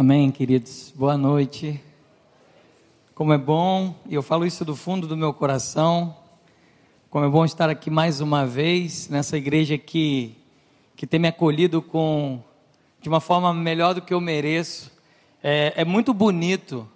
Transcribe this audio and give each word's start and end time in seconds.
Amém, 0.00 0.30
queridos. 0.30 0.94
Boa 0.94 1.18
noite. 1.18 1.80
Como 3.16 3.32
é 3.32 3.36
bom, 3.36 3.96
e 4.08 4.14
eu 4.14 4.22
falo 4.22 4.46
isso 4.46 4.64
do 4.64 4.76
fundo 4.76 5.08
do 5.08 5.16
meu 5.16 5.34
coração, 5.34 6.16
como 7.10 7.24
é 7.24 7.28
bom 7.28 7.44
estar 7.44 7.68
aqui 7.68 7.90
mais 7.90 8.20
uma 8.20 8.46
vez 8.46 9.08
nessa 9.08 9.36
igreja 9.36 9.76
que, 9.76 10.36
que 10.94 11.04
tem 11.04 11.18
me 11.18 11.26
acolhido 11.26 11.82
com, 11.82 12.40
de 13.02 13.08
uma 13.08 13.18
forma 13.18 13.52
melhor 13.52 13.92
do 13.92 14.00
que 14.00 14.14
eu 14.14 14.20
mereço. 14.20 14.92
É, 15.42 15.72
é 15.74 15.84
muito 15.84 16.14
bonito 16.14 16.88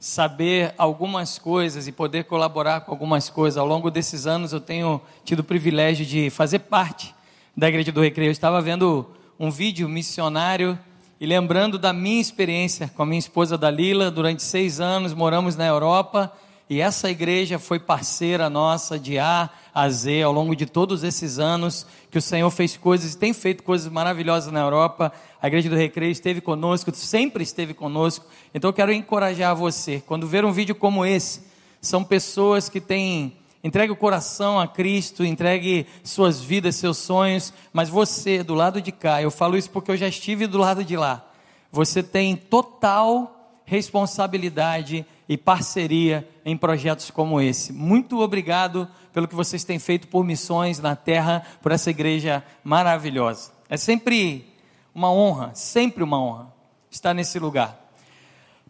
saber 0.00 0.74
algumas 0.76 1.38
coisas 1.38 1.86
e 1.86 1.92
poder 1.92 2.24
colaborar 2.24 2.80
com 2.80 2.90
algumas 2.90 3.30
coisas. 3.30 3.56
Ao 3.56 3.66
longo 3.66 3.92
desses 3.92 4.26
anos 4.26 4.52
eu 4.52 4.60
tenho 4.60 5.00
tido 5.24 5.38
o 5.38 5.44
privilégio 5.44 6.04
de 6.04 6.30
fazer 6.30 6.58
parte 6.58 7.14
da 7.56 7.68
Igreja 7.68 7.92
do 7.92 8.00
Recreio. 8.00 8.30
Eu 8.30 8.32
estava 8.32 8.60
vendo 8.60 9.06
um 9.38 9.52
vídeo 9.52 9.88
missionário 9.88 10.76
e 11.20 11.26
lembrando 11.26 11.78
da 11.78 11.92
minha 11.92 12.20
experiência 12.20 12.88
com 12.94 13.02
a 13.02 13.06
minha 13.06 13.18
esposa 13.18 13.58
Dalila, 13.58 14.08
durante 14.08 14.40
seis 14.40 14.78
anos 14.78 15.12
moramos 15.12 15.56
na 15.56 15.66
Europa 15.66 16.32
e 16.70 16.80
essa 16.80 17.10
igreja 17.10 17.58
foi 17.58 17.80
parceira 17.80 18.48
nossa 18.48 18.96
de 18.96 19.18
A 19.18 19.50
a 19.74 19.88
Z 19.88 20.22
ao 20.22 20.32
longo 20.32 20.54
de 20.54 20.64
todos 20.64 21.02
esses 21.02 21.40
anos 21.40 21.84
que 22.08 22.18
o 22.18 22.22
Senhor 22.22 22.48
fez 22.50 22.76
coisas 22.76 23.14
e 23.14 23.18
tem 23.18 23.32
feito 23.32 23.64
coisas 23.64 23.90
maravilhosas 23.90 24.52
na 24.52 24.60
Europa. 24.60 25.12
A 25.42 25.48
igreja 25.48 25.68
do 25.68 25.74
Recreio 25.74 26.12
esteve 26.12 26.40
conosco, 26.40 26.94
sempre 26.94 27.42
esteve 27.42 27.74
conosco. 27.74 28.24
Então 28.54 28.68
eu 28.68 28.74
quero 28.74 28.92
encorajar 28.92 29.56
você. 29.56 30.00
Quando 30.06 30.26
ver 30.26 30.44
um 30.44 30.52
vídeo 30.52 30.74
como 30.74 31.04
esse, 31.04 31.42
são 31.80 32.04
pessoas 32.04 32.68
que 32.68 32.80
têm 32.80 33.36
entregue 33.62 33.92
o 33.92 33.96
coração 33.96 34.58
a 34.58 34.66
Cristo, 34.68 35.24
entregue 35.24 35.86
suas 36.02 36.40
vidas, 36.40 36.76
seus 36.76 36.98
sonhos, 36.98 37.52
mas 37.72 37.88
você 37.88 38.42
do 38.42 38.54
lado 38.54 38.80
de 38.80 38.92
cá, 38.92 39.20
eu 39.22 39.30
falo 39.30 39.56
isso 39.56 39.70
porque 39.70 39.90
eu 39.90 39.96
já 39.96 40.08
estive 40.08 40.46
do 40.46 40.58
lado 40.58 40.84
de 40.84 40.96
lá. 40.96 41.24
Você 41.70 42.02
tem 42.02 42.36
total 42.36 43.60
responsabilidade 43.64 45.04
e 45.28 45.36
parceria 45.36 46.26
em 46.44 46.56
projetos 46.56 47.10
como 47.10 47.40
esse. 47.40 47.72
Muito 47.72 48.20
obrigado 48.20 48.88
pelo 49.12 49.28
que 49.28 49.34
vocês 49.34 49.62
têm 49.62 49.78
feito 49.78 50.08
por 50.08 50.24
missões 50.24 50.78
na 50.78 50.96
terra, 50.96 51.44
por 51.60 51.70
essa 51.70 51.90
igreja 51.90 52.42
maravilhosa. 52.64 53.52
É 53.68 53.76
sempre 53.76 54.46
uma 54.94 55.12
honra, 55.12 55.50
sempre 55.54 56.02
uma 56.02 56.18
honra 56.18 56.52
estar 56.90 57.12
nesse 57.12 57.38
lugar. 57.38 57.78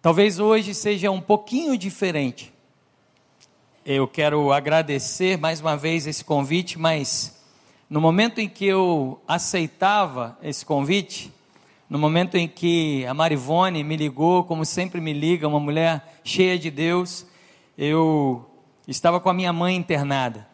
Talvez 0.03 0.41
hoje 0.41 0.75
seja 0.75 1.11
um 1.11 1.21
pouquinho 1.21 1.79
diferente. 1.79 2.53
Eu 3.91 4.07
quero 4.07 4.53
agradecer 4.53 5.39
mais 5.39 5.63
uma 5.63 5.75
vez 5.75 6.07
esse 6.07 6.23
convite, 6.23 6.79
mas 6.79 7.43
no 7.89 8.03
momento 8.03 8.39
em 8.39 8.47
que 8.47 8.67
eu 8.67 9.19
aceitava 9.27 10.37
esse 10.43 10.63
convite, 10.67 11.33
no 11.89 11.99
momento 11.99 12.37
em 12.37 12.47
que 12.47 13.07
a 13.07 13.15
Marivone 13.15 13.83
me 13.83 13.97
ligou, 13.97 14.45
como 14.45 14.63
sempre 14.67 15.01
me 15.01 15.15
liga, 15.15 15.49
uma 15.49 15.59
mulher 15.59 16.21
cheia 16.23 16.59
de 16.59 16.71
Deus, 16.71 17.25
eu 17.79 18.45
estava 18.87 19.19
com 19.21 19.31
a 19.31 19.33
minha 19.33 19.55
mãe 19.55 19.75
internada. 19.75 20.47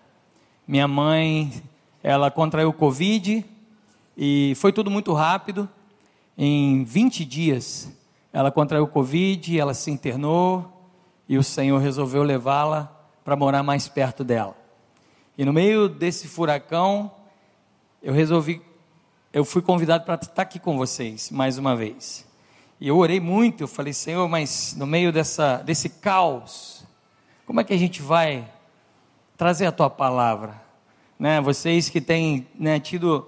Minha 0.65 0.87
mãe, 0.87 1.53
ela 2.05 2.31
contraiu 2.31 2.73
Covid 2.73 3.45
e 4.17 4.53
foi 4.55 4.73
tudo 4.73 4.93
muito 4.93 5.13
rápido. 5.13 5.69
Em 6.39 6.85
20 6.85 7.25
dias, 7.25 7.93
ela 8.33 8.53
contraiu 8.53 8.87
Covid, 8.87 9.59
ela 9.59 9.75
se 9.75 9.91
internou 9.91 10.89
e 11.29 11.37
o 11.37 11.43
Senhor 11.43 11.81
resolveu 11.81 12.23
levá-la 12.23 12.95
para 13.25 13.35
morar 13.35 13.63
mais 13.63 13.89
perto 13.89 14.23
dela. 14.23 14.57
E 15.37 15.45
no 15.45 15.53
meio 15.53 15.89
desse 15.89 16.29
furacão, 16.29 17.11
eu 18.03 18.13
resolvi 18.13 18.61
eu 19.35 19.45
fui 19.45 19.61
convidado 19.61 20.05
para 20.05 20.15
estar 20.15 20.43
aqui 20.43 20.61
com 20.61 20.79
vocês 20.79 21.29
mais 21.33 21.59
uma 21.59 21.75
vez. 21.75 22.25
E 22.81 22.87
eu 22.87 22.97
orei 22.97 23.19
muito, 23.19 23.65
eu 23.65 23.67
falei, 23.67 23.93
Senhor, 23.93 24.29
mas 24.29 24.77
no 24.79 24.87
meio 24.87 25.13
dessa, 25.13 25.57
desse 25.57 25.89
caos, 25.89 26.85
como 27.45 27.61
é 27.61 27.65
que 27.65 27.73
a 27.73 27.77
gente 27.77 28.01
vai 28.01 28.49
trazer 29.37 29.67
a 29.67 29.73
tua 29.73 29.91
palavra? 29.91 30.63
Né, 31.19 31.41
vocês 31.41 31.89
que 31.89 32.01
têm 32.01 32.47
né, 32.55 32.79
tido, 32.79 33.27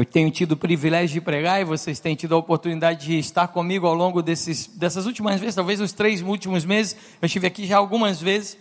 eu 0.00 0.04
tenho 0.06 0.30
tido 0.30 0.52
o 0.52 0.56
privilégio 0.56 1.12
de 1.12 1.20
pregar 1.20 1.60
e 1.60 1.64
vocês 1.64 2.00
têm 2.00 2.14
tido 2.14 2.34
a 2.34 2.38
oportunidade 2.38 3.04
de 3.06 3.18
estar 3.18 3.48
comigo 3.48 3.86
ao 3.86 3.92
longo 3.92 4.22
desses, 4.22 4.66
dessas 4.66 5.04
últimas 5.04 5.38
vezes, 5.38 5.54
talvez 5.54 5.78
os 5.78 5.92
três 5.92 6.22
últimos 6.22 6.64
meses, 6.64 6.96
eu 7.20 7.26
estive 7.26 7.46
aqui 7.46 7.66
já 7.66 7.76
algumas 7.76 8.18
vezes. 8.18 8.56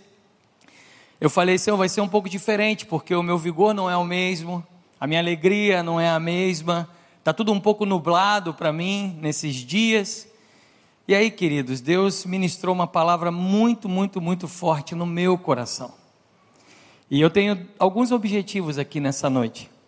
Eu 1.22 1.30
falei, 1.30 1.58
Senhor, 1.58 1.78
vai 1.78 1.88
ser 1.88 2.02
um 2.02 2.10
pouco 2.10 2.28
diferente, 2.28 2.86
porque 2.86 3.16
o 3.16 3.24
meu 3.24 3.38
vigor 3.38 3.74
não 3.74 3.90
é 3.90 3.96
o 3.96 4.04
mesmo, 4.04 4.62
a 5.00 5.08
minha 5.08 5.22
alegria 5.22 5.82
não 5.82 5.98
é 5.98 6.10
a 6.10 6.20
mesma, 6.20 6.90
está 7.20 7.32
tudo 7.32 7.54
um 7.54 7.60
pouco 7.60 7.86
nublado 7.86 8.54
para 8.54 8.74
mim 8.74 9.18
nesses 9.22 9.56
dias. 9.56 10.28
E 11.08 11.16
aí, 11.16 11.32
queridos, 11.32 11.80
Deus 11.80 12.26
ministrou 12.26 12.76
uma 12.76 12.86
palavra 12.86 13.32
muito, 13.32 13.88
muito, 13.88 14.20
muito 14.20 14.46
forte 14.46 14.94
no 14.94 15.06
meu 15.06 15.38
coração. 15.38 15.94
E 17.10 17.22
eu 17.22 17.30
tenho 17.30 17.66
alguns 17.80 18.12
objetivos 18.12 18.78
aqui 18.78 19.00
nessa 19.00 19.30
noite. 19.30 19.79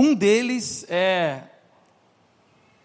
Um 0.00 0.14
deles 0.14 0.86
é. 0.88 1.40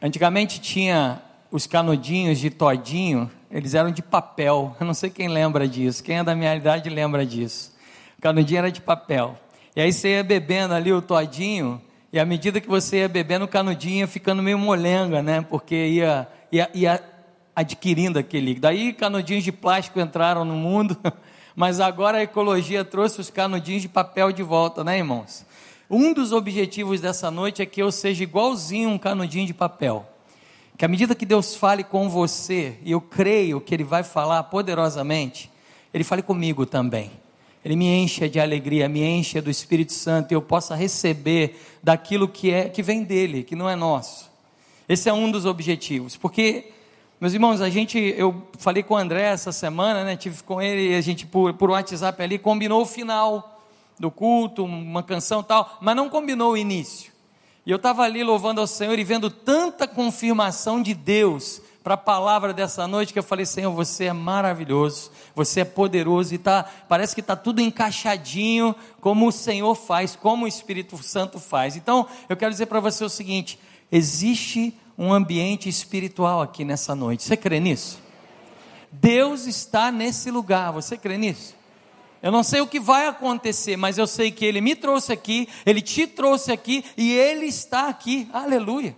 Antigamente 0.01 0.59
tinha 0.59 1.22
os 1.51 1.68
canudinhos 1.68 2.40
de 2.40 2.50
todinho, 2.50 3.29
eles 3.51 3.75
eram 3.75 3.91
de 3.91 4.01
papel. 4.01 4.75
Eu 4.81 4.88
não 4.88 4.96
sei 4.96 5.12
quem 5.12 5.28
lembra 5.28 5.68
disso. 5.68 6.03
Quem 6.03 6.18
é 6.18 6.24
da 6.24 6.34
minha 6.34 6.56
idade 6.56 6.90
lembra 6.90 7.24
disso. 7.24 7.72
O 8.18 8.22
canudinho 8.24 8.57
era 8.57 8.72
de 8.72 8.81
papel. 8.81 9.38
E 9.75 9.81
aí 9.81 9.94
você 9.94 10.16
ia 10.16 10.24
bebendo 10.24 10.74
ali 10.74 10.91
o 10.91 11.03
todinho, 11.03 11.79
e 12.12 12.19
à 12.19 12.25
medida 12.25 12.59
que 12.59 12.68
você 12.68 13.01
ia 13.01 13.07
bebendo 13.07 13.45
o 13.45 13.47
canudinho, 13.47 14.00
ia 14.00 14.07
ficando 14.07 14.41
meio 14.41 14.57
molenga, 14.57 15.22
né? 15.22 15.41
Porque 15.41 15.75
ia, 15.75 16.28
ia, 16.51 16.68
ia 16.74 17.03
adquirindo 17.56 18.18
aquele. 18.18 18.56
Daí 18.56 18.91
canudinhos 18.91 19.44
de 19.44 19.51
plástico 19.51 20.00
entraram 20.00 20.44
no 20.44 20.56
mundo, 20.56 20.97
mas 21.56 21.80
agora 21.80 22.18
a 22.18 22.24
ecologia 22.24 22.84
trouxe 22.84 23.22
os 23.22 23.30
canudinhos 23.30 23.84
de 23.84 23.88
papel 23.88 24.31
de 24.31 24.41
volta, 24.41 24.84
né, 24.84 24.97
irmãos? 24.97 25.45
Um 25.95 26.11
dos 26.11 26.31
objetivos 26.31 26.99
dessa 26.99 27.29
noite 27.29 27.61
é 27.61 27.67
que 27.67 27.79
eu 27.79 27.91
seja 27.91 28.23
igualzinho 28.23 28.89
um 28.89 28.97
canudinho 28.97 29.45
de 29.45 29.53
papel. 29.53 30.03
Que 30.75 30.83
à 30.83 30.87
medida 30.87 31.13
que 31.13 31.23
Deus 31.23 31.55
fale 31.55 31.83
com 31.83 32.09
você, 32.09 32.79
e 32.83 32.91
eu 32.91 32.99
creio 32.99 33.61
que 33.61 33.75
Ele 33.75 33.83
vai 33.83 34.03
falar 34.03 34.41
poderosamente, 34.45 35.51
Ele 35.93 36.03
fale 36.03 36.23
comigo 36.23 36.65
também. 36.65 37.11
Ele 37.63 37.75
me 37.75 37.85
enche 37.85 38.27
de 38.27 38.39
alegria, 38.39 38.89
me 38.89 39.03
enche 39.03 39.39
do 39.39 39.51
Espírito 39.51 39.93
Santo 39.93 40.31
e 40.31 40.35
eu 40.35 40.41
possa 40.41 40.73
receber 40.73 41.61
daquilo 41.83 42.27
que 42.27 42.49
é 42.49 42.69
que 42.69 42.81
vem 42.81 43.03
dele, 43.03 43.43
que 43.43 43.55
não 43.55 43.69
é 43.69 43.75
nosso. 43.75 44.31
Esse 44.89 45.09
é 45.09 45.13
um 45.13 45.29
dos 45.29 45.45
objetivos, 45.45 46.17
porque 46.17 46.71
meus 47.21 47.33
irmãos, 47.35 47.61
a 47.61 47.69
gente, 47.69 47.99
eu 48.17 48.47
falei 48.57 48.81
com 48.81 48.95
o 48.95 48.97
André 48.97 49.21
essa 49.21 49.51
semana, 49.51 50.03
né? 50.03 50.15
Tive 50.15 50.41
com 50.41 50.59
ele, 50.59 50.95
a 50.95 51.01
gente 51.01 51.27
por, 51.27 51.53
por 51.53 51.69
WhatsApp 51.69 52.19
ali 52.23 52.39
combinou 52.39 52.81
o 52.81 52.85
final 52.87 53.52
do 54.03 54.11
culto, 54.11 54.65
uma 54.65 55.01
canção 55.01 55.41
tal, 55.41 55.77
mas 55.79 55.95
não 55.95 56.09
combinou 56.09 56.51
o 56.51 56.57
início. 56.57 57.11
E 57.65 57.71
eu 57.71 57.77
estava 57.77 58.03
ali 58.03 58.21
louvando 58.21 58.59
ao 58.59 58.67
Senhor 58.67 58.99
e 58.99 59.03
vendo 59.03 59.29
tanta 59.29 59.87
confirmação 59.87 60.81
de 60.81 60.93
Deus 60.93 61.61
para 61.81 61.93
a 61.93 61.97
palavra 61.97 62.53
dessa 62.53 62.85
noite 62.85 63.13
que 63.13 63.19
eu 63.19 63.23
falei, 63.23 63.45
Senhor, 63.45 63.71
você 63.71 64.05
é 64.05 64.13
maravilhoso, 64.13 65.09
você 65.33 65.61
é 65.61 65.65
poderoso 65.65 66.35
e 66.35 66.37
tá, 66.37 66.65
parece 66.89 67.15
que 67.15 67.21
está 67.21 67.35
tudo 67.35 67.61
encaixadinho 67.61 68.75
como 68.99 69.27
o 69.27 69.31
Senhor 69.31 69.73
faz, 69.73 70.17
como 70.17 70.43
o 70.43 70.47
Espírito 70.47 71.01
Santo 71.01 71.39
faz. 71.39 71.77
Então, 71.77 72.05
eu 72.27 72.35
quero 72.35 72.51
dizer 72.51 72.65
para 72.65 72.81
você 72.81 73.05
o 73.05 73.09
seguinte: 73.09 73.57
existe 73.89 74.77
um 74.97 75.13
ambiente 75.13 75.69
espiritual 75.69 76.41
aqui 76.41 76.65
nessa 76.65 76.93
noite. 76.93 77.23
Você 77.23 77.37
crê 77.37 77.61
nisso? 77.61 77.99
Deus 78.91 79.47
está 79.47 79.91
nesse 79.91 80.29
lugar. 80.29 80.71
Você 80.73 80.97
crê 80.97 81.17
nisso? 81.17 81.62
Eu 82.23 82.31
não 82.31 82.41
sei 82.41 82.61
o 82.61 82.67
que 82.67 82.79
vai 82.79 83.06
acontecer, 83.06 83.75
mas 83.75 83.97
eu 83.97 84.07
sei 84.07 84.31
que 84.31 84.45
Ele 84.45 84.61
me 84.61 84.78
trouxe 84.78 85.11
aqui, 85.11 85.50
Ele 85.66 85.81
te 85.81 86.07
trouxe 86.07 86.53
aqui 86.53 86.85
e 86.95 87.11
Ele 87.11 87.45
está 87.47 87.89
aqui. 87.89 88.30
Aleluia. 88.31 88.95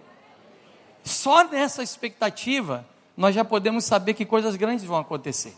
Só 1.03 1.43
nessa 1.43 1.81
expectativa, 1.81 2.87
nós 3.17 3.33
já 3.33 3.43
podemos 3.43 3.83
saber 3.83 4.13
que 4.13 4.27
coisas 4.27 4.55
grandes 4.55 4.85
vão 4.85 4.99
acontecer. 4.99 5.57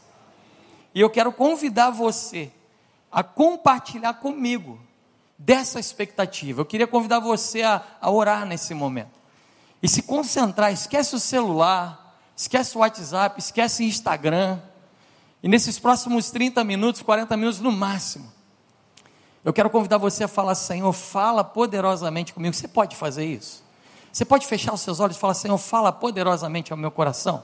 E 0.96 1.02
eu 1.02 1.10
quero 1.10 1.30
convidar 1.34 1.90
você 1.90 2.50
a 3.12 3.22
compartilhar 3.22 4.14
comigo 4.14 4.80
dessa 5.38 5.78
expectativa. 5.78 6.62
Eu 6.62 6.66
queria 6.66 6.88
convidar 6.88 7.20
você 7.20 7.64
a, 7.64 7.84
a 8.00 8.10
orar 8.10 8.46
nesse 8.46 8.74
momento. 8.74 9.20
E 9.84 9.90
se 9.90 10.04
concentrar, 10.04 10.72
esquece 10.72 11.16
o 11.16 11.20
celular, 11.20 12.18
esquece 12.34 12.78
o 12.78 12.80
WhatsApp, 12.80 13.38
esquece 13.38 13.84
o 13.84 13.86
Instagram. 13.86 14.58
E 15.48 15.50
nesses 15.50 15.80
próximos 15.80 16.30
30 16.30 16.62
minutos, 16.66 17.02
40 17.02 17.38
minutos 17.38 17.62
no 17.62 17.72
máximo, 17.72 18.30
eu 19.46 19.54
quero 19.54 19.70
convidar 19.70 19.98
você 19.98 20.26
a 20.26 20.28
falar: 20.28 20.54
Senhor, 20.56 20.92
fala 20.92 21.42
poderosamente 21.42 22.34
comigo. 22.34 22.54
Você 22.54 22.68
pode 22.68 22.98
fazer 22.98 23.24
isso? 23.24 23.64
Você 24.12 24.26
pode 24.26 24.46
fechar 24.46 24.74
os 24.74 24.82
seus 24.82 25.00
olhos 25.00 25.16
e 25.16 25.20
falar: 25.22 25.36
Senhor, 25.36 25.58
fala 25.58 25.90
poderosamente 25.90 26.74
ao 26.74 26.78
meu 26.78 26.92
coração. 26.92 27.42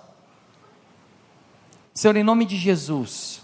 Senhor, 1.93 2.17
em 2.17 2.25
nome 2.25 2.43
de 2.43 2.57
Jesus, 2.57 3.41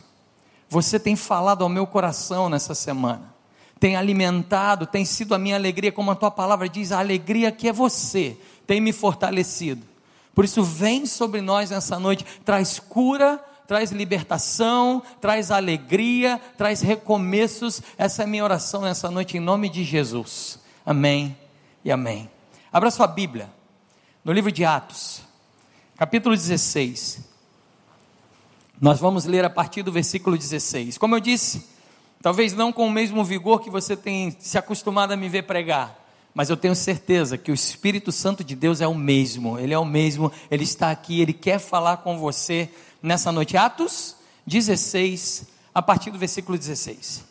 você 0.68 1.00
tem 1.00 1.16
falado 1.16 1.64
ao 1.64 1.70
meu 1.70 1.88
coração 1.88 2.50
nessa 2.50 2.76
semana, 2.76 3.34
tem 3.80 3.96
alimentado, 3.96 4.86
tem 4.86 5.06
sido 5.06 5.34
a 5.34 5.40
minha 5.40 5.56
alegria, 5.56 5.90
como 5.90 6.12
a 6.12 6.16
tua 6.16 6.32
palavra 6.32 6.68
diz, 6.68 6.92
a 6.92 7.00
alegria 7.00 7.50
que 7.50 7.70
é 7.70 7.72
você, 7.72 8.38
tem 8.68 8.82
me 8.82 8.92
fortalecido. 8.92 9.88
Por 10.36 10.44
isso, 10.44 10.62
vem 10.62 11.06
sobre 11.06 11.40
nós 11.40 11.70
nessa 11.70 11.98
noite, 11.98 12.26
traz 12.44 12.78
cura, 12.78 13.42
traz 13.70 13.92
libertação, 13.92 15.00
traz 15.22 15.52
alegria, 15.52 16.42
traz 16.58 16.82
recomeços. 16.82 17.84
Essa 18.00 18.24
é 18.24 18.26
a 18.26 18.28
minha 18.28 18.44
oração 18.44 18.82
nessa 18.82 19.12
noite, 19.12 19.38
em 19.38 19.40
nome 19.40 19.70
de 19.70 19.84
Jesus. 19.84 20.58
Amém 20.84 21.38
e 21.86 21.92
amém. 21.92 22.28
Abra 22.74 22.90
sua 22.90 23.06
Bíblia, 23.06 23.48
no 24.26 24.34
livro 24.34 24.52
de 24.52 24.66
Atos, 24.66 25.22
capítulo 25.96 26.36
16. 26.36 27.20
Nós 28.82 29.00
vamos 29.00 29.26
ler 29.26 29.46
a 29.46 29.52
partir 29.52 29.84
do 29.84 29.92
versículo 29.92 30.36
16. 30.36 30.98
Como 30.98 31.16
eu 31.16 31.20
disse, 31.20 31.68
talvez 32.24 32.54
não 32.54 32.74
com 32.74 32.88
o 32.88 32.92
mesmo 32.92 33.24
vigor 33.24 33.62
que 33.62 33.70
você 33.70 33.96
tem 33.96 34.36
se 34.40 34.58
acostumado 34.58 35.12
a 35.12 35.16
me 35.16 35.30
ver 35.30 35.44
pregar, 35.44 35.96
mas 36.34 36.50
eu 36.50 36.58
tenho 36.58 36.76
certeza 36.76 37.38
que 37.38 37.52
o 37.52 37.54
Espírito 37.54 38.12
Santo 38.12 38.44
de 38.44 38.56
Deus 38.56 38.82
é 38.82 38.88
o 38.88 38.96
mesmo, 38.96 39.60
ele 39.60 39.76
é 39.76 39.78
o 39.78 39.86
mesmo, 39.86 40.32
ele 40.50 40.64
está 40.64 40.90
aqui, 40.90 41.22
ele 41.22 41.34
quer 41.34 41.60
falar 41.60 41.98
com 41.98 42.18
você 42.18 42.68
nessa 43.02 43.32
noite. 43.32 43.58
Atos 43.58 44.16
16, 44.46 45.48
a 45.74 45.82
partir 45.82 46.12
do 46.12 46.18
versículo 46.18 46.58
16. 46.58 47.24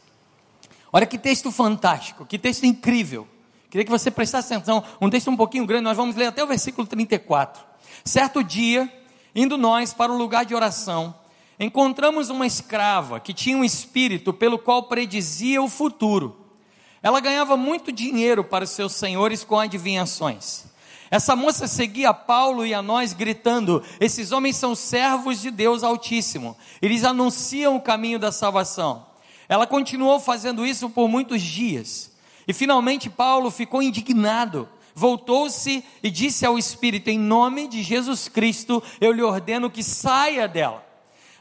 Olha 0.93 1.07
que 1.07 1.19
texto 1.19 1.51
fantástico, 1.51 2.25
que 2.25 2.39
texto 2.39 2.65
incrível. 2.65 3.27
Queria 3.71 3.85
que 3.85 3.91
você 3.91 4.11
prestasse 4.11 4.55
atenção, 4.55 4.83
um 5.01 5.11
texto 5.11 5.31
um 5.31 5.37
pouquinho 5.37 5.67
grande, 5.67 5.85
nós 5.85 5.97
vamos 5.97 6.17
ler 6.17 6.27
até 6.27 6.43
o 6.43 6.47
versículo 6.47 6.87
34. 6.87 7.63
Certo 8.05 8.43
dia, 8.43 8.91
indo 9.35 9.59
nós 9.59 9.93
para 9.93 10.11
o 10.11 10.17
lugar 10.17 10.47
de 10.47 10.55
oração, 10.55 11.15
encontramos 11.61 12.31
uma 12.31 12.47
escrava 12.47 13.21
que 13.21 13.35
tinha 13.35 13.59
um 13.59 13.65
espírito 13.65 14.33
pelo 14.33 14.59
qual 14.59 14.85
predizia 14.85 15.61
o 15.61 15.69
futuro. 15.69 16.47
Ela 17.03 17.21
ganhava 17.21 17.57
muito 17.57 17.93
dinheiro 17.93 18.43
para 18.43 18.65
os 18.65 18.71
seus 18.71 18.95
senhores 18.95 19.45
com 19.45 19.59
adivinhações. 19.59 20.65
Essa 21.11 21.35
moça 21.35 21.67
seguia 21.67 22.13
Paulo 22.13 22.67
e 22.67 22.75
a 22.75 22.83
nós 22.83 23.13
gritando: 23.13 23.83
Esses 23.99 24.33
homens 24.33 24.57
são 24.57 24.75
servos 24.75 25.41
de 25.41 25.51
Deus 25.51 25.83
Altíssimo, 25.83 26.57
eles 26.83 27.05
anunciam 27.05 27.77
o 27.77 27.81
caminho 27.81 28.19
da 28.19 28.31
salvação. 28.31 29.07
Ela 29.49 29.67
continuou 29.67 30.21
fazendo 30.21 30.67
isso 30.67 30.91
por 30.91 31.09
muitos 31.09 31.41
dias. 31.41 32.11
E 32.47 32.53
finalmente 32.53 33.09
Paulo 33.09 33.51
ficou 33.51 33.83
indignado, 33.83 34.69
voltou-se 34.95 35.85
e 36.03 36.11
disse 36.11 36.45
ao 36.45 36.59
Espírito: 36.59 37.09
Em 37.09 37.19
nome 37.19 37.69
de 37.69 37.83
Jesus 37.83 38.29
Cristo, 38.29 38.83
eu 39.01 39.13
lhe 39.13 39.23
ordeno 39.23 39.71
que 39.71 39.83
saia 39.83 40.47
dela. 40.47 40.85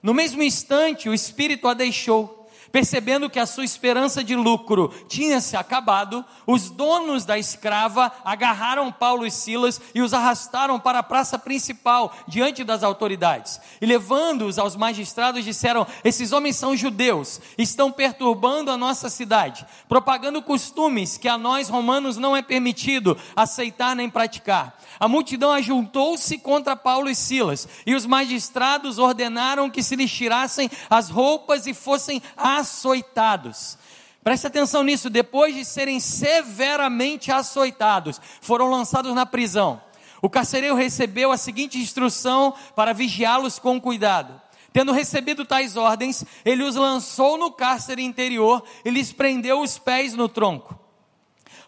No 0.01 0.13
mesmo 0.13 0.41
instante, 0.43 1.09
o 1.09 1.13
Espírito 1.13 1.67
a 1.67 1.73
deixou 1.73 2.36
Percebendo 2.71 3.29
que 3.29 3.39
a 3.39 3.45
sua 3.45 3.63
esperança 3.63 4.23
de 4.23 4.35
lucro 4.35 4.93
tinha 5.07 5.39
se 5.39 5.55
acabado, 5.55 6.23
os 6.45 6.69
donos 6.69 7.25
da 7.25 7.37
escrava 7.37 8.11
agarraram 8.23 8.91
Paulo 8.91 9.25
e 9.25 9.31
Silas 9.31 9.79
e 9.95 10.01
os 10.01 10.13
arrastaram 10.13 10.79
para 10.79 10.99
a 10.99 11.03
praça 11.03 11.39
principal, 11.39 12.13
diante 12.27 12.63
das 12.63 12.83
autoridades. 12.83 13.59
E 13.81 13.85
levando-os 13.85 14.59
aos 14.59 14.75
magistrados, 14.75 15.43
disseram: 15.43 15.87
Esses 16.03 16.31
homens 16.31 16.55
são 16.55 16.75
judeus, 16.75 17.39
estão 17.57 17.91
perturbando 17.91 18.71
a 18.71 18.77
nossa 18.77 19.09
cidade, 19.09 19.65
propagando 19.87 20.41
costumes 20.41 21.17
que 21.17 21.27
a 21.27 21.37
nós 21.37 21.69
romanos 21.69 22.17
não 22.17 22.35
é 22.35 22.41
permitido 22.41 23.17
aceitar 23.35 23.95
nem 23.95 24.09
praticar. 24.09 24.77
A 24.99 25.07
multidão 25.07 25.51
ajuntou-se 25.51 26.37
contra 26.39 26.75
Paulo 26.75 27.09
e 27.09 27.15
Silas, 27.15 27.67
e 27.85 27.95
os 27.95 28.05
magistrados 28.05 28.97
ordenaram 28.97 29.69
que 29.69 29.83
se 29.83 29.95
lhes 29.95 30.11
tirassem 30.11 30.69
as 30.89 31.09
roupas 31.09 31.67
e 31.67 31.73
fossem 31.73 32.21
açoitados. 32.59 33.77
Preste 34.23 34.47
atenção 34.47 34.83
nisso, 34.83 35.09
depois 35.09 35.55
de 35.55 35.63
serem 35.63 35.99
severamente 35.99 37.31
açoitados, 37.31 38.19
foram 38.41 38.69
lançados 38.69 39.13
na 39.13 39.25
prisão. 39.25 39.81
O 40.21 40.29
carcereiro 40.29 40.75
recebeu 40.75 41.31
a 41.31 41.37
seguinte 41.37 41.77
instrução 41.77 42.53
para 42.75 42.93
vigiá-los 42.93 43.59
com 43.59 43.79
cuidado. 43.79 44.41
Tendo 44.73 44.91
recebido 44.91 45.45
tais 45.45 45.77
ordens, 45.77 46.25
ele 46.43 46.63
os 46.63 46.75
lançou 46.75 47.37
no 47.37 47.51
cárcere 47.51 48.03
interior 48.03 48.63
e 48.83 48.89
lhes 48.89 49.11
prendeu 49.13 49.61
os 49.61 49.77
pés 49.77 50.13
no 50.13 50.27
tronco. 50.27 50.77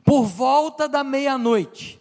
Por 0.04 0.26
volta 0.26 0.88
da 0.88 1.04
meia-noite, 1.04 1.99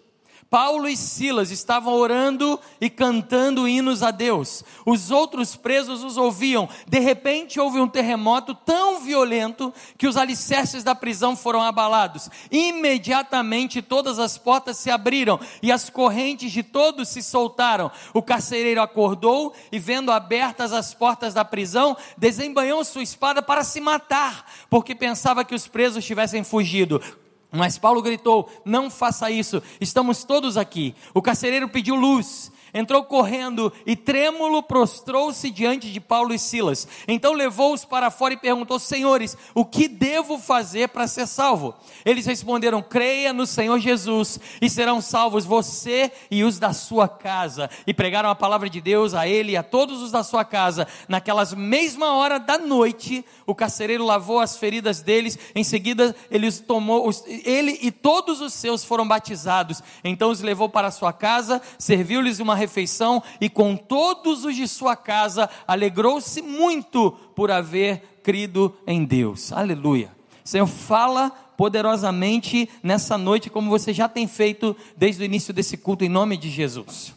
Paulo 0.50 0.88
e 0.88 0.96
Silas 0.96 1.50
estavam 1.50 1.92
orando 1.92 2.58
e 2.80 2.88
cantando 2.88 3.68
hinos 3.68 4.02
a 4.02 4.10
Deus. 4.10 4.64
Os 4.86 5.10
outros 5.10 5.54
presos 5.56 6.02
os 6.02 6.16
ouviam. 6.16 6.68
De 6.86 6.98
repente 6.98 7.60
houve 7.60 7.78
um 7.78 7.88
terremoto 7.88 8.54
tão 8.54 9.00
violento 9.00 9.72
que 9.98 10.06
os 10.06 10.16
alicerces 10.16 10.82
da 10.82 10.94
prisão 10.94 11.36
foram 11.36 11.60
abalados. 11.60 12.30
Imediatamente 12.50 13.82
todas 13.82 14.18
as 14.18 14.38
portas 14.38 14.78
se 14.78 14.90
abriram 14.90 15.38
e 15.62 15.70
as 15.70 15.90
correntes 15.90 16.50
de 16.50 16.62
todos 16.62 17.08
se 17.08 17.22
soltaram. 17.22 17.90
O 18.14 18.22
carcereiro 18.22 18.80
acordou 18.80 19.52
e, 19.70 19.78
vendo 19.78 20.10
abertas 20.10 20.72
as 20.72 20.94
portas 20.94 21.34
da 21.34 21.44
prisão, 21.44 21.94
desembanhou 22.16 22.82
sua 22.84 23.02
espada 23.02 23.42
para 23.42 23.62
se 23.62 23.80
matar, 23.80 24.46
porque 24.70 24.94
pensava 24.94 25.44
que 25.44 25.54
os 25.54 25.68
presos 25.68 26.04
tivessem 26.04 26.42
fugido. 26.42 27.02
Mas 27.50 27.78
Paulo 27.78 28.02
gritou: 28.02 28.50
Não 28.64 28.90
faça 28.90 29.30
isso, 29.30 29.62
estamos 29.80 30.24
todos 30.24 30.56
aqui. 30.56 30.94
O 31.14 31.22
carcereiro 31.22 31.68
pediu 31.68 31.94
luz, 31.94 32.52
entrou 32.72 33.02
correndo 33.04 33.72
e 33.86 33.96
trêmulo 33.96 34.62
prostrou-se 34.62 35.50
diante 35.50 35.90
de 35.90 36.00
Paulo 36.00 36.34
e 36.34 36.38
Silas. 36.38 36.86
Então 37.06 37.32
levou-os 37.32 37.84
para 37.84 38.10
fora 38.10 38.34
e 38.34 38.36
perguntou: 38.36 38.78
Senhores, 38.78 39.36
o 39.54 39.64
que 39.64 39.88
devo 39.88 40.38
fazer 40.38 40.88
para 40.88 41.08
ser 41.08 41.26
salvo? 41.26 41.74
Eles 42.04 42.26
responderam: 42.26 42.82
Creia 42.82 43.32
no 43.32 43.46
Senhor 43.46 43.78
Jesus 43.78 44.38
e 44.60 44.68
serão 44.68 45.00
salvos 45.00 45.44
você 45.44 46.12
e 46.30 46.44
os 46.44 46.58
da 46.58 46.72
sua 46.72 47.08
casa. 47.08 47.70
E 47.86 47.94
pregaram 47.94 48.30
a 48.30 48.34
palavra 48.34 48.68
de 48.68 48.80
Deus 48.80 49.14
a 49.14 49.26
ele 49.26 49.52
e 49.52 49.56
a 49.56 49.62
todos 49.62 50.02
os 50.02 50.10
da 50.10 50.22
sua 50.22 50.44
casa. 50.44 50.86
Naquelas 51.08 51.54
mesma 51.54 52.14
hora 52.14 52.38
da 52.38 52.58
noite, 52.58 53.24
o 53.46 53.54
carcereiro 53.54 54.04
lavou 54.04 54.40
as 54.40 54.56
feridas 54.56 55.00
deles. 55.00 55.38
Em 55.54 55.64
seguida, 55.64 56.14
ele 56.30 56.46
os 56.46 56.60
tomou, 56.60 57.08
ele 57.44 57.78
e 57.82 57.90
todos 57.90 58.40
os 58.40 58.52
seus 58.52 58.84
foram 58.84 59.06
batizados. 59.06 59.82
Então 60.02 60.30
os 60.30 60.40
levou 60.40 60.68
para 60.68 60.90
sua 60.90 61.12
casa, 61.12 61.60
serviu-lhes 61.78 62.40
uma 62.40 62.54
refeição 62.54 63.22
e 63.40 63.48
com 63.48 63.76
todos 63.76 64.44
os 64.44 64.54
de 64.54 64.66
sua 64.68 64.96
casa 64.96 65.48
alegrou-se 65.66 66.40
muito 66.42 67.12
por 67.34 67.50
haver 67.50 68.20
crido 68.22 68.76
em 68.86 69.04
Deus. 69.04 69.52
Aleluia. 69.52 70.10
Senhor, 70.44 70.66
fala 70.66 71.30
poderosamente 71.56 72.70
nessa 72.82 73.18
noite, 73.18 73.50
como 73.50 73.68
você 73.68 73.92
já 73.92 74.08
tem 74.08 74.26
feito 74.28 74.76
desde 74.96 75.22
o 75.22 75.24
início 75.24 75.52
desse 75.52 75.76
culto, 75.76 76.04
em 76.04 76.08
nome 76.08 76.36
de 76.36 76.48
Jesus. 76.48 77.12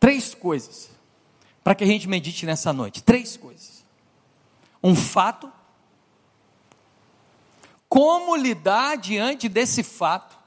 Três 0.00 0.34
coisas 0.34 0.90
para 1.62 1.74
que 1.74 1.84
a 1.84 1.86
gente 1.86 2.08
medite 2.08 2.44
nessa 2.44 2.72
noite. 2.72 3.02
Três 3.02 3.36
coisas. 3.36 3.84
Um 4.82 4.96
fato. 4.96 5.50
Como 7.92 8.34
lidar 8.34 8.96
diante 8.96 9.50
desse 9.50 9.82
fato 9.82 10.38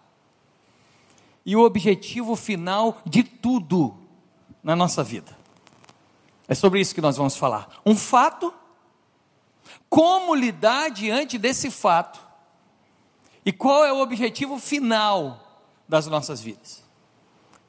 e 1.46 1.56
o 1.56 1.64
objetivo 1.64 2.36
final 2.36 3.00
de 3.06 3.22
tudo 3.22 3.96
na 4.64 4.76
nossa 4.76 5.04
vida. 5.04 5.38
É 6.48 6.56
sobre 6.56 6.80
isso 6.80 6.96
que 6.96 7.02
nós 7.02 7.18
vamos 7.18 7.38
falar. 7.38 7.70
Um 7.86 7.96
fato, 7.96 8.52
como 9.88 10.34
lidar 10.34 10.90
diante 10.90 11.38
desse 11.38 11.70
fato 11.70 12.20
e 13.46 13.52
qual 13.54 13.86
é 13.86 13.94
o 13.94 14.00
objetivo 14.00 14.58
final 14.58 15.40
das 15.88 16.08
nossas 16.08 16.42
vidas. 16.42 16.84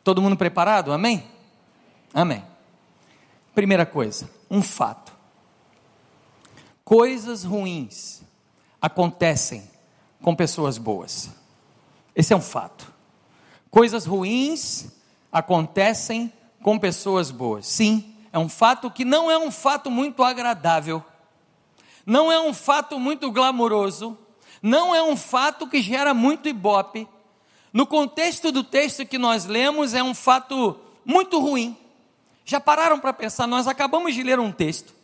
Todo 0.03 0.23
mundo 0.23 0.39
preparado? 0.39 0.91
Amém? 0.91 1.23
Amém. 2.15 2.43
Primeira 3.55 3.85
coisa, 3.85 4.31
um 4.51 4.63
fato. 4.63 5.13
Coisas 6.83 7.45
ruins 7.45 8.25
acontecem 8.87 9.69
com 10.23 10.35
pessoas 10.35 10.79
boas. 10.79 11.31
Esse 12.15 12.33
é 12.33 12.37
um 12.37 12.41
fato. 12.41 12.93
Coisas 13.69 14.07
ruins 14.07 14.87
acontecem 15.31 16.33
com 16.63 16.79
pessoas 16.79 17.33
boas. 17.33 17.67
Sim, 17.67 18.15
é 18.33 18.39
um 18.39 18.49
fato 18.49 18.89
que 18.89 19.05
não 19.05 19.29
é 19.29 19.37
um 19.37 19.51
fato 19.51 19.91
muito 19.91 20.23
agradável, 20.23 21.05
não 22.05 22.31
é 22.31 22.41
um 22.41 22.55
fato 22.55 23.01
muito 23.01 23.31
glamouroso, 23.33 24.17
não 24.63 24.95
é 24.95 25.03
um 25.03 25.17
fato 25.17 25.67
que 25.67 25.83
gera 25.83 26.15
muito 26.15 26.49
ibope. 26.49 27.09
No 27.73 27.87
contexto 27.87 28.53
do 28.53 28.63
texto 28.63 29.05
que 29.05 29.19
nós 29.19 29.47
lemos, 29.47 29.95
é 29.95 30.03
um 30.03 30.15
fato 30.15 30.79
muito 31.05 31.41
ruim. 31.41 31.77
Já 32.45 32.61
pararam 32.61 33.01
para 33.01 33.13
pensar? 33.13 33.49
Nós 33.49 33.67
acabamos 33.67 34.15
de 34.15 34.23
ler 34.23 34.39
um 34.39 34.53
texto 34.53 34.95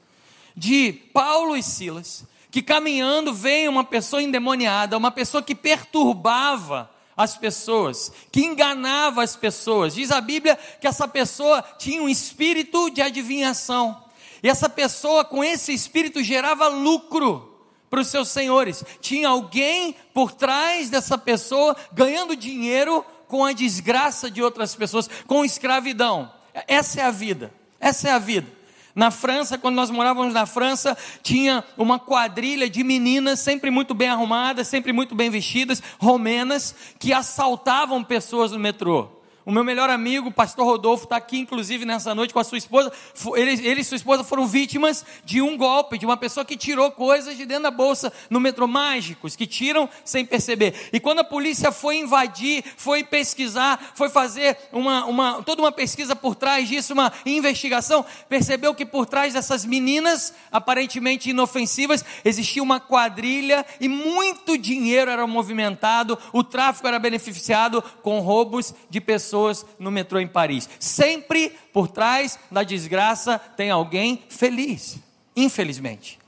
de 0.57 0.93
Paulo 0.93 1.57
e 1.57 1.63
Silas, 1.63 2.25
que 2.53 2.61
caminhando 2.61 3.33
vem 3.33 3.67
uma 3.67 3.83
pessoa 3.83 4.23
endemoniada, 4.23 4.99
uma 4.99 5.11
pessoa 5.11 5.43
que 5.43 5.55
perturbava 5.55 6.91
as 7.17 7.35
pessoas, 7.35 8.13
que 8.31 8.45
enganava 8.45 9.23
as 9.23 9.35
pessoas. 9.35 9.95
Diz 9.95 10.11
a 10.11 10.21
Bíblia 10.21 10.59
que 10.79 10.87
essa 10.87 11.09
pessoa 11.09 11.65
tinha 11.79 12.03
um 12.03 12.11
espírito 12.11 12.91
de 12.91 13.01
adivinhação. 13.01 14.05
E 14.43 14.51
essa 14.51 14.69
pessoa, 14.69 15.25
com 15.25 15.43
esse 15.43 15.73
espírito, 15.73 16.23
gerava 16.23 16.69
lucro 16.69 17.57
para 17.89 18.01
os 18.01 18.09
seus 18.09 18.29
senhores. 18.29 18.85
Tinha 19.01 19.31
alguém 19.31 19.97
por 20.13 20.33
trás 20.33 20.91
dessa 20.91 21.17
pessoa 21.17 21.75
ganhando 21.91 22.37
dinheiro 22.37 23.03
com 23.29 23.47
a 23.47 23.55
desgraça 23.55 24.31
de 24.31 24.43
outras 24.43 24.75
pessoas, 24.75 25.09
com 25.27 25.43
escravidão. 25.43 26.31
Essa 26.69 27.01
é 27.01 27.05
a 27.05 27.11
vida. 27.11 27.51
Essa 27.81 28.11
é 28.11 28.13
a 28.13 28.19
vida. 28.19 28.62
Na 28.95 29.11
França, 29.11 29.57
quando 29.57 29.77
nós 29.77 29.91
morávamos 29.91 30.35
na 30.35 30.45
França, 30.45 30.97
tinha 31.23 31.65
uma 31.79 31.99
quadrilha 31.99 32.69
de 32.69 32.85
meninas, 32.85 33.41
sempre 33.41 33.71
muito 33.71 33.95
bem 33.95 34.09
arrumadas, 34.09 34.69
sempre 34.69 34.93
muito 34.93 35.15
bem 35.15 35.31
vestidas, 35.31 35.83
romenas, 35.99 36.75
que 36.99 37.13
assaltavam 37.13 38.05
pessoas 38.05 38.53
no 38.53 38.59
metrô. 38.59 39.22
O 39.45 39.51
meu 39.51 39.65
melhor 39.65 39.91
amigo, 39.91 40.29
o 40.29 40.33
pastor 40.33 40.65
Rodolfo, 40.65 41.05
está 41.05 41.17
aqui, 41.17 41.37
inclusive, 41.37 41.85
nessa 41.85 42.15
noite 42.15 42.33
com 42.33 42.39
a 42.39 42.45
sua 42.45 42.59
esposa. 42.59 42.93
Ele, 43.35 43.67
ele 43.67 43.81
e 43.81 43.85
sua 43.85 43.97
esposa 43.97 44.23
foram 44.23 44.47
vítimas 44.47 45.05
de 45.25 45.43
um 45.43 45.57
golpe, 45.57 45.99
de 45.99 46.07
uma 46.07 46.17
pessoa 46.17 46.45
que 46.45 46.57
tirou 46.57 46.93
coisas 46.93 47.37
de 47.37 47.45
dentro 47.45 47.65
da 47.65 47.71
bolsa 47.71 48.13
no 48.31 48.39
metrô, 48.39 48.69
mágicos, 48.69 49.35
que 49.35 49.45
tiram 49.45 49.89
sem 50.05 50.25
perceber. 50.25 50.91
E 50.93 51.01
quando 51.01 51.21
a 51.21 51.25
polícia 51.25 51.73
foi 51.73 51.97
invadir, 51.97 52.63
foi 52.77 53.03
pesquisar, 53.03 53.93
foi 53.97 54.09
fazer 54.09 54.57
uma, 54.71 55.07
uma, 55.07 55.43
toda 55.43 55.61
uma 55.61 55.73
pesquisa 55.73 56.15
por 56.15 56.37
trás 56.37 56.69
disso, 56.69 56.93
uma 56.93 57.13
investigação, 57.27 58.05
percebeu 58.29 58.73
que 58.73 58.87
por 58.87 59.07
trás 59.07 59.35
dessas 59.35 59.65
meninas, 59.65 60.33
aparentemente 60.53 61.31
inofensivas, 61.31 62.05
existia 62.25 62.63
uma 62.63 62.79
quadrilha 62.79 63.67
e 63.81 63.89
muito 63.89 64.57
dinheiro 64.57 65.11
era 65.11 65.27
movimentado, 65.27 66.17
o 66.33 66.45
tráfico 66.45 66.87
era 66.87 66.99
beneficiado 67.01 67.83
com 68.03 68.21
roubos 68.21 68.73
de 68.89 69.01
pessoas 69.01 69.32
pessoas 69.33 69.65
no 69.79 69.91
metrô 69.91 70.21
em 70.21 70.29
Paris. 70.29 70.69
Sempre 70.79 71.57
por 71.73 71.89
trás 71.89 72.39
da 72.51 72.63
desgraça 72.63 73.39
tem 73.39 73.71
alguém 73.71 74.23
feliz, 74.29 74.99
infelizmente. 75.35 76.19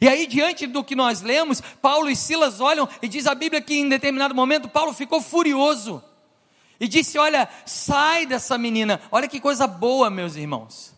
E 0.00 0.08
aí, 0.08 0.26
diante 0.26 0.66
do 0.66 0.84
que 0.84 0.94
nós 0.94 1.22
lemos, 1.22 1.60
Paulo 1.82 2.08
e 2.08 2.14
Silas 2.14 2.60
olham 2.60 2.88
e 3.00 3.08
diz 3.08 3.26
a 3.26 3.34
Bíblia 3.34 3.60
que 3.60 3.74
em 3.74 3.88
determinado 3.88 4.34
momento 4.34 4.68
Paulo 4.68 4.92
ficou 4.92 5.20
furioso 5.20 6.02
e 6.78 6.86
disse: 6.86 7.18
Olha, 7.18 7.48
sai 7.66 8.26
dessa 8.26 8.56
menina. 8.56 9.00
Olha 9.10 9.28
que 9.28 9.40
coisa 9.40 9.66
boa, 9.66 10.08
meus 10.08 10.36
irmãos. 10.36 10.94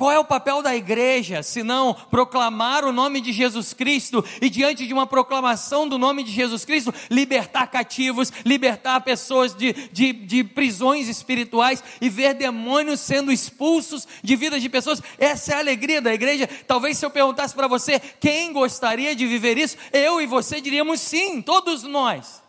Qual 0.00 0.10
é 0.10 0.18
o 0.18 0.24
papel 0.24 0.62
da 0.62 0.74
igreja, 0.74 1.42
se 1.42 1.62
não 1.62 1.92
proclamar 1.92 2.86
o 2.86 2.90
nome 2.92 3.20
de 3.20 3.34
Jesus 3.34 3.74
Cristo 3.74 4.24
e, 4.40 4.48
diante 4.48 4.86
de 4.86 4.94
uma 4.94 5.06
proclamação 5.06 5.86
do 5.86 5.98
nome 5.98 6.22
de 6.22 6.32
Jesus 6.32 6.64
Cristo, 6.64 6.94
libertar 7.10 7.66
cativos, 7.66 8.32
libertar 8.42 9.02
pessoas 9.02 9.54
de, 9.54 9.74
de, 9.92 10.14
de 10.14 10.42
prisões 10.42 11.06
espirituais 11.06 11.84
e 12.00 12.08
ver 12.08 12.32
demônios 12.32 13.00
sendo 13.00 13.30
expulsos 13.30 14.08
de 14.24 14.36
vidas 14.36 14.62
de 14.62 14.70
pessoas? 14.70 15.02
Essa 15.18 15.52
é 15.52 15.56
a 15.56 15.58
alegria 15.58 16.00
da 16.00 16.14
igreja. 16.14 16.48
Talvez 16.66 16.96
se 16.96 17.04
eu 17.04 17.10
perguntasse 17.10 17.54
para 17.54 17.68
você 17.68 18.00
quem 18.18 18.54
gostaria 18.54 19.14
de 19.14 19.26
viver 19.26 19.58
isso, 19.58 19.76
eu 19.92 20.18
e 20.18 20.26
você 20.26 20.62
diríamos 20.62 20.98
sim, 21.02 21.42
todos 21.42 21.82
nós. 21.82 22.40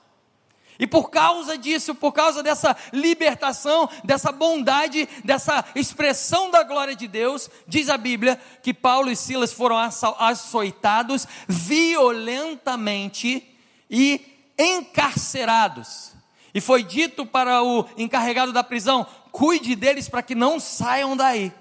E 0.82 0.88
por 0.88 1.12
causa 1.12 1.56
disso, 1.60 1.94
por 1.94 2.12
causa 2.12 2.42
dessa 2.42 2.76
libertação, 2.92 3.88
dessa 4.04 4.32
bondade, 4.32 5.08
dessa 5.24 5.64
expressão 5.76 6.50
da 6.50 6.64
glória 6.64 6.96
de 6.96 7.08
Deus, 7.08 7.52
diz 7.68 7.88
a 7.88 8.00
Bíblia 8.00 8.42
que 8.64 8.74
Paulo 8.74 9.12
e 9.12 9.16
Silas 9.16 9.54
foram 9.54 9.78
açoitados 9.78 11.28
violentamente 11.48 13.48
e 13.92 14.26
encarcerados. 14.58 16.14
E 16.52 16.60
foi 16.60 16.82
dito 16.82 17.28
para 17.28 17.62
o 17.62 17.86
encarregado 17.96 18.52
da 18.52 18.64
prisão: 18.64 19.06
cuide 19.32 19.76
deles 19.76 20.10
para 20.10 20.24
que 20.24 20.34
não 20.34 20.60
saiam 20.60 21.16
daí. 21.16 21.54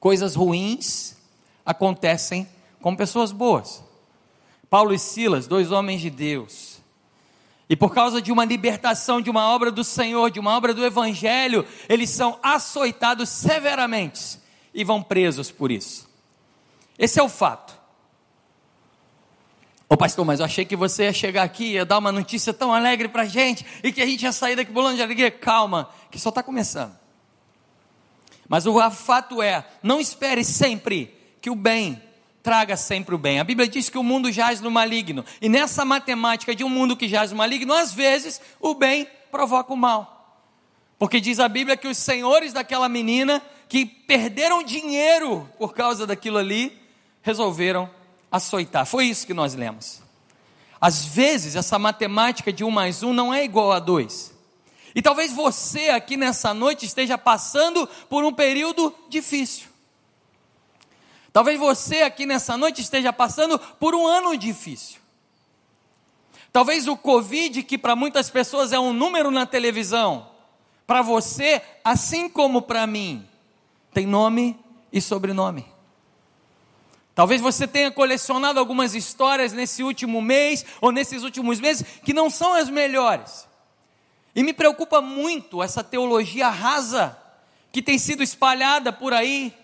Coisas 0.00 0.34
ruins 0.34 1.16
acontecem 1.64 2.48
com 2.82 2.96
pessoas 2.96 3.30
boas. 3.30 3.84
Paulo 4.68 4.92
e 4.92 4.98
Silas, 4.98 5.46
dois 5.46 5.70
homens 5.70 6.00
de 6.00 6.10
Deus, 6.10 6.79
e 7.70 7.76
por 7.76 7.94
causa 7.94 8.20
de 8.20 8.32
uma 8.32 8.44
libertação, 8.44 9.20
de 9.20 9.30
uma 9.30 9.46
obra 9.46 9.70
do 9.70 9.84
Senhor, 9.84 10.28
de 10.28 10.40
uma 10.40 10.56
obra 10.56 10.74
do 10.74 10.84
Evangelho, 10.84 11.64
eles 11.88 12.10
são 12.10 12.36
açoitados 12.42 13.28
severamente 13.28 14.40
e 14.74 14.82
vão 14.82 15.00
presos 15.00 15.52
por 15.52 15.70
isso. 15.70 16.10
Esse 16.98 17.20
é 17.20 17.22
o 17.22 17.28
fato. 17.28 17.72
Ô 19.88 19.96
pastor, 19.96 20.24
mas 20.24 20.40
eu 20.40 20.46
achei 20.46 20.64
que 20.64 20.74
você 20.74 21.04
ia 21.04 21.12
chegar 21.12 21.44
aqui 21.44 21.64
e 21.64 21.72
ia 21.74 21.84
dar 21.84 21.98
uma 21.98 22.10
notícia 22.10 22.52
tão 22.52 22.74
alegre 22.74 23.06
para 23.06 23.22
a 23.22 23.26
gente 23.26 23.64
e 23.84 23.92
que 23.92 24.02
a 24.02 24.06
gente 24.06 24.24
ia 24.24 24.32
sair 24.32 24.56
daqui 24.56 24.72
bolando 24.72 24.96
de 24.96 25.02
alegria. 25.02 25.30
Calma, 25.30 25.90
que 26.10 26.18
só 26.18 26.30
está 26.30 26.42
começando. 26.42 26.98
Mas 28.48 28.66
o 28.66 28.90
fato 28.90 29.40
é, 29.40 29.64
não 29.80 30.00
espere 30.00 30.42
sempre 30.42 31.16
que 31.40 31.48
o 31.48 31.54
bem 31.54 32.02
traga 32.42 32.76
sempre 32.76 33.14
o 33.14 33.18
bem. 33.18 33.38
A 33.38 33.44
Bíblia 33.44 33.68
diz 33.68 33.88
que 33.88 33.98
o 33.98 34.02
mundo 34.02 34.32
jaz 34.32 34.60
no 34.60 34.70
maligno. 34.70 35.24
E 35.40 35.48
nessa 35.48 35.84
matemática 35.84 36.54
de 36.54 36.64
um 36.64 36.68
mundo 36.68 36.96
que 36.96 37.08
jaz 37.08 37.30
no 37.30 37.36
maligno, 37.36 37.72
às 37.74 37.92
vezes 37.92 38.40
o 38.60 38.74
bem 38.74 39.06
provoca 39.30 39.72
o 39.72 39.76
mal. 39.76 40.44
Porque 40.98 41.20
diz 41.20 41.40
a 41.40 41.48
Bíblia 41.48 41.76
que 41.76 41.88
os 41.88 41.96
senhores 41.96 42.52
daquela 42.52 42.88
menina 42.88 43.42
que 43.68 43.86
perderam 43.86 44.64
dinheiro 44.64 45.48
por 45.56 45.72
causa 45.72 46.06
daquilo 46.06 46.38
ali, 46.38 46.76
resolveram 47.22 47.88
açoitar. 48.30 48.84
Foi 48.84 49.06
isso 49.06 49.26
que 49.26 49.32
nós 49.32 49.54
lemos. 49.54 50.02
Às 50.80 51.04
vezes 51.04 51.54
essa 51.54 51.78
matemática 51.78 52.52
de 52.52 52.64
um 52.64 52.70
mais 52.70 53.02
um 53.02 53.12
não 53.12 53.32
é 53.32 53.44
igual 53.44 53.70
a 53.70 53.78
dois. 53.78 54.34
E 54.92 55.00
talvez 55.00 55.32
você 55.32 55.90
aqui 55.90 56.16
nessa 56.16 56.52
noite 56.52 56.84
esteja 56.84 57.16
passando 57.16 57.88
por 58.08 58.24
um 58.24 58.32
período 58.32 58.92
difícil. 59.08 59.69
Talvez 61.32 61.58
você 61.58 62.02
aqui 62.02 62.26
nessa 62.26 62.56
noite 62.56 62.80
esteja 62.80 63.12
passando 63.12 63.58
por 63.58 63.94
um 63.94 64.06
ano 64.06 64.36
difícil. 64.36 65.00
Talvez 66.52 66.88
o 66.88 66.96
Covid, 66.96 67.62
que 67.62 67.78
para 67.78 67.94
muitas 67.94 68.28
pessoas 68.28 68.72
é 68.72 68.78
um 68.78 68.92
número 68.92 69.30
na 69.30 69.46
televisão, 69.46 70.28
para 70.86 71.02
você, 71.02 71.62
assim 71.84 72.28
como 72.28 72.62
para 72.62 72.86
mim, 72.86 73.24
tem 73.94 74.06
nome 74.06 74.58
e 74.92 75.00
sobrenome. 75.00 75.64
Talvez 77.14 77.40
você 77.40 77.66
tenha 77.66 77.90
colecionado 77.90 78.58
algumas 78.58 78.94
histórias 78.94 79.52
nesse 79.52 79.82
último 79.82 80.20
mês 80.20 80.64
ou 80.80 80.90
nesses 80.90 81.22
últimos 81.22 81.60
meses 81.60 81.84
que 82.04 82.14
não 82.14 82.28
são 82.30 82.54
as 82.54 82.68
melhores. 82.68 83.46
E 84.34 84.42
me 84.42 84.52
preocupa 84.52 85.00
muito 85.00 85.62
essa 85.62 85.84
teologia 85.84 86.48
rasa 86.48 87.16
que 87.70 87.82
tem 87.82 87.98
sido 87.98 88.22
espalhada 88.22 88.92
por 88.92 89.12
aí, 89.12 89.54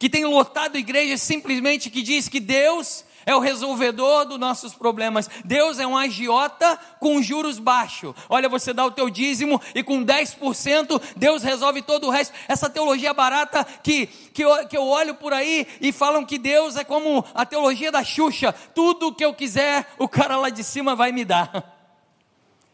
que 0.00 0.08
tem 0.08 0.24
lotado 0.24 0.78
igrejas 0.78 1.20
simplesmente 1.20 1.90
que 1.90 2.00
diz 2.00 2.26
que 2.26 2.40
Deus 2.40 3.04
é 3.26 3.36
o 3.36 3.38
resolvedor 3.38 4.24
dos 4.24 4.38
nossos 4.38 4.72
problemas. 4.74 5.28
Deus 5.44 5.78
é 5.78 5.86
um 5.86 5.94
agiota 5.94 6.78
com 6.98 7.20
juros 7.20 7.58
baixos. 7.58 8.14
Olha, 8.26 8.48
você 8.48 8.72
dá 8.72 8.82
o 8.86 8.90
teu 8.90 9.10
dízimo 9.10 9.60
e 9.74 9.82
com 9.82 10.02
10% 10.02 11.02
Deus 11.16 11.42
resolve 11.42 11.82
todo 11.82 12.06
o 12.06 12.10
resto. 12.10 12.32
Essa 12.48 12.70
teologia 12.70 13.12
barata 13.12 13.62
que, 13.82 14.06
que, 14.06 14.42
eu, 14.42 14.66
que 14.66 14.76
eu 14.76 14.86
olho 14.86 15.16
por 15.16 15.34
aí 15.34 15.66
e 15.82 15.92
falam 15.92 16.24
que 16.24 16.38
Deus 16.38 16.76
é 16.76 16.82
como 16.82 17.22
a 17.34 17.44
teologia 17.44 17.92
da 17.92 18.02
Xuxa: 18.02 18.54
tudo 18.74 19.14
que 19.14 19.22
eu 19.22 19.34
quiser, 19.34 19.86
o 19.98 20.08
cara 20.08 20.38
lá 20.38 20.48
de 20.48 20.64
cima 20.64 20.96
vai 20.96 21.12
me 21.12 21.26
dar. 21.26 21.76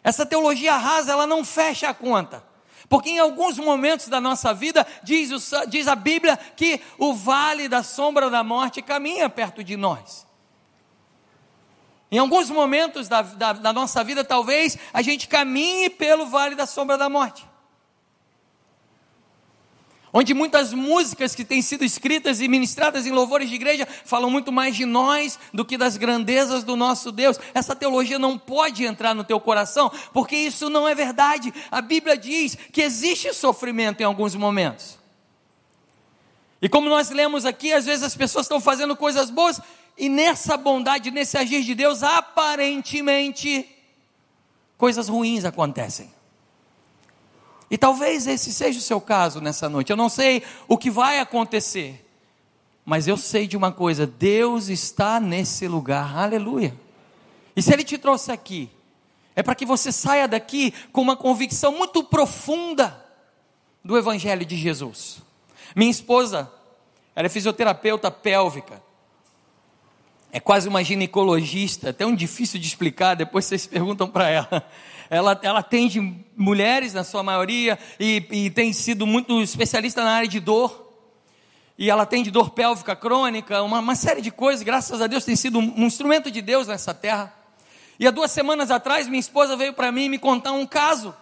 Essa 0.04 0.24
teologia 0.24 0.76
rasa, 0.76 1.10
ela 1.10 1.26
não 1.26 1.44
fecha 1.44 1.88
a 1.88 1.94
conta. 1.94 2.55
Porque 2.88 3.10
em 3.10 3.18
alguns 3.18 3.58
momentos 3.58 4.08
da 4.08 4.20
nossa 4.20 4.54
vida, 4.54 4.86
diz, 5.02 5.30
o, 5.32 5.66
diz 5.66 5.88
a 5.88 5.94
Bíblia 5.94 6.36
que 6.36 6.80
o 6.98 7.14
vale 7.14 7.68
da 7.68 7.82
sombra 7.82 8.30
da 8.30 8.44
morte 8.44 8.80
caminha 8.80 9.28
perto 9.28 9.64
de 9.64 9.76
nós. 9.76 10.26
Em 12.10 12.18
alguns 12.18 12.48
momentos 12.48 13.08
da, 13.08 13.22
da, 13.22 13.52
da 13.52 13.72
nossa 13.72 14.04
vida, 14.04 14.24
talvez 14.24 14.78
a 14.92 15.02
gente 15.02 15.26
caminhe 15.26 15.90
pelo 15.90 16.26
vale 16.26 16.54
da 16.54 16.66
sombra 16.66 16.96
da 16.96 17.08
morte 17.08 17.44
onde 20.18 20.32
muitas 20.32 20.72
músicas 20.72 21.34
que 21.34 21.44
têm 21.44 21.60
sido 21.60 21.84
escritas 21.84 22.40
e 22.40 22.48
ministradas 22.48 23.04
em 23.04 23.10
louvores 23.10 23.50
de 23.50 23.54
igreja 23.54 23.86
falam 24.02 24.30
muito 24.30 24.50
mais 24.50 24.74
de 24.74 24.86
nós 24.86 25.38
do 25.52 25.62
que 25.62 25.76
das 25.76 25.98
grandezas 25.98 26.64
do 26.64 26.74
nosso 26.74 27.12
Deus. 27.12 27.38
Essa 27.52 27.76
teologia 27.76 28.18
não 28.18 28.38
pode 28.38 28.86
entrar 28.86 29.14
no 29.14 29.24
teu 29.24 29.38
coração, 29.38 29.92
porque 30.14 30.34
isso 30.34 30.70
não 30.70 30.88
é 30.88 30.94
verdade. 30.94 31.52
A 31.70 31.82
Bíblia 31.82 32.16
diz 32.16 32.56
que 32.72 32.80
existe 32.80 33.30
sofrimento 33.34 34.00
em 34.00 34.04
alguns 34.04 34.34
momentos. 34.34 34.98
E 36.62 36.68
como 36.70 36.88
nós 36.88 37.10
lemos 37.10 37.44
aqui, 37.44 37.74
às 37.74 37.84
vezes 37.84 38.02
as 38.02 38.16
pessoas 38.16 38.46
estão 38.46 38.58
fazendo 38.58 38.96
coisas 38.96 39.28
boas 39.28 39.60
e 39.98 40.08
nessa 40.08 40.56
bondade, 40.56 41.10
nesse 41.10 41.36
agir 41.36 41.62
de 41.62 41.74
Deus, 41.74 42.02
aparentemente 42.02 43.68
coisas 44.78 45.10
ruins 45.10 45.44
acontecem. 45.44 46.15
E 47.70 47.76
talvez 47.76 48.26
esse 48.26 48.52
seja 48.52 48.78
o 48.78 48.82
seu 48.82 49.00
caso 49.00 49.40
nessa 49.40 49.68
noite. 49.68 49.90
Eu 49.90 49.96
não 49.96 50.08
sei 50.08 50.42
o 50.68 50.78
que 50.78 50.90
vai 50.90 51.18
acontecer, 51.18 52.06
mas 52.84 53.08
eu 53.08 53.16
sei 53.16 53.46
de 53.46 53.56
uma 53.56 53.72
coisa: 53.72 54.06
Deus 54.06 54.68
está 54.68 55.18
nesse 55.18 55.66
lugar, 55.66 56.16
aleluia. 56.16 56.74
E 57.56 57.62
se 57.62 57.72
Ele 57.72 57.82
te 57.82 57.98
trouxe 57.98 58.30
aqui, 58.30 58.70
é 59.34 59.42
para 59.42 59.54
que 59.54 59.66
você 59.66 59.90
saia 59.90 60.28
daqui 60.28 60.72
com 60.92 61.00
uma 61.00 61.16
convicção 61.16 61.72
muito 61.72 62.04
profunda 62.04 63.04
do 63.84 63.96
Evangelho 63.96 64.44
de 64.44 64.56
Jesus. 64.56 65.18
Minha 65.74 65.90
esposa, 65.90 66.50
ela 67.14 67.26
é 67.26 67.28
fisioterapeuta 67.28 68.10
pélvica. 68.10 68.82
é 70.32 70.40
quase 70.40 70.68
uma 70.68 70.84
ginecologista, 70.84 71.90
até 71.90 72.04
um 72.04 72.14
difícil 72.14 72.60
de 72.60 72.66
explicar, 72.66 73.14
depois 73.14 73.44
vocês 73.46 73.66
perguntam 73.66 74.08
para 74.08 74.28
ela. 74.28 74.68
Ela, 75.08 75.38
ela 75.42 75.60
atende 75.60 76.00
mulheres, 76.36 76.92
na 76.92 77.04
sua 77.04 77.22
maioria, 77.22 77.78
e, 77.98 78.24
e 78.30 78.50
tem 78.50 78.72
sido 78.72 79.06
muito 79.06 79.40
especialista 79.40 80.02
na 80.02 80.10
área 80.10 80.28
de 80.28 80.40
dor. 80.40 80.84
E 81.78 81.90
ela 81.90 82.04
atende 82.04 82.30
dor 82.30 82.50
pélvica 82.50 82.96
crônica, 82.96 83.62
uma, 83.62 83.80
uma 83.80 83.94
série 83.94 84.20
de 84.20 84.30
coisas, 84.30 84.62
graças 84.62 85.00
a 85.00 85.06
Deus, 85.06 85.24
tem 85.24 85.36
sido 85.36 85.58
um, 85.58 85.74
um 85.76 85.86
instrumento 85.86 86.30
de 86.30 86.40
Deus 86.40 86.66
nessa 86.66 86.94
terra. 86.94 87.34
E 87.98 88.06
há 88.06 88.10
duas 88.10 88.30
semanas 88.30 88.70
atrás, 88.70 89.08
minha 89.08 89.20
esposa 89.20 89.56
veio 89.56 89.72
para 89.72 89.92
mim 89.92 90.08
me 90.08 90.18
contar 90.18 90.52
um 90.52 90.66
caso. 90.66 91.14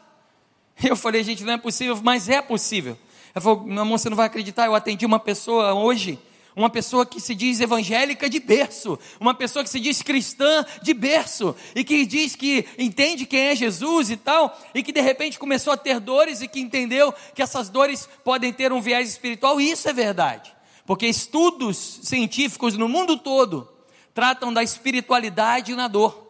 Eu 0.83 0.97
falei, 0.97 1.23
gente, 1.23 1.45
não 1.45 1.53
é 1.53 1.59
possível, 1.59 1.99
mas 2.03 2.29
é 2.29 2.43
possível. 2.43 2.99
Ela 3.35 3.43
falou, 3.43 3.65
meu 3.65 3.83
amor, 3.83 3.99
você 3.99 4.09
não 4.09 4.17
vai 4.17 4.27
acreditar, 4.27 4.67
eu 4.67 4.75
atendi 4.75 5.05
uma 5.07 5.21
pessoa 5.21 5.75
hoje 5.75 6.19
uma 6.57 6.71
pessoa 6.71 7.05
que 7.05 7.21
se 7.21 7.35
diz 7.35 7.61
evangélica 7.61 8.29
de 8.29 8.39
berço, 8.39 8.99
uma 9.21 9.35
pessoa 9.35 9.65
que 9.65 9.71
se 9.71 9.81
diz 9.81 10.03
cristã 10.03 10.65
de 10.83 10.95
berço, 10.95 11.55
e 11.75 11.83
que 11.83 12.07
diz 12.07 12.37
que 12.37 12.67
entende 12.79 13.27
quem 13.27 13.41
é 13.41 13.57
Jesus 13.57 14.11
e 14.11 14.17
tal, 14.17 14.59
e 14.75 14.83
que 14.83 14.93
de 14.93 15.01
repente 15.01 15.39
começou 15.39 15.73
a 15.73 15.77
ter 15.77 16.01
dores 16.01 16.41
e 16.41 16.49
que 16.49 16.61
entendeu 16.61 17.13
que 17.35 17.43
essas 17.43 17.69
dores 17.69 18.09
podem 18.23 18.53
ter 18.53 18.73
um 18.73 18.81
viés 18.81 19.09
espiritual, 19.09 19.61
e 19.61 19.71
isso 19.71 19.89
é 19.89 19.93
verdade, 19.93 20.55
porque 20.87 21.07
estudos 21.07 22.01
científicos 22.03 22.77
no 22.77 22.89
mundo 22.89 23.17
todo 23.19 23.69
tratam 24.13 24.53
da 24.53 24.63
espiritualidade 24.63 25.75
na 25.75 25.89
dor 25.89 26.24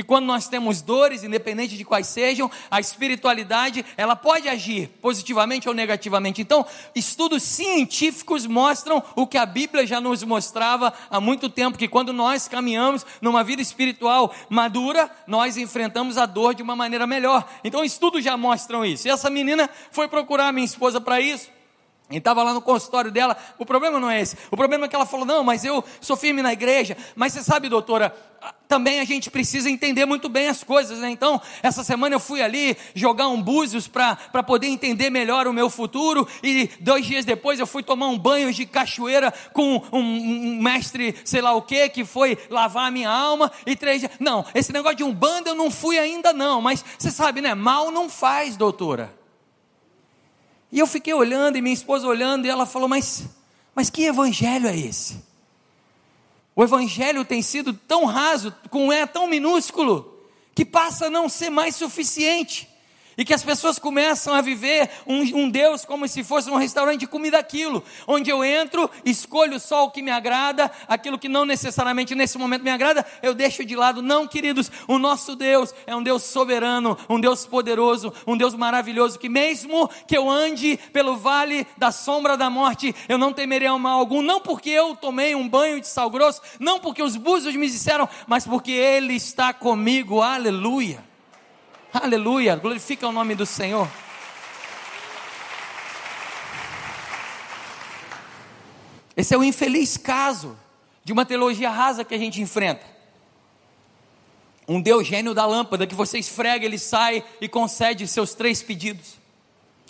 que 0.00 0.06
quando 0.06 0.24
nós 0.24 0.48
temos 0.48 0.80
dores, 0.80 1.22
independente 1.22 1.76
de 1.76 1.84
quais 1.84 2.06
sejam, 2.06 2.50
a 2.70 2.80
espiritualidade, 2.80 3.84
ela 3.98 4.16
pode 4.16 4.48
agir 4.48 4.88
positivamente 5.02 5.68
ou 5.68 5.74
negativamente. 5.74 6.40
Então, 6.40 6.64
estudos 6.94 7.42
científicos 7.42 8.46
mostram 8.46 9.02
o 9.14 9.26
que 9.26 9.36
a 9.36 9.44
Bíblia 9.44 9.86
já 9.86 10.00
nos 10.00 10.22
mostrava 10.22 10.90
há 11.10 11.20
muito 11.20 11.50
tempo, 11.50 11.76
que 11.76 11.86
quando 11.86 12.14
nós 12.14 12.48
caminhamos 12.48 13.04
numa 13.20 13.44
vida 13.44 13.60
espiritual 13.60 14.34
madura, 14.48 15.10
nós 15.26 15.58
enfrentamos 15.58 16.16
a 16.16 16.24
dor 16.24 16.54
de 16.54 16.62
uma 16.62 16.74
maneira 16.74 17.06
melhor. 17.06 17.46
Então, 17.62 17.84
estudos 17.84 18.24
já 18.24 18.38
mostram 18.38 18.82
isso. 18.82 19.06
E 19.06 19.10
essa 19.10 19.28
menina 19.28 19.68
foi 19.90 20.08
procurar 20.08 20.50
minha 20.50 20.64
esposa 20.64 20.98
para 20.98 21.20
isso. 21.20 21.50
E 22.10 22.16
estava 22.16 22.42
lá 22.42 22.54
no 22.54 22.62
consultório 22.62 23.10
dela, 23.10 23.36
o 23.58 23.66
problema 23.66 24.00
não 24.00 24.10
é 24.10 24.20
esse. 24.20 24.36
O 24.50 24.56
problema 24.56 24.86
é 24.86 24.88
que 24.88 24.96
ela 24.96 25.06
falou: 25.06 25.26
não, 25.26 25.44
mas 25.44 25.62
eu 25.62 25.84
sou 26.00 26.16
firme 26.16 26.40
na 26.42 26.54
igreja. 26.54 26.96
Mas 27.14 27.34
você 27.34 27.42
sabe, 27.44 27.68
doutora, 27.68 28.12
também 28.70 29.00
a 29.00 29.04
gente 29.04 29.28
precisa 29.32 29.68
entender 29.68 30.06
muito 30.06 30.28
bem 30.28 30.46
as 30.46 30.62
coisas, 30.62 31.00
né? 31.00 31.10
Então, 31.10 31.42
essa 31.60 31.82
semana 31.82 32.14
eu 32.14 32.20
fui 32.20 32.40
ali 32.40 32.76
jogar 32.94 33.26
um 33.26 33.42
búzios 33.42 33.88
para 33.88 34.16
poder 34.46 34.68
entender 34.68 35.10
melhor 35.10 35.48
o 35.48 35.52
meu 35.52 35.68
futuro. 35.68 36.26
E 36.40 36.70
dois 36.78 37.04
dias 37.04 37.24
depois 37.24 37.58
eu 37.58 37.66
fui 37.66 37.82
tomar 37.82 38.06
um 38.06 38.16
banho 38.16 38.52
de 38.52 38.64
cachoeira 38.64 39.34
com 39.52 39.82
um, 39.92 39.98
um 39.98 40.62
mestre, 40.62 41.16
sei 41.24 41.40
lá 41.40 41.52
o 41.52 41.62
que, 41.62 41.88
que 41.88 42.04
foi 42.04 42.38
lavar 42.48 42.86
a 42.86 42.90
minha 42.92 43.10
alma. 43.10 43.50
E 43.66 43.74
três 43.74 44.02
dias. 44.02 44.12
Não, 44.20 44.46
esse 44.54 44.72
negócio 44.72 44.98
de 44.98 45.04
um 45.04 45.12
bando 45.12 45.48
eu 45.48 45.56
não 45.56 45.68
fui 45.68 45.98
ainda, 45.98 46.32
não. 46.32 46.62
Mas 46.62 46.84
você 46.96 47.10
sabe, 47.10 47.40
né? 47.40 47.56
Mal 47.56 47.90
não 47.90 48.08
faz, 48.08 48.56
doutora. 48.56 49.12
E 50.70 50.78
eu 50.78 50.86
fiquei 50.86 51.12
olhando, 51.12 51.56
e 51.58 51.60
minha 51.60 51.74
esposa 51.74 52.06
olhando, 52.06 52.46
e 52.46 52.48
ela 52.48 52.66
falou: 52.66 52.88
Mas, 52.88 53.24
mas 53.74 53.90
que 53.90 54.04
evangelho 54.04 54.68
é 54.68 54.76
esse? 54.76 55.28
O 56.60 56.62
evangelho 56.62 57.24
tem 57.24 57.40
sido 57.40 57.72
tão 57.72 58.04
raso, 58.04 58.54
com 58.68 58.92
é 58.92 59.06
tão 59.06 59.26
minúsculo, 59.26 60.28
que 60.54 60.62
passa 60.62 61.06
a 61.06 61.10
não 61.10 61.26
ser 61.26 61.48
mais 61.48 61.74
suficiente 61.74 62.68
e 63.20 63.24
que 63.24 63.34
as 63.34 63.42
pessoas 63.42 63.78
começam 63.78 64.32
a 64.32 64.40
viver 64.40 64.88
um, 65.06 65.20
um, 65.42 65.50
Deus 65.50 65.84
como 65.84 66.08
se 66.08 66.24
fosse 66.24 66.48
um 66.48 66.56
restaurante 66.56 67.00
de 67.00 67.06
comida 67.06 67.38
aquilo, 67.38 67.84
onde 68.06 68.30
eu 68.30 68.42
entro, 68.42 68.90
escolho 69.04 69.60
só 69.60 69.84
o 69.84 69.90
que 69.90 70.00
me 70.00 70.10
agrada, 70.10 70.70
aquilo 70.88 71.18
que 71.18 71.28
não 71.28 71.44
necessariamente 71.44 72.14
nesse 72.14 72.38
momento 72.38 72.62
me 72.62 72.70
agrada, 72.70 73.04
eu 73.22 73.34
deixo 73.34 73.62
de 73.62 73.76
lado. 73.76 74.00
Não, 74.00 74.26
queridos, 74.26 74.72
o 74.88 74.98
nosso 74.98 75.36
Deus 75.36 75.74
é 75.86 75.94
um 75.94 76.02
Deus 76.02 76.22
soberano, 76.22 76.96
um 77.10 77.20
Deus 77.20 77.44
poderoso, 77.44 78.10
um 78.26 78.38
Deus 78.38 78.54
maravilhoso, 78.54 79.18
que 79.18 79.28
mesmo 79.28 79.90
que 80.06 80.16
eu 80.16 80.30
ande 80.30 80.78
pelo 80.90 81.18
vale 81.18 81.66
da 81.76 81.92
sombra 81.92 82.38
da 82.38 82.48
morte, 82.48 82.96
eu 83.06 83.18
não 83.18 83.34
temerei 83.34 83.68
mal 83.68 83.98
algum, 83.98 84.22
não 84.22 84.40
porque 84.40 84.70
eu 84.70 84.96
tomei 84.96 85.34
um 85.34 85.46
banho 85.46 85.78
de 85.78 85.86
sal 85.86 86.08
grosso, 86.08 86.40
não 86.58 86.80
porque 86.80 87.02
os 87.02 87.16
búzios 87.16 87.54
me 87.54 87.68
disseram, 87.68 88.08
mas 88.26 88.46
porque 88.46 88.72
Ele 88.72 89.12
está 89.12 89.52
comigo, 89.52 90.22
aleluia. 90.22 91.09
Aleluia, 91.92 92.54
glorifica 92.54 93.08
o 93.08 93.12
nome 93.12 93.34
do 93.34 93.44
Senhor. 93.44 93.88
Esse 99.16 99.34
é 99.34 99.38
o 99.38 99.42
infeliz 99.42 99.96
caso 99.96 100.56
de 101.02 101.12
uma 101.12 101.26
teologia 101.26 101.68
rasa 101.68 102.04
que 102.04 102.14
a 102.14 102.18
gente 102.18 102.40
enfrenta. 102.40 102.86
Um 104.68 104.80
Deus 104.80 105.04
gênio 105.04 105.34
da 105.34 105.44
lâmpada 105.44 105.84
que 105.84 105.94
você 105.96 106.16
esfrega, 106.16 106.64
ele 106.64 106.78
sai 106.78 107.24
e 107.40 107.48
concede 107.48 108.06
seus 108.06 108.34
três 108.34 108.62
pedidos. 108.62 109.18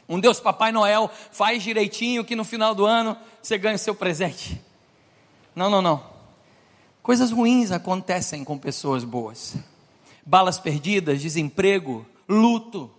Um 0.09 0.19
Deus 0.19 0.41
Papai 0.41 0.73
Noel 0.73 1.11
faz 1.31 1.63
direitinho 1.63 2.25
que 2.25 2.35
no 2.35 2.45
final 2.45 2.75
do 2.75 2.87
ano 2.87 3.15
você 3.43 3.59
ganha 3.59 3.77
o 3.77 3.79
seu 3.79 3.95
presente. 3.95 4.59
Não, 5.55 5.69
não, 5.69 5.83
não. 5.83 6.03
Coisas 7.03 7.31
ruins 7.31 7.71
acontecem 7.71 8.43
com 8.43 8.57
pessoas 8.57 9.05
boas 9.05 9.55
balas 10.25 10.59
perdidas, 10.59 11.21
desemprego, 11.21 12.07
luto, 12.29 12.91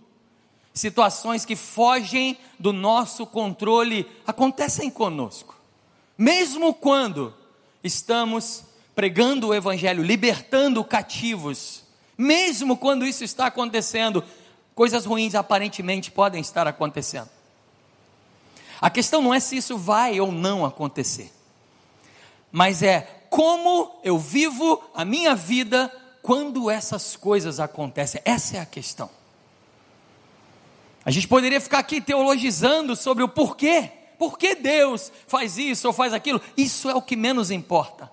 situações 0.74 1.44
que 1.44 1.56
fogem 1.56 2.38
do 2.58 2.72
nosso 2.72 3.26
controle 3.26 4.06
acontecem 4.26 4.90
conosco. 4.90 5.56
Mesmo 6.16 6.72
quando 6.74 7.34
estamos 7.82 8.64
pregando 8.94 9.48
o 9.48 9.54
Evangelho, 9.54 10.02
libertando 10.02 10.84
cativos, 10.84 11.82
mesmo 12.16 12.76
quando 12.76 13.06
isso 13.06 13.24
está 13.24 13.46
acontecendo, 13.46 14.22
coisas 14.74 15.04
ruins 15.04 15.34
aparentemente 15.34 16.10
podem 16.10 16.40
estar 16.40 16.66
acontecendo. 16.66 17.28
A 18.80 18.90
questão 18.90 19.22
não 19.22 19.32
é 19.32 19.40
se 19.40 19.56
isso 19.56 19.78
vai 19.78 20.20
ou 20.20 20.32
não 20.32 20.64
acontecer, 20.64 21.32
mas 22.50 22.82
é 22.82 23.00
como 23.30 23.98
eu 24.04 24.18
vivo 24.18 24.82
a 24.94 25.04
minha 25.04 25.34
vida 25.34 25.90
quando 26.22 26.70
essas 26.70 27.16
coisas 27.16 27.58
acontecem? 27.58 28.22
Essa 28.24 28.56
é 28.58 28.60
a 28.60 28.66
questão. 28.66 29.10
A 31.04 31.10
gente 31.10 31.26
poderia 31.26 31.60
ficar 31.60 31.80
aqui 31.80 32.00
teologizando 32.00 32.94
sobre 32.94 33.24
o 33.24 33.28
porquê. 33.28 33.90
Por 34.16 34.38
que 34.38 34.54
Deus 34.54 35.10
faz 35.26 35.58
isso 35.58 35.88
ou 35.88 35.92
faz 35.92 36.12
aquilo? 36.12 36.40
Isso 36.56 36.88
é 36.88 36.94
o 36.94 37.02
que 37.02 37.16
menos 37.16 37.50
importa. 37.50 38.08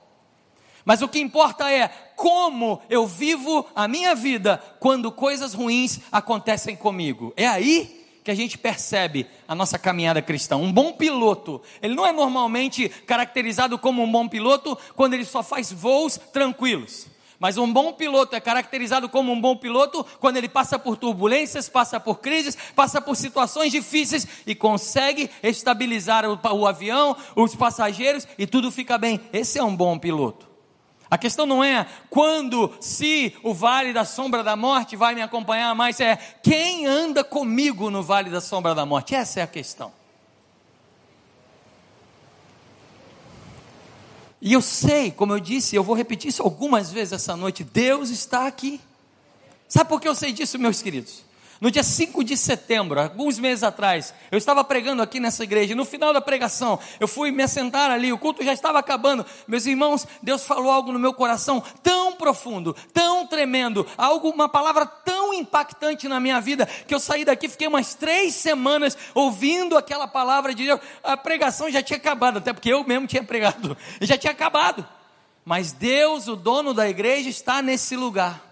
Mas 0.84 1.04
o 1.04 1.08
que 1.08 1.20
importa 1.20 1.72
é 1.72 1.88
como 2.16 2.82
eu 2.90 3.06
vivo 3.06 3.68
a 3.76 3.88
minha 3.88 4.16
vida 4.16 4.58
quando 4.80 5.12
coisas 5.12 5.54
ruins 5.54 6.00
acontecem 6.12 6.76
comigo. 6.76 7.32
É 7.38 7.46
aí 7.46 8.08
que 8.24 8.32
a 8.32 8.36
gente 8.36 8.58
percebe 8.58 9.28
a 9.48 9.54
nossa 9.54 9.78
caminhada 9.78 10.20
cristã. 10.20 10.56
Um 10.56 10.72
bom 10.72 10.94
piloto, 10.94 11.62
ele 11.80 11.94
não 11.94 12.08
é 12.08 12.12
normalmente 12.12 12.90
caracterizado 12.90 13.78
como 13.78 14.02
um 14.02 14.12
bom 14.12 14.28
piloto 14.28 14.76
quando 14.96 15.14
ele 15.14 15.26
só 15.26 15.44
faz 15.44 15.72
voos 15.72 16.18
tranquilos. 16.34 17.06
Mas 17.40 17.58
um 17.58 17.72
bom 17.72 17.94
piloto 17.94 18.36
é 18.36 18.40
caracterizado 18.42 19.08
como 19.08 19.32
um 19.32 19.40
bom 19.40 19.56
piloto 19.56 20.06
quando 20.20 20.36
ele 20.36 20.50
passa 20.50 20.78
por 20.78 20.98
turbulências, 20.98 21.70
passa 21.70 21.98
por 21.98 22.20
crises, 22.20 22.58
passa 22.76 23.00
por 23.00 23.16
situações 23.16 23.72
difíceis 23.72 24.28
e 24.46 24.54
consegue 24.54 25.30
estabilizar 25.42 26.26
o, 26.26 26.38
o 26.54 26.68
avião, 26.68 27.16
os 27.36 27.56
passageiros 27.56 28.28
e 28.38 28.46
tudo 28.46 28.70
fica 28.70 28.98
bem. 28.98 29.22
Esse 29.32 29.58
é 29.58 29.64
um 29.64 29.74
bom 29.74 29.98
piloto. 29.98 30.50
A 31.10 31.18
questão 31.18 31.46
não 31.46 31.64
é 31.64 31.88
quando, 32.10 32.72
se 32.80 33.36
o 33.42 33.54
vale 33.54 33.94
da 33.94 34.06
sombra 34.06 34.44
da 34.44 34.56
morte 34.56 34.96
vai 34.96 35.16
me 35.16 35.22
acompanhar 35.22 35.74
mais, 35.74 36.00
é 36.00 36.18
quem 36.44 36.86
anda 36.86 37.24
comigo 37.24 37.90
no 37.90 38.04
vale 38.04 38.30
da 38.30 38.42
sombra 38.42 38.76
da 38.76 38.86
morte. 38.86 39.16
Essa 39.16 39.40
é 39.40 39.44
a 39.44 39.48
questão. 39.48 39.99
E 44.42 44.54
eu 44.54 44.62
sei, 44.62 45.12
como 45.12 45.34
eu 45.34 45.40
disse, 45.40 45.76
eu 45.76 45.84
vou 45.84 45.96
repetir 45.96 46.30
isso 46.30 46.42
algumas 46.42 46.92
vezes 46.92 47.14
essa 47.14 47.36
noite: 47.36 47.64
Deus 47.64 48.10
está 48.10 48.48
aqui. 48.48 48.80
Sabe 49.68 49.90
por 49.90 50.00
que 50.02 50.08
eu 50.08 50.16
sei 50.16 50.32
disso, 50.32 50.58
meus 50.58 50.82
queridos? 50.82 51.24
No 51.62 51.70
dia 51.70 51.84
5 51.84 52.24
de 52.24 52.38
setembro, 52.38 53.02
alguns 53.02 53.38
meses 53.38 53.64
atrás, 53.64 54.14
eu 54.32 54.38
estava 54.38 54.64
pregando 54.64 55.02
aqui 55.02 55.20
nessa 55.20 55.44
igreja. 55.44 55.76
No 55.76 55.84
final 55.84 56.14
da 56.14 56.22
pregação, 56.22 56.80
eu 57.02 57.08
fui 57.08 57.32
me 57.32 57.44
assentar 57.44 57.92
ali, 57.92 58.14
o 58.14 58.18
culto 58.18 58.42
já 58.42 58.54
estava 58.54 58.80
acabando. 58.80 59.26
Meus 59.46 59.66
irmãos, 59.66 60.08
Deus 60.24 60.46
falou 60.46 60.72
algo 60.72 60.94
no 60.94 61.00
meu 61.00 61.14
coração 61.14 61.62
tão 61.84 62.14
profundo, 62.14 62.74
tão 62.94 63.28
tremendo, 63.28 63.86
algo, 63.98 64.30
uma 64.30 64.48
palavra 64.48 64.86
tão 64.86 65.34
impactante 65.34 66.08
na 66.08 66.18
minha 66.18 66.40
vida, 66.40 66.66
que 66.66 66.96
eu 66.96 67.00
saí 67.00 67.26
daqui, 67.26 67.50
fiquei 67.50 67.68
umas 67.68 67.94
três 67.94 68.36
semanas 68.36 68.98
ouvindo 69.14 69.78
aquela 69.78 70.08
palavra 70.08 70.56
de 70.56 70.64
Deus. 70.64 70.80
A 71.04 71.18
pregação 71.18 71.70
já 71.70 71.84
tinha 71.84 71.98
acabado, 71.98 72.38
até 72.38 72.54
porque 72.54 72.72
eu 72.72 72.86
mesmo 72.86 73.06
tinha 73.06 73.24
pregado, 73.24 73.76
já 74.00 74.18
tinha 74.18 74.32
acabado. 74.32 74.88
Mas 75.44 75.74
Deus, 75.74 76.30
o 76.30 76.38
dono 76.38 76.74
da 76.74 76.88
igreja, 76.88 77.28
está 77.28 77.62
nesse 77.62 77.98
lugar. 77.98 78.46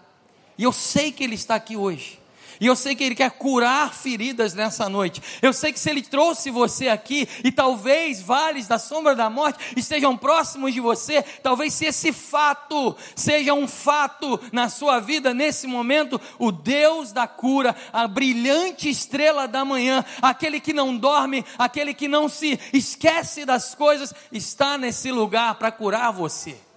E 0.58 0.64
eu 0.64 0.72
sei 0.72 1.10
que 1.10 1.24
Ele 1.24 1.36
está 1.36 1.54
aqui 1.54 1.74
hoje. 1.74 2.17
E 2.60 2.66
eu 2.66 2.74
sei 2.74 2.94
que 2.94 3.04
Ele 3.04 3.14
quer 3.14 3.30
curar 3.32 3.94
feridas 3.94 4.54
nessa 4.54 4.88
noite. 4.88 5.22
Eu 5.40 5.52
sei 5.52 5.72
que 5.72 5.78
se 5.78 5.90
Ele 5.90 6.02
trouxe 6.02 6.50
você 6.50 6.88
aqui, 6.88 7.28
e 7.44 7.52
talvez 7.52 8.20
vales 8.20 8.66
da 8.66 8.78
sombra 8.78 9.14
da 9.14 9.30
morte 9.30 9.58
estejam 9.76 10.16
próximos 10.16 10.74
de 10.74 10.80
você, 10.80 11.22
talvez 11.42 11.74
se 11.74 11.86
esse 11.86 12.12
fato 12.12 12.96
seja 13.14 13.54
um 13.54 13.68
fato 13.68 14.40
na 14.52 14.68
sua 14.68 15.00
vida 15.00 15.32
nesse 15.32 15.66
momento, 15.66 16.20
o 16.38 16.50
Deus 16.50 17.12
da 17.12 17.26
cura, 17.26 17.74
a 17.92 18.06
brilhante 18.06 18.88
estrela 18.88 19.46
da 19.46 19.64
manhã, 19.64 20.04
aquele 20.20 20.60
que 20.60 20.72
não 20.72 20.96
dorme, 20.96 21.44
aquele 21.58 21.94
que 21.94 22.08
não 22.08 22.28
se 22.28 22.58
esquece 22.72 23.44
das 23.44 23.74
coisas, 23.74 24.14
está 24.32 24.76
nesse 24.76 25.10
lugar 25.10 25.54
para 25.54 25.70
curar 25.70 26.12
você. 26.12 26.67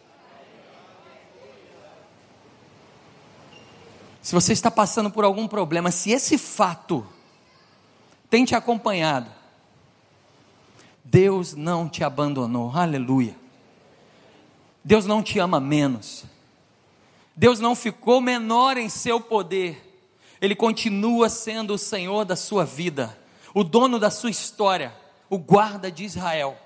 Se 4.21 4.35
você 4.35 4.53
está 4.53 4.69
passando 4.69 5.09
por 5.09 5.23
algum 5.23 5.47
problema, 5.47 5.91
se 5.91 6.11
esse 6.11 6.37
fato 6.37 7.05
tem 8.29 8.45
te 8.45 8.55
acompanhado, 8.55 9.29
Deus 11.03 11.53
não 11.53 11.89
te 11.89 12.03
abandonou, 12.03 12.71
aleluia. 12.75 13.35
Deus 14.83 15.05
não 15.05 15.21
te 15.21 15.37
ama 15.37 15.59
menos, 15.59 16.25
Deus 17.35 17.59
não 17.59 17.75
ficou 17.75 18.19
menor 18.19 18.77
em 18.77 18.89
seu 18.89 19.19
poder, 19.19 20.01
Ele 20.41 20.55
continua 20.55 21.29
sendo 21.29 21.75
o 21.75 21.77
Senhor 21.77 22.25
da 22.25 22.35
sua 22.35 22.65
vida, 22.65 23.17
o 23.53 23.63
dono 23.63 23.99
da 23.99 24.09
sua 24.09 24.31
história, 24.31 24.93
o 25.29 25.37
guarda 25.37 25.91
de 25.91 26.03
Israel, 26.03 26.57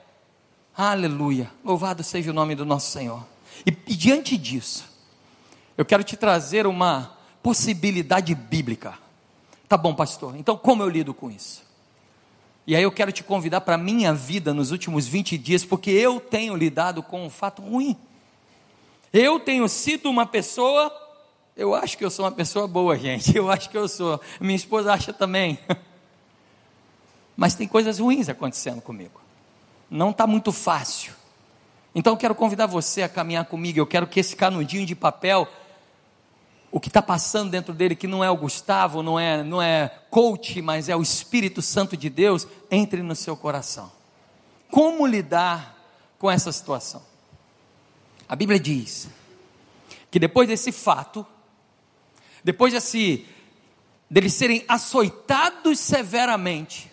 aleluia. 0.76 1.52
Louvado 1.64 2.04
seja 2.04 2.32
o 2.32 2.34
nome 2.34 2.56
do 2.56 2.66
nosso 2.66 2.90
Senhor. 2.90 3.26
E, 3.66 3.70
e 3.70 3.96
diante 3.96 4.38
disso, 4.38 4.86
eu 5.78 5.84
quero 5.84 6.04
te 6.04 6.16
trazer 6.16 6.66
uma 6.66 7.15
possibilidade 7.46 8.34
bíblica. 8.34 8.98
Tá 9.70 9.78
bom, 9.78 9.94
pastor. 9.94 10.36
Então, 10.36 10.58
como 10.58 10.82
eu 10.82 10.90
lido 10.90 11.14
com 11.14 11.30
isso? 11.30 11.64
E 12.66 12.76
aí 12.76 12.82
eu 12.82 12.92
quero 12.92 13.12
te 13.12 13.24
convidar 13.24 13.62
para 13.62 13.76
a 13.76 13.78
minha 13.78 14.12
vida 14.16 14.52
nos 14.52 14.72
últimos 14.72 15.06
20 15.06 15.38
dias, 15.38 15.64
porque 15.64 15.92
eu 15.92 16.20
tenho 16.20 16.56
lidado 16.56 17.04
com 17.04 17.24
um 17.24 17.30
fato 17.30 17.62
ruim. 17.62 17.96
Eu 19.14 19.40
tenho 19.40 19.70
sido 19.70 20.10
uma 20.10 20.26
pessoa, 20.26 20.92
eu 21.56 21.76
acho 21.76 21.96
que 22.00 22.04
eu 22.04 22.10
sou 22.10 22.26
uma 22.26 22.32
pessoa 22.32 22.68
boa, 22.68 22.98
gente. 22.98 23.38
Eu 23.38 23.52
acho 23.52 23.70
que 23.70 23.78
eu 23.78 23.88
sou. 23.88 24.20
Minha 24.42 24.56
esposa 24.56 24.92
acha 24.92 25.14
também. 25.14 25.60
Mas 27.38 27.54
tem 27.54 27.68
coisas 27.68 28.00
ruins 28.00 28.28
acontecendo 28.28 28.82
comigo. 28.82 29.22
Não 29.88 30.10
está 30.10 30.26
muito 30.26 30.52
fácil. 30.52 31.14
Então 31.94 32.14
eu 32.14 32.18
quero 32.18 32.34
convidar 32.34 32.66
você 32.66 33.04
a 33.04 33.10
caminhar 33.10 33.46
comigo. 33.46 33.78
Eu 33.78 33.86
quero 33.86 34.08
que 34.08 34.20
esse 34.20 34.36
canudinho 34.36 34.84
de 34.84 34.96
papel 34.96 35.48
o 36.72 36.80
que 36.80 36.90
está 36.90 37.02
passando 37.02 37.52
dentro 37.52 37.74
dele, 37.74 37.96
que 37.96 38.08
não 38.08 38.24
é 38.24 38.30
o 38.30 38.36
Gustavo, 38.36 39.02
não 39.02 39.20
é, 39.20 39.44
não 39.44 39.62
é 39.62 39.90
coach, 40.10 40.62
mas 40.62 40.90
é 40.90 40.96
o 40.96 41.02
Espírito 41.02 41.62
Santo 41.62 41.96
de 41.96 42.10
Deus, 42.10 42.48
entre 42.70 43.02
no 43.02 43.16
seu 43.16 43.36
coração. 43.38 43.92
Como 44.70 45.06
lidar 45.06 45.76
com 46.20 46.30
essa 46.30 46.52
situação? 46.52 47.02
A 48.28 48.36
Bíblia 48.36 48.60
diz 48.60 49.08
que 50.10 50.20
depois 50.20 50.48
desse 50.48 50.72
fato, 50.72 51.26
depois 52.44 52.74
desse, 52.74 53.26
deles 54.10 54.34
serem 54.34 54.64
açoitados 54.68 55.80
severamente, 55.80 56.92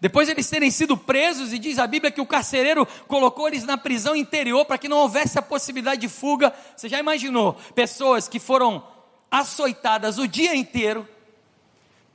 depois 0.00 0.26
de 0.26 0.32
eles 0.32 0.48
terem 0.48 0.70
sido 0.70 0.96
presos, 0.96 1.52
e 1.52 1.58
diz 1.58 1.78
a 1.78 1.86
Bíblia 1.86 2.10
que 2.10 2.20
o 2.20 2.26
carcereiro 2.26 2.86
colocou 3.08 3.48
eles 3.48 3.64
na 3.64 3.78
prisão 3.78 4.14
interior 4.14 4.64
para 4.64 4.78
que 4.78 4.88
não 4.88 4.98
houvesse 4.98 5.38
a 5.38 5.42
possibilidade 5.42 6.00
de 6.02 6.08
fuga. 6.08 6.52
Você 6.76 6.88
já 6.88 6.98
imaginou 6.98 7.54
pessoas 7.74 8.28
que 8.28 8.38
foram 8.38 8.86
açoitadas 9.30 10.18
o 10.18 10.28
dia 10.28 10.54
inteiro, 10.54 11.08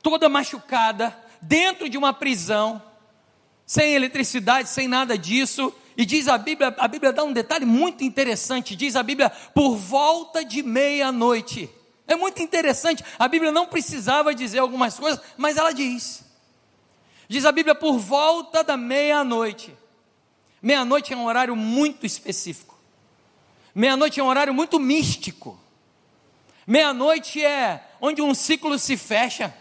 toda 0.01 0.29
machucada, 0.29 1.17
dentro 1.41 1.89
de 1.89 1.97
uma 1.97 2.13
prisão, 2.13 2.81
sem 3.65 3.93
eletricidade, 3.93 4.69
sem 4.69 4.87
nada 4.87 5.17
disso, 5.17 5.73
e 5.97 6.05
diz 6.05 6.27
a 6.27 6.37
Bíblia, 6.37 6.73
a 6.77 6.87
Bíblia 6.87 7.11
dá 7.11 7.23
um 7.23 7.33
detalhe 7.33 7.65
muito 7.65 8.03
interessante, 8.03 8.75
diz 8.75 8.95
a 8.95 9.03
Bíblia, 9.03 9.29
por 9.53 9.75
volta 9.75 10.43
de 10.43 10.63
meia-noite. 10.63 11.69
É 12.07 12.15
muito 12.15 12.41
interessante, 12.41 13.03
a 13.17 13.27
Bíblia 13.27 13.51
não 13.51 13.67
precisava 13.67 14.35
dizer 14.35 14.59
algumas 14.59 14.99
coisas, 14.99 15.21
mas 15.37 15.57
ela 15.57 15.71
diz. 15.71 16.30
Diz 17.31 17.45
a 17.45 17.51
Bíblia 17.53 17.73
por 17.73 17.97
volta 17.97 18.61
da 18.61 18.75
meia-noite. 18.75 19.73
Meia-noite 20.61 21.13
é 21.13 21.15
um 21.15 21.23
horário 21.23 21.55
muito 21.55 22.05
específico. 22.05 22.77
Meia-noite 23.73 24.19
é 24.19 24.23
um 24.23 24.27
horário 24.27 24.53
muito 24.53 24.77
místico. 24.77 25.57
Meia-noite 26.67 27.41
é 27.41 27.87
onde 28.01 28.21
um 28.21 28.33
ciclo 28.33 28.77
se 28.77 28.97
fecha. 28.97 29.55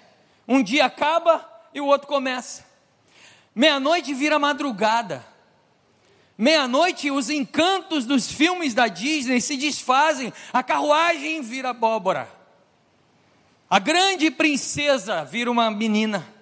Um 0.49 0.65
dia 0.65 0.85
acaba 0.85 1.49
e 1.73 1.81
o 1.81 1.87
outro 1.87 2.09
começa. 2.09 2.67
Meia-noite 3.55 4.13
vira 4.15 4.37
madrugada. 4.37 5.25
Meia-noite, 6.37 7.09
os 7.13 7.31
encantos 7.31 8.05
dos 8.05 8.33
filmes 8.33 8.75
da 8.75 8.89
Disney 8.89 9.41
se 9.41 9.57
desfazem, 9.57 10.33
a 10.53 10.61
carruagem 10.61 11.41
vira 11.41 11.71
abóbora. 11.71 12.29
A 13.71 13.79
grande 13.79 14.29
princesa 14.29 15.25
vira 15.25 15.49
uma 15.49 15.71
menina. 15.71 16.40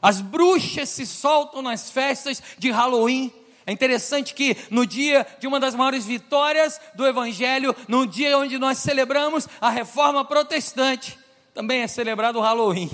As 0.00 0.20
bruxas 0.20 0.88
se 0.88 1.06
soltam 1.06 1.62
nas 1.62 1.90
festas 1.90 2.42
de 2.58 2.70
Halloween. 2.70 3.32
É 3.66 3.72
interessante 3.72 4.32
que 4.32 4.56
no 4.70 4.86
dia 4.86 5.26
de 5.38 5.46
uma 5.46 5.60
das 5.60 5.74
maiores 5.74 6.06
vitórias 6.06 6.80
do 6.94 7.06
Evangelho, 7.06 7.74
no 7.86 8.06
dia 8.06 8.38
onde 8.38 8.58
nós 8.58 8.78
celebramos 8.78 9.46
a 9.60 9.68
reforma 9.68 10.24
protestante, 10.24 11.18
também 11.52 11.82
é 11.82 11.86
celebrado 11.86 12.38
o 12.38 12.42
Halloween. 12.42 12.90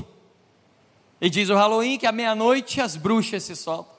E 1.21 1.31
diz 1.31 1.49
o 1.49 1.55
Halloween 1.55 1.99
que 1.99 2.07
à 2.07 2.13
meia-noite 2.13 2.81
as 2.81 2.97
bruxas 2.97 3.45
se 3.45 3.55
soltam. 3.55 3.95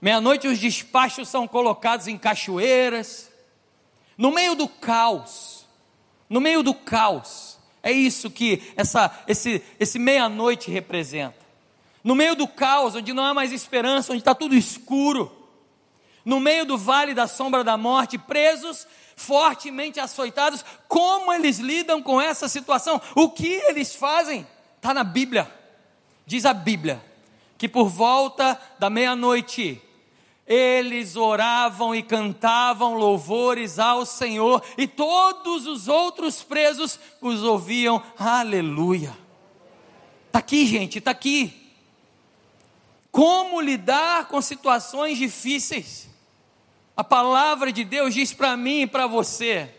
Meia-noite 0.00 0.48
os 0.48 0.58
despachos 0.58 1.28
são 1.28 1.46
colocados 1.46 2.08
em 2.08 2.18
cachoeiras. 2.18 3.30
No 4.18 4.32
meio 4.32 4.54
do 4.54 4.66
caos, 4.66 5.66
no 6.28 6.40
meio 6.40 6.62
do 6.62 6.74
caos, 6.74 7.58
é 7.82 7.92
isso 7.92 8.30
que 8.30 8.72
essa, 8.76 9.16
esse, 9.28 9.62
esse 9.78 9.98
meia-noite 9.98 10.70
representa 10.70 11.45
no 12.06 12.14
meio 12.14 12.36
do 12.36 12.46
caos, 12.46 12.94
onde 12.94 13.12
não 13.12 13.24
há 13.24 13.34
mais 13.34 13.50
esperança, 13.50 14.12
onde 14.12 14.20
está 14.20 14.32
tudo 14.32 14.54
escuro, 14.54 15.50
no 16.24 16.38
meio 16.38 16.64
do 16.64 16.78
vale 16.78 17.12
da 17.12 17.26
sombra 17.26 17.64
da 17.64 17.76
morte, 17.76 18.16
presos, 18.16 18.86
fortemente 19.16 19.98
açoitados, 19.98 20.64
como 20.86 21.32
eles 21.32 21.58
lidam 21.58 22.00
com 22.00 22.20
essa 22.20 22.48
situação? 22.48 23.02
O 23.16 23.28
que 23.30 23.48
eles 23.48 23.96
fazem? 23.96 24.46
Está 24.76 24.94
na 24.94 25.02
Bíblia. 25.02 25.50
Diz 26.24 26.46
a 26.46 26.54
Bíblia 26.54 27.04
que 27.58 27.68
por 27.68 27.88
volta 27.88 28.56
da 28.78 28.88
meia-noite, 28.88 29.82
eles 30.46 31.16
oravam 31.16 31.92
e 31.92 32.04
cantavam 32.04 32.94
louvores 32.94 33.80
ao 33.80 34.06
Senhor, 34.06 34.62
e 34.78 34.86
todos 34.86 35.66
os 35.66 35.88
outros 35.88 36.40
presos 36.40 37.00
os 37.20 37.42
ouviam, 37.42 38.00
aleluia. 38.16 39.12
Está 40.28 40.38
aqui, 40.38 40.64
gente, 40.66 40.98
está 40.98 41.10
aqui. 41.10 41.65
Como 43.16 43.62
lidar 43.62 44.28
com 44.28 44.42
situações 44.42 45.16
difíceis? 45.16 46.06
A 46.94 47.02
palavra 47.02 47.72
de 47.72 47.82
Deus 47.82 48.12
diz 48.12 48.34
para 48.34 48.58
mim 48.58 48.82
e 48.82 48.86
para 48.86 49.06
você: 49.06 49.70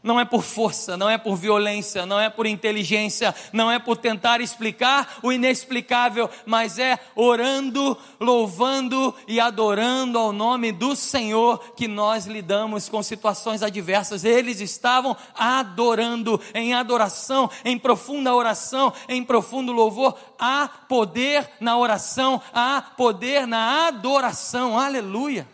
não 0.00 0.18
é 0.18 0.24
por 0.24 0.42
força, 0.42 0.96
não 0.96 1.10
é 1.10 1.18
por 1.18 1.34
violência, 1.34 2.06
não 2.06 2.20
é 2.20 2.30
por 2.30 2.46
inteligência, 2.46 3.34
não 3.52 3.70
é 3.70 3.80
por 3.80 3.96
tentar 3.96 4.40
explicar 4.40 5.18
o 5.22 5.32
inexplicável, 5.32 6.30
mas 6.46 6.78
é 6.78 6.98
orando, 7.16 7.98
louvando 8.20 9.12
e 9.26 9.40
adorando 9.40 10.16
ao 10.16 10.32
nome 10.32 10.70
do 10.70 10.94
Senhor 10.94 11.58
que 11.74 11.88
nós 11.88 12.26
lidamos 12.26 12.88
com 12.88 13.02
situações 13.02 13.60
adversas. 13.60 14.24
Eles 14.24 14.60
estavam 14.60 15.16
adorando, 15.34 16.40
em 16.54 16.74
adoração, 16.74 17.50
em 17.64 17.76
profunda 17.76 18.32
oração, 18.32 18.92
em 19.08 19.24
profundo 19.24 19.72
louvor. 19.72 20.16
Há 20.38 20.68
poder 20.88 21.50
na 21.58 21.76
oração, 21.76 22.40
há 22.52 22.80
poder 22.80 23.48
na 23.48 23.88
adoração. 23.88 24.78
Aleluia. 24.78 25.48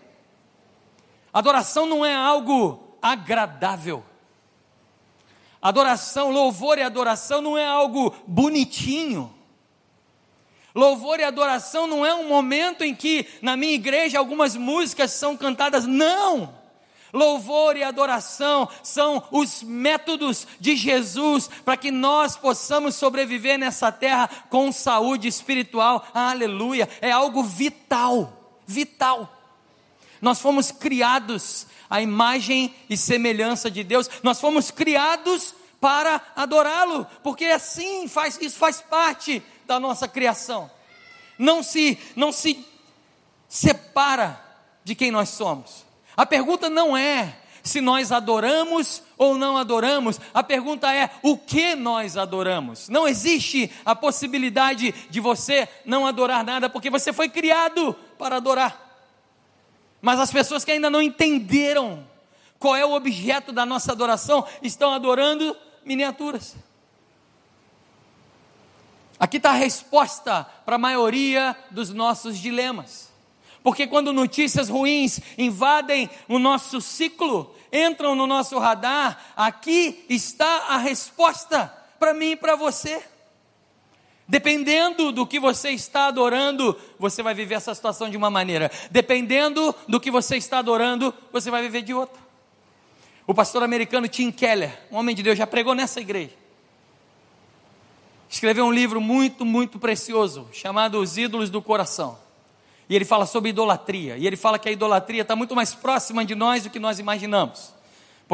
Adoração 1.32 1.86
não 1.86 2.04
é 2.04 2.14
algo 2.14 2.98
agradável. 3.00 4.04
Adoração, 5.64 6.30
louvor 6.30 6.76
e 6.76 6.82
adoração 6.82 7.40
não 7.40 7.56
é 7.56 7.66
algo 7.66 8.14
bonitinho. 8.26 9.32
Louvor 10.74 11.18
e 11.20 11.24
adoração 11.24 11.86
não 11.86 12.04
é 12.04 12.14
um 12.14 12.28
momento 12.28 12.84
em 12.84 12.94
que 12.94 13.26
na 13.40 13.56
minha 13.56 13.72
igreja 13.72 14.18
algumas 14.18 14.56
músicas 14.56 15.12
são 15.12 15.38
cantadas, 15.38 15.86
não. 15.86 16.54
Louvor 17.14 17.78
e 17.78 17.82
adoração 17.82 18.68
são 18.82 19.22
os 19.30 19.62
métodos 19.62 20.46
de 20.60 20.76
Jesus 20.76 21.48
para 21.64 21.78
que 21.78 21.90
nós 21.90 22.36
possamos 22.36 22.96
sobreviver 22.96 23.58
nessa 23.58 23.90
terra 23.90 24.28
com 24.50 24.70
saúde 24.70 25.28
espiritual. 25.28 26.06
Aleluia! 26.12 26.86
É 27.00 27.10
algo 27.10 27.42
vital, 27.42 28.60
vital. 28.66 29.33
Nós 30.24 30.40
fomos 30.40 30.70
criados 30.70 31.66
à 31.88 32.00
imagem 32.00 32.74
e 32.88 32.96
semelhança 32.96 33.70
de 33.70 33.84
Deus. 33.84 34.08
Nós 34.22 34.40
fomos 34.40 34.70
criados 34.70 35.54
para 35.78 36.18
adorá-lo, 36.34 37.06
porque 37.22 37.44
assim 37.44 38.08
faz, 38.08 38.38
isso 38.40 38.56
faz 38.56 38.80
parte 38.80 39.42
da 39.66 39.78
nossa 39.78 40.08
criação. 40.08 40.70
Não 41.38 41.62
se, 41.62 41.98
não 42.16 42.32
se 42.32 42.64
separa 43.46 44.42
de 44.82 44.94
quem 44.94 45.10
nós 45.10 45.28
somos. 45.28 45.84
A 46.16 46.24
pergunta 46.24 46.70
não 46.70 46.96
é 46.96 47.36
se 47.62 47.82
nós 47.82 48.10
adoramos 48.10 49.02
ou 49.18 49.36
não 49.36 49.58
adoramos, 49.58 50.18
a 50.32 50.42
pergunta 50.42 50.90
é 50.90 51.10
o 51.22 51.36
que 51.36 51.74
nós 51.74 52.16
adoramos. 52.16 52.88
Não 52.88 53.06
existe 53.06 53.70
a 53.84 53.94
possibilidade 53.94 54.94
de 55.10 55.20
você 55.20 55.68
não 55.84 56.06
adorar 56.06 56.42
nada, 56.42 56.70
porque 56.70 56.88
você 56.88 57.12
foi 57.12 57.28
criado 57.28 57.94
para 58.18 58.36
adorar. 58.36 58.83
Mas 60.04 60.20
as 60.20 60.30
pessoas 60.30 60.66
que 60.66 60.70
ainda 60.70 60.90
não 60.90 61.00
entenderam 61.00 62.06
qual 62.58 62.76
é 62.76 62.84
o 62.84 62.92
objeto 62.92 63.52
da 63.52 63.64
nossa 63.64 63.90
adoração 63.90 64.46
estão 64.60 64.92
adorando 64.92 65.56
miniaturas. 65.82 66.54
Aqui 69.18 69.38
está 69.38 69.52
a 69.52 69.54
resposta 69.54 70.44
para 70.66 70.74
a 70.76 70.78
maioria 70.78 71.56
dos 71.70 71.88
nossos 71.88 72.36
dilemas. 72.36 73.10
Porque 73.62 73.86
quando 73.86 74.12
notícias 74.12 74.68
ruins 74.68 75.20
invadem 75.38 76.10
o 76.28 76.38
nosso 76.38 76.82
ciclo, 76.82 77.54
entram 77.72 78.14
no 78.14 78.26
nosso 78.26 78.58
radar, 78.58 79.32
aqui 79.34 80.04
está 80.10 80.66
a 80.68 80.76
resposta 80.76 81.74
para 81.98 82.12
mim 82.12 82.32
e 82.32 82.36
para 82.36 82.56
você. 82.56 83.02
Dependendo 84.26 85.12
do 85.12 85.26
que 85.26 85.38
você 85.38 85.70
está 85.70 86.06
adorando, 86.06 86.76
você 86.98 87.22
vai 87.22 87.34
viver 87.34 87.56
essa 87.56 87.74
situação 87.74 88.08
de 88.08 88.16
uma 88.16 88.30
maneira. 88.30 88.70
Dependendo 88.90 89.74
do 89.86 90.00
que 90.00 90.10
você 90.10 90.36
está 90.36 90.58
adorando, 90.58 91.12
você 91.30 91.50
vai 91.50 91.60
viver 91.62 91.82
de 91.82 91.92
outra. 91.92 92.22
O 93.26 93.34
pastor 93.34 93.62
americano 93.62 94.08
Tim 94.08 94.30
Keller, 94.30 94.78
um 94.90 94.96
homem 94.96 95.14
de 95.14 95.22
Deus, 95.22 95.36
já 95.36 95.46
pregou 95.46 95.74
nessa 95.74 96.00
igreja. 96.00 96.32
Escreveu 98.28 98.64
um 98.64 98.72
livro 98.72 99.00
muito, 99.00 99.44
muito 99.44 99.78
precioso, 99.78 100.48
chamado 100.52 100.98
Os 100.98 101.18
Ídolos 101.18 101.50
do 101.50 101.60
Coração. 101.60 102.18
E 102.88 102.96
ele 102.96 103.04
fala 103.04 103.26
sobre 103.26 103.50
idolatria. 103.50 104.16
E 104.16 104.26
ele 104.26 104.36
fala 104.36 104.58
que 104.58 104.68
a 104.68 104.72
idolatria 104.72 105.22
está 105.22 105.36
muito 105.36 105.54
mais 105.54 105.74
próxima 105.74 106.24
de 106.24 106.34
nós 106.34 106.64
do 106.64 106.70
que 106.70 106.78
nós 106.78 106.98
imaginamos. 106.98 107.73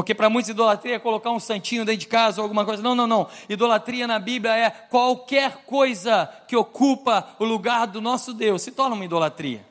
Porque 0.00 0.14
para 0.14 0.30
muitos 0.30 0.48
idolatria 0.48 0.94
é 0.94 0.98
colocar 0.98 1.30
um 1.30 1.38
santinho 1.38 1.84
dentro 1.84 2.00
de 2.00 2.06
casa 2.06 2.40
ou 2.40 2.44
alguma 2.44 2.64
coisa. 2.64 2.82
Não, 2.82 2.94
não, 2.94 3.06
não. 3.06 3.28
Idolatria 3.50 4.06
na 4.06 4.18
Bíblia 4.18 4.56
é 4.56 4.70
qualquer 4.70 5.58
coisa 5.66 6.26
que 6.48 6.56
ocupa 6.56 7.28
o 7.38 7.44
lugar 7.44 7.86
do 7.86 8.00
nosso 8.00 8.32
Deus. 8.32 8.62
Se 8.62 8.70
torna 8.70 8.94
uma 8.94 9.04
idolatria. 9.04 9.62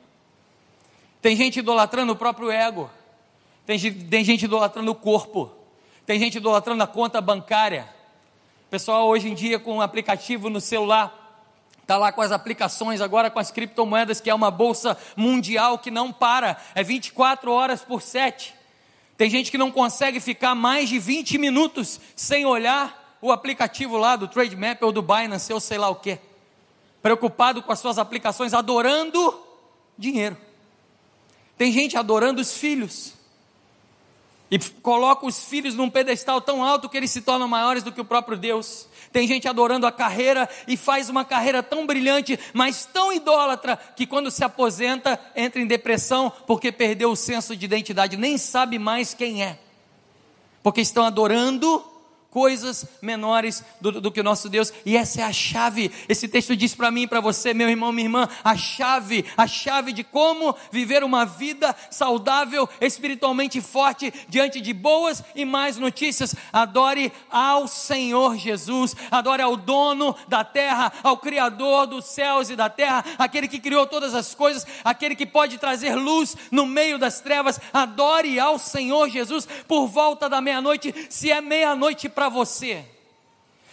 Tem 1.20 1.34
gente 1.34 1.58
idolatrando 1.58 2.12
o 2.12 2.16
próprio 2.16 2.48
ego. 2.48 2.88
Tem, 3.66 3.76
tem 3.92 4.22
gente 4.22 4.44
idolatrando 4.44 4.92
o 4.92 4.94
corpo. 4.94 5.50
Tem 6.06 6.16
gente 6.16 6.36
idolatrando 6.36 6.84
a 6.84 6.86
conta 6.86 7.20
bancária. 7.20 7.88
Pessoal, 8.70 9.08
hoje 9.08 9.28
em 9.28 9.34
dia, 9.34 9.58
com 9.58 9.78
um 9.78 9.80
aplicativo 9.80 10.48
no 10.48 10.60
celular, 10.60 11.16
Está 11.82 11.96
lá 11.96 12.12
com 12.12 12.22
as 12.22 12.30
aplicações, 12.30 13.00
agora 13.00 13.28
com 13.32 13.40
as 13.40 13.50
criptomoedas, 13.50 14.20
que 14.20 14.30
é 14.30 14.34
uma 14.34 14.48
bolsa 14.48 14.96
mundial 15.16 15.76
que 15.76 15.90
não 15.90 16.12
para, 16.12 16.56
é 16.72 16.84
24 16.84 17.50
horas 17.50 17.82
por 17.82 18.00
7. 18.00 18.59
Tem 19.20 19.28
gente 19.28 19.50
que 19.50 19.58
não 19.58 19.70
consegue 19.70 20.18
ficar 20.18 20.54
mais 20.54 20.88
de 20.88 20.98
20 20.98 21.36
minutos 21.36 22.00
sem 22.16 22.46
olhar 22.46 23.18
o 23.20 23.30
aplicativo 23.30 23.98
lá 23.98 24.16
do 24.16 24.26
Trademap 24.26 24.82
ou 24.82 24.90
do 24.90 25.02
Binance 25.02 25.52
ou 25.52 25.60
sei 25.60 25.76
lá 25.76 25.90
o 25.90 25.96
que. 25.96 26.18
Preocupado 27.02 27.62
com 27.62 27.70
as 27.70 27.78
suas 27.80 27.98
aplicações, 27.98 28.54
adorando 28.54 29.38
dinheiro. 29.98 30.38
Tem 31.58 31.70
gente 31.70 31.98
adorando 31.98 32.40
os 32.40 32.54
filhos. 32.54 33.12
E 34.50 34.58
coloca 34.58 35.26
os 35.26 35.44
filhos 35.44 35.74
num 35.74 35.90
pedestal 35.90 36.40
tão 36.40 36.64
alto 36.64 36.88
que 36.88 36.96
eles 36.96 37.10
se 37.10 37.20
tornam 37.20 37.46
maiores 37.46 37.82
do 37.82 37.92
que 37.92 38.00
o 38.00 38.06
próprio 38.06 38.38
Deus. 38.38 38.88
Tem 39.12 39.26
gente 39.26 39.48
adorando 39.48 39.86
a 39.86 39.92
carreira 39.92 40.48
e 40.68 40.76
faz 40.76 41.08
uma 41.08 41.24
carreira 41.24 41.62
tão 41.62 41.86
brilhante, 41.86 42.38
mas 42.52 42.86
tão 42.86 43.12
idólatra, 43.12 43.76
que 43.96 44.06
quando 44.06 44.30
se 44.30 44.44
aposenta 44.44 45.18
entra 45.34 45.60
em 45.60 45.66
depressão 45.66 46.32
porque 46.46 46.70
perdeu 46.70 47.10
o 47.10 47.16
senso 47.16 47.56
de 47.56 47.64
identidade, 47.64 48.16
nem 48.16 48.38
sabe 48.38 48.78
mais 48.78 49.12
quem 49.12 49.42
é. 49.42 49.58
Porque 50.62 50.80
estão 50.80 51.04
adorando 51.04 51.84
coisas 52.30 52.86
menores 53.02 53.64
do, 53.80 54.00
do, 54.00 54.12
que 54.12 54.20
o 54.20 54.24
nosso 54.24 54.48
Deus, 54.48 54.72
e 54.86 54.96
essa 54.96 55.20
é 55.20 55.24
a 55.24 55.32
chave. 55.32 55.90
Esse 56.08 56.28
texto 56.28 56.54
diz 56.54 56.74
para 56.74 56.90
mim 56.90 57.02
e 57.02 57.06
para 57.06 57.20
você, 57.20 57.52
meu 57.52 57.68
irmão, 57.68 57.90
minha 57.90 58.06
irmã, 58.06 58.28
a 58.44 58.56
chave, 58.56 59.24
a 59.36 59.46
chave 59.46 59.92
de 59.92 60.04
como 60.04 60.54
viver 60.70 61.02
uma 61.02 61.26
vida 61.26 61.74
saudável, 61.90 62.68
espiritualmente 62.80 63.60
forte, 63.60 64.12
diante 64.28 64.60
de 64.60 64.72
boas 64.72 65.24
e 65.34 65.44
mais 65.44 65.76
notícias. 65.76 66.34
Adore 66.52 67.12
ao 67.28 67.66
Senhor 67.66 68.36
Jesus, 68.36 68.94
adore 69.10 69.42
ao 69.42 69.56
dono 69.56 70.14
da 70.28 70.44
terra, 70.44 70.92
ao 71.02 71.16
Criador 71.16 71.88
dos 71.88 72.04
céus 72.04 72.48
e 72.48 72.54
da 72.54 72.68
terra, 72.68 73.04
aquele 73.18 73.48
que 73.48 73.58
criou 73.58 73.86
todas 73.86 74.14
as 74.14 74.34
coisas, 74.34 74.64
aquele 74.84 75.16
que 75.16 75.26
pode 75.26 75.58
trazer 75.58 75.96
luz 75.96 76.36
no 76.50 76.64
meio 76.64 76.96
das 76.96 77.20
trevas. 77.20 77.60
Adore 77.72 78.38
ao 78.38 78.56
Senhor 78.56 79.08
Jesus 79.08 79.48
por 79.66 79.88
volta 79.88 80.28
da 80.28 80.40
meia-noite, 80.40 80.94
se 81.10 81.32
é 81.32 81.40
meia-noite 81.40 82.08
para 82.08 82.19
você. 82.28 82.84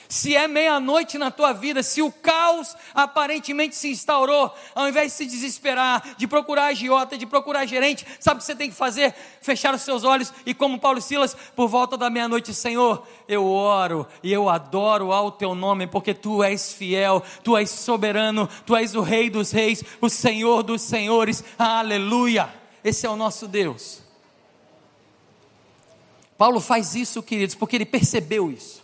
Se 0.09 0.35
é 0.35 0.47
meia-noite 0.47 1.17
na 1.17 1.29
tua 1.29 1.51
vida, 1.51 1.83
se 1.83 2.01
o 2.01 2.11
caos 2.11 2.75
aparentemente 2.93 3.75
se 3.75 3.89
instaurou, 3.89 4.53
ao 4.73 4.87
invés 4.87 5.11
de 5.11 5.17
se 5.17 5.25
desesperar, 5.25 6.15
de 6.17 6.25
procurar 6.25 6.67
agiota, 6.67 7.17
de 7.17 7.25
procurar 7.25 7.65
gerente, 7.65 8.05
sabe 8.19 8.37
o 8.37 8.39
que 8.39 8.45
você 8.45 8.55
tem 8.55 8.69
que 8.69 8.75
fazer? 8.75 9.13
Fechar 9.41 9.73
os 9.73 9.81
seus 9.81 10.03
olhos 10.05 10.31
e, 10.45 10.53
como 10.53 10.79
Paulo 10.79 11.01
Silas, 11.01 11.35
por 11.55 11.67
volta 11.67 11.97
da 11.97 12.09
meia-noite, 12.09 12.53
Senhor, 12.53 13.05
eu 13.27 13.45
oro 13.45 14.07
e 14.23 14.31
eu 14.31 14.47
adoro 14.47 15.11
ao 15.11 15.29
teu 15.29 15.53
nome, 15.53 15.87
porque 15.87 16.13
tu 16.13 16.41
és 16.41 16.71
fiel, 16.71 17.21
tu 17.43 17.57
és 17.57 17.69
soberano, 17.69 18.47
tu 18.65 18.75
és 18.75 18.95
o 18.95 19.01
Rei 19.01 19.29
dos 19.29 19.51
Reis, 19.51 19.83
o 19.99 20.07
Senhor 20.07 20.63
dos 20.63 20.81
Senhores, 20.81 21.43
aleluia. 21.59 22.49
Esse 22.81 23.05
é 23.05 23.09
o 23.09 23.17
nosso 23.17 23.45
Deus. 23.45 24.06
Paulo 26.37 26.59
faz 26.59 26.93
isso, 26.93 27.23
queridos, 27.23 27.55
porque 27.55 27.75
ele 27.75 27.85
percebeu 27.85 28.51
isso. 28.51 28.83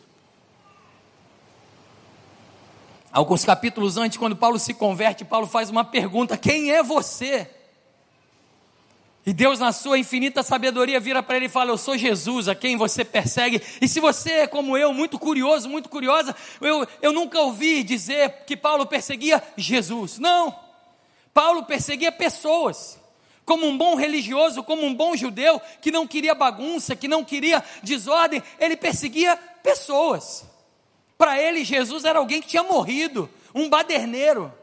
Alguns 3.12 3.46
capítulos 3.46 3.96
antes, 3.96 4.18
quando 4.18 4.36
Paulo 4.36 4.58
se 4.58 4.74
converte, 4.74 5.24
Paulo 5.24 5.46
faz 5.46 5.70
uma 5.70 5.86
pergunta: 5.86 6.36
Quem 6.36 6.72
é 6.72 6.82
você? 6.82 7.48
E 9.26 9.32
Deus, 9.32 9.60
na 9.60 9.72
sua 9.72 10.00
infinita 10.00 10.42
sabedoria, 10.42 11.00
vira 11.00 11.22
para 11.22 11.38
ele 11.38 11.46
e 11.46 11.50
fala: 11.50 11.70
Eu 11.70 11.78
sou 11.78 11.96
Jesus, 11.96 12.48
a 12.48 12.56
quem 12.56 12.76
você 12.76 13.06
persegue. 13.06 13.62
E 13.80 13.88
se 13.88 14.00
você 14.00 14.32
é 14.32 14.48
como 14.48 14.76
eu, 14.76 14.92
muito 14.92 15.20
curioso, 15.20 15.70
muito 15.70 15.90
curiosa, 15.90 16.36
eu, 16.60 16.88
eu 17.04 17.14
nunca 17.14 17.40
ouvi 17.40 17.84
dizer 17.84 18.44
que 18.48 18.58
Paulo 18.58 18.88
perseguia 18.88 19.44
Jesus. 19.56 20.18
Não. 20.18 20.58
Paulo 21.32 21.64
perseguia 21.66 22.12
pessoas 22.12 23.00
como 23.46 23.66
um 23.66 23.78
bom 23.78 23.96
religioso, 23.96 24.64
como 24.64 24.84
um 24.86 24.94
bom 24.94 25.16
judeu, 25.16 25.62
que 25.82 25.92
não 25.92 26.08
queria 26.08 26.34
bagunça, 26.34 26.96
que 26.96 27.08
não 27.08 27.24
queria 27.24 27.64
desordem, 27.82 28.42
ele 28.60 28.78
perseguia 28.78 29.36
pessoas. 29.62 30.46
Para 31.18 31.42
ele, 31.42 31.64
Jesus 31.64 32.06
era 32.06 32.20
alguém 32.20 32.42
que 32.42 32.48
tinha 32.48 32.64
morrido, 32.64 33.30
um 33.54 33.70
baderneiro. 33.70 34.54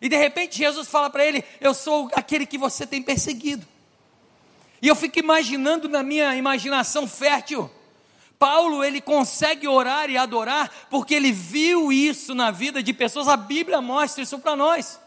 E 0.00 0.08
de 0.08 0.16
repente 0.16 0.58
Jesus 0.58 0.88
fala 0.88 1.08
para 1.08 1.24
ele: 1.24 1.44
Eu 1.60 1.72
sou 1.72 2.10
aquele 2.14 2.46
que 2.46 2.58
você 2.58 2.86
tem 2.86 3.02
perseguido. 3.02 3.66
E 4.82 4.88
eu 4.88 4.94
fico 4.94 5.18
imaginando 5.18 5.88
na 5.88 6.02
minha 6.02 6.36
imaginação 6.36 7.06
fértil. 7.06 7.70
Paulo, 8.38 8.84
ele 8.84 9.00
consegue 9.00 9.66
orar 9.66 10.10
e 10.10 10.18
adorar 10.18 10.70
porque 10.90 11.14
ele 11.14 11.32
viu 11.32 11.90
isso 11.90 12.34
na 12.34 12.50
vida 12.50 12.82
de 12.82 12.92
pessoas. 12.92 13.28
A 13.28 13.36
Bíblia 13.36 13.80
mostra 13.80 14.22
isso 14.22 14.38
para 14.38 14.54
nós. 14.54 15.00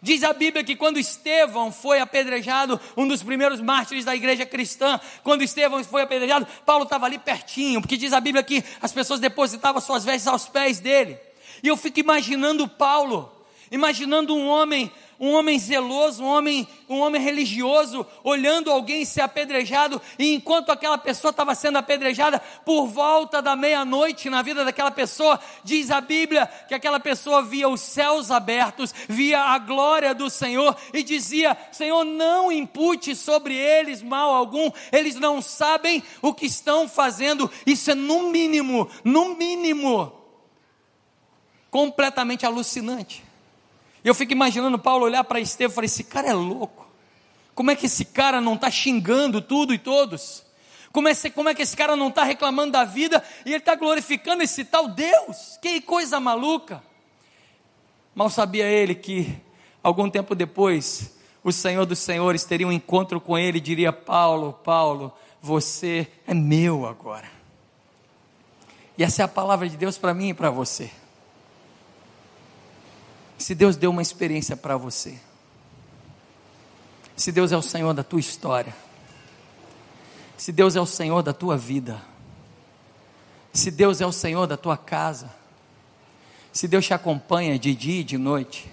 Diz 0.00 0.22
a 0.22 0.32
Bíblia 0.32 0.62
que 0.62 0.76
quando 0.76 0.98
Estevão 0.98 1.72
foi 1.72 2.00
apedrejado, 2.00 2.78
um 2.96 3.08
dos 3.08 3.22
primeiros 3.22 3.60
mártires 3.60 4.04
da 4.04 4.14
igreja 4.14 4.44
cristã, 4.44 5.00
quando 5.22 5.42
Estevão 5.42 5.82
foi 5.82 6.02
apedrejado, 6.02 6.46
Paulo 6.66 6.84
estava 6.84 7.06
ali 7.06 7.18
pertinho, 7.18 7.80
porque 7.80 7.96
diz 7.96 8.12
a 8.12 8.20
Bíblia 8.20 8.42
que 8.42 8.62
as 8.80 8.92
pessoas 8.92 9.20
depositavam 9.20 9.80
suas 9.80 10.04
vestes 10.04 10.26
aos 10.26 10.48
pés 10.48 10.80
dele. 10.80 11.18
E 11.62 11.68
eu 11.68 11.76
fico 11.76 11.98
imaginando 11.98 12.68
Paulo, 12.68 13.32
imaginando 13.70 14.34
um 14.34 14.46
homem 14.46 14.92
um 15.18 15.32
homem 15.32 15.58
zeloso, 15.58 16.22
um 16.22 16.26
homem, 16.26 16.68
um 16.88 17.00
homem 17.00 17.20
religioso, 17.20 18.06
olhando 18.22 18.70
alguém 18.70 19.04
ser 19.04 19.22
apedrejado, 19.22 20.00
e 20.18 20.34
enquanto 20.34 20.70
aquela 20.70 20.98
pessoa 20.98 21.30
estava 21.30 21.54
sendo 21.54 21.78
apedrejada, 21.78 22.38
por 22.64 22.86
volta 22.86 23.40
da 23.40 23.56
meia-noite 23.56 24.30
na 24.30 24.42
vida 24.42 24.64
daquela 24.64 24.90
pessoa, 24.90 25.40
diz 25.64 25.90
a 25.90 26.00
Bíblia 26.00 26.46
que 26.68 26.74
aquela 26.74 27.00
pessoa 27.00 27.42
via 27.42 27.68
os 27.68 27.80
céus 27.80 28.30
abertos, 28.30 28.94
via 29.08 29.40
a 29.40 29.58
glória 29.58 30.14
do 30.14 30.30
Senhor 30.30 30.76
e 30.92 31.02
dizia: 31.02 31.56
Senhor, 31.72 32.04
não 32.04 32.52
impute 32.52 33.14
sobre 33.14 33.54
eles 33.54 34.02
mal 34.02 34.34
algum, 34.34 34.70
eles 34.92 35.16
não 35.16 35.42
sabem 35.42 36.02
o 36.22 36.32
que 36.34 36.46
estão 36.46 36.88
fazendo, 36.88 37.50
isso 37.66 37.90
é 37.90 37.94
no 37.94 38.30
mínimo, 38.30 38.88
no 39.02 39.34
mínimo, 39.34 40.12
completamente 41.70 42.46
alucinante. 42.46 43.25
Eu 44.06 44.14
fico 44.14 44.30
imaginando 44.30 44.78
Paulo 44.78 45.04
olhar 45.04 45.24
para 45.24 45.40
Estevão 45.40 45.72
e 45.72 45.74
falar: 45.74 45.84
esse 45.86 46.04
cara 46.04 46.28
é 46.28 46.32
louco. 46.32 46.88
Como 47.56 47.72
é 47.72 47.74
que 47.74 47.86
esse 47.86 48.04
cara 48.04 48.40
não 48.40 48.54
está 48.54 48.70
xingando 48.70 49.42
tudo 49.42 49.74
e 49.74 49.78
todos? 49.78 50.44
Como 50.92 51.08
é, 51.08 51.14
como 51.34 51.48
é 51.48 51.54
que 51.56 51.62
esse 51.62 51.76
cara 51.76 51.96
não 51.96 52.06
está 52.06 52.22
reclamando 52.22 52.70
da 52.70 52.84
vida 52.84 53.20
e 53.44 53.48
ele 53.48 53.56
está 53.56 53.74
glorificando 53.74 54.44
esse 54.44 54.64
tal 54.64 54.86
Deus? 54.86 55.58
Que 55.60 55.80
coisa 55.80 56.20
maluca! 56.20 56.80
Mal 58.14 58.30
sabia 58.30 58.66
ele 58.66 58.94
que, 58.94 59.36
algum 59.82 60.08
tempo 60.08 60.36
depois, 60.36 61.12
o 61.42 61.50
Senhor 61.50 61.84
dos 61.84 61.98
Senhores 61.98 62.44
teria 62.44 62.68
um 62.68 62.72
encontro 62.72 63.20
com 63.20 63.36
ele 63.36 63.58
e 63.58 63.60
diria: 63.60 63.92
Paulo, 63.92 64.52
Paulo, 64.52 65.12
você 65.42 66.06
é 66.28 66.32
meu 66.32 66.86
agora. 66.86 67.28
E 68.96 69.02
essa 69.02 69.22
é 69.22 69.24
a 69.24 69.28
palavra 69.28 69.68
de 69.68 69.76
Deus 69.76 69.98
para 69.98 70.14
mim 70.14 70.28
e 70.28 70.34
para 70.34 70.48
você. 70.48 70.92
Se 73.38 73.54
Deus 73.54 73.76
deu 73.76 73.90
uma 73.90 74.02
experiência 74.02 74.56
para 74.56 74.76
você, 74.76 75.18
se 77.16 77.32
Deus 77.32 77.52
é 77.52 77.56
o 77.56 77.62
Senhor 77.62 77.92
da 77.94 78.04
tua 78.04 78.20
história, 78.20 78.74
se 80.36 80.52
Deus 80.52 80.76
é 80.76 80.80
o 80.80 80.86
Senhor 80.86 81.22
da 81.22 81.32
tua 81.32 81.56
vida, 81.56 82.00
se 83.52 83.70
Deus 83.70 84.00
é 84.00 84.06
o 84.06 84.12
Senhor 84.12 84.46
da 84.46 84.56
tua 84.56 84.76
casa, 84.76 85.34
se 86.52 86.68
Deus 86.68 86.86
te 86.86 86.94
acompanha 86.94 87.58
de 87.58 87.74
dia 87.74 88.00
e 88.00 88.04
de 88.04 88.18
noite, 88.18 88.70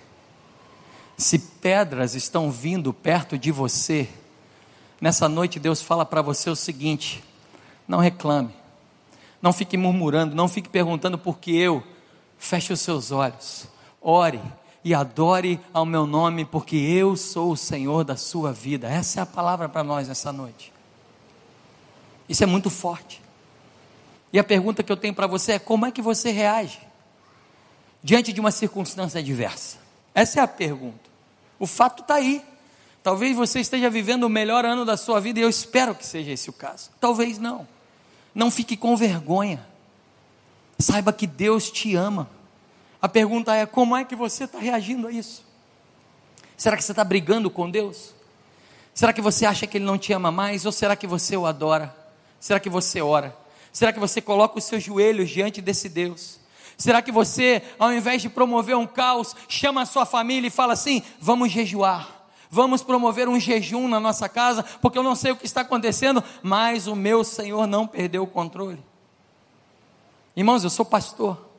se 1.17 1.39
pedras 1.39 2.15
estão 2.15 2.52
vindo 2.52 2.93
perto 2.93 3.38
de 3.38 3.52
você, 3.52 4.10
nessa 4.99 5.30
noite 5.30 5.60
Deus 5.60 5.82
fala 5.82 6.06
para 6.06 6.21
você 6.21 6.49
o 6.49 6.56
seguinte: 6.56 7.23
não 7.88 7.99
reclame, 7.99 8.54
não 9.41 9.54
fique 9.54 9.78
murmurando, 9.78 10.36
não 10.36 10.47
fique 10.47 10.69
perguntando 10.69 11.17
por 11.17 11.39
que 11.39 11.56
eu, 11.56 11.84
feche 12.38 12.73
os 12.73 12.82
seus 12.82 13.12
olhos, 13.12 13.67
ore 14.04 14.42
e 14.84 14.94
adore 14.94 15.60
ao 15.74 15.86
meu 15.86 16.06
nome, 16.06 16.44
porque 16.44 16.76
eu 16.76 17.16
sou 17.16 17.52
o 17.52 17.58
Senhor 17.58 18.04
da 18.04 18.18
sua 18.18 18.52
vida. 18.52 18.88
Essa 18.88 19.22
é 19.22 19.24
a 19.24 19.26
palavra 19.26 19.70
para 19.70 19.84
nós 19.84 20.08
nessa 20.08 20.32
noite. 20.34 20.74
Isso 22.28 22.44
é 22.44 22.46
muito 22.46 22.70
forte. 22.70 23.22
E 24.32 24.39
a 24.39 24.44
pergunta 24.44 24.84
que 24.84 24.92
eu 24.92 24.98
tenho 24.98 25.13
para 25.13 25.28
você 25.28 25.54
é: 25.54 25.60
como 25.60 25.86
é 25.86 25.92
que 25.92 26.02
você 26.02 26.32
reage 26.32 26.80
diante 28.04 28.34
de 28.34 28.42
uma 28.42 28.52
circunstância 28.52 29.20
adversa? 29.20 29.78
Essa 30.13 30.42
é 30.42 30.44
a 30.44 30.48
pergunta. 30.48 31.10
O 31.58 31.66
fato 31.66 32.02
está 32.02 32.16
aí. 32.16 32.44
Talvez 33.02 33.36
você 33.36 33.60
esteja 33.60 33.89
vivendo 33.89 34.24
o 34.24 34.30
melhor 34.30 34.63
ano 34.66 34.86
da 34.86 34.96
sua 34.96 35.20
vida 35.20 35.39
e 35.39 35.44
eu 35.44 35.50
espero 35.50 35.94
que 35.94 36.06
seja 36.06 36.32
esse 36.32 36.50
o 36.50 36.54
caso. 36.54 36.89
Talvez 37.00 37.38
não. 37.38 37.68
Não 38.34 38.50
fique 38.50 38.78
com 38.78 38.96
vergonha. 38.96 39.66
Saiba 40.80 41.12
que 41.12 41.28
Deus 41.28 41.70
te 41.70 41.96
ama. 41.96 42.30
A 43.04 43.10
pergunta 43.10 43.54
é: 43.54 43.66
como 43.66 43.98
é 43.98 44.06
que 44.06 44.16
você 44.16 44.46
está 44.46 44.58
reagindo 44.58 45.10
a 45.10 45.12
isso? 45.12 45.44
Será 46.56 46.78
que 46.78 46.84
você 46.86 46.94
está 46.94 47.04
brigando 47.04 47.50
com 47.50 47.70
Deus? 47.70 48.16
Será 48.94 49.12
que 49.12 49.22
você 49.22 49.46
acha 49.46 49.68
que 49.68 49.78
Ele 49.78 49.84
não 49.84 49.98
te 49.98 50.13
ama 50.13 50.32
mais? 50.32 50.66
Ou 50.66 50.72
será 50.72 50.96
que 50.96 51.06
você 51.06 51.36
o 51.36 51.46
adora? 51.46 51.94
Será 52.39 52.62
que 52.62 52.70
você 52.70 53.02
ora? 53.02 53.36
Será 53.74 53.92
que 53.92 54.00
você 54.00 54.22
coloca 54.22 54.58
os 54.58 54.63
seus 54.63 54.82
joelhos 54.82 55.30
diante 55.30 55.62
desse 55.62 55.89
Deus? 55.89 56.39
Será 56.78 57.02
que 57.02 57.12
você, 57.12 57.62
ao 57.78 57.92
invés 57.92 58.22
de 58.22 58.30
promover 58.30 58.78
um 58.78 58.88
caos, 58.88 59.36
chama 59.50 59.82
a 59.82 59.86
sua 59.86 60.06
família 60.06 60.48
e 60.48 60.52
fala 60.52 60.72
assim: 60.72 61.04
vamos 61.20 61.52
jejuar? 61.52 62.08
Vamos 62.50 62.84
promover 62.84 63.28
um 63.28 63.38
jejum 63.38 63.89
na 63.89 64.00
nossa 64.00 64.30
casa, 64.30 64.63
porque 64.82 64.98
eu 64.98 65.04
não 65.04 65.16
sei 65.16 65.34
o 65.34 65.36
que 65.36 65.46
está 65.46 65.60
acontecendo, 65.60 66.24
mas 66.42 66.88
o 66.88 66.96
meu 66.96 67.26
Senhor 67.26 67.68
não 67.68 67.86
perdeu 67.86 68.24
o 68.24 68.28
controle. 68.28 68.82
Irmãos, 70.38 70.63
eu 70.63 70.70
sou 70.70 70.86
pastor. 70.86 71.53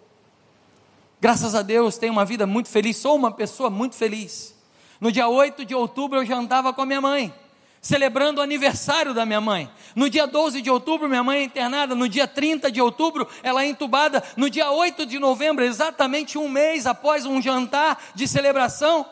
Graças 1.24 1.54
a 1.54 1.62
Deus, 1.62 1.96
tenho 1.96 2.12
uma 2.12 2.26
vida 2.26 2.46
muito 2.46 2.68
feliz, 2.68 2.98
sou 2.98 3.16
uma 3.16 3.30
pessoa 3.30 3.70
muito 3.70 3.94
feliz. 3.94 4.54
No 5.00 5.10
dia 5.10 5.26
8 5.26 5.64
de 5.64 5.74
outubro 5.74 6.18
eu 6.18 6.26
jantava 6.26 6.70
com 6.70 6.82
a 6.82 6.84
minha 6.84 7.00
mãe, 7.00 7.34
celebrando 7.80 8.42
o 8.42 8.44
aniversário 8.44 9.14
da 9.14 9.24
minha 9.24 9.40
mãe. 9.40 9.70
No 9.96 10.10
dia 10.10 10.26
12 10.26 10.60
de 10.60 10.68
outubro, 10.68 11.08
minha 11.08 11.24
mãe 11.24 11.38
é 11.38 11.42
internada. 11.44 11.94
No 11.94 12.10
dia 12.10 12.28
30 12.28 12.70
de 12.70 12.78
outubro, 12.78 13.26
ela 13.42 13.64
é 13.64 13.66
entubada. 13.66 14.22
No 14.36 14.50
dia 14.50 14.70
8 14.70 15.06
de 15.06 15.18
novembro, 15.18 15.64
exatamente 15.64 16.36
um 16.36 16.46
mês 16.46 16.86
após 16.86 17.24
um 17.24 17.40
jantar 17.40 17.98
de 18.14 18.28
celebração, 18.28 19.06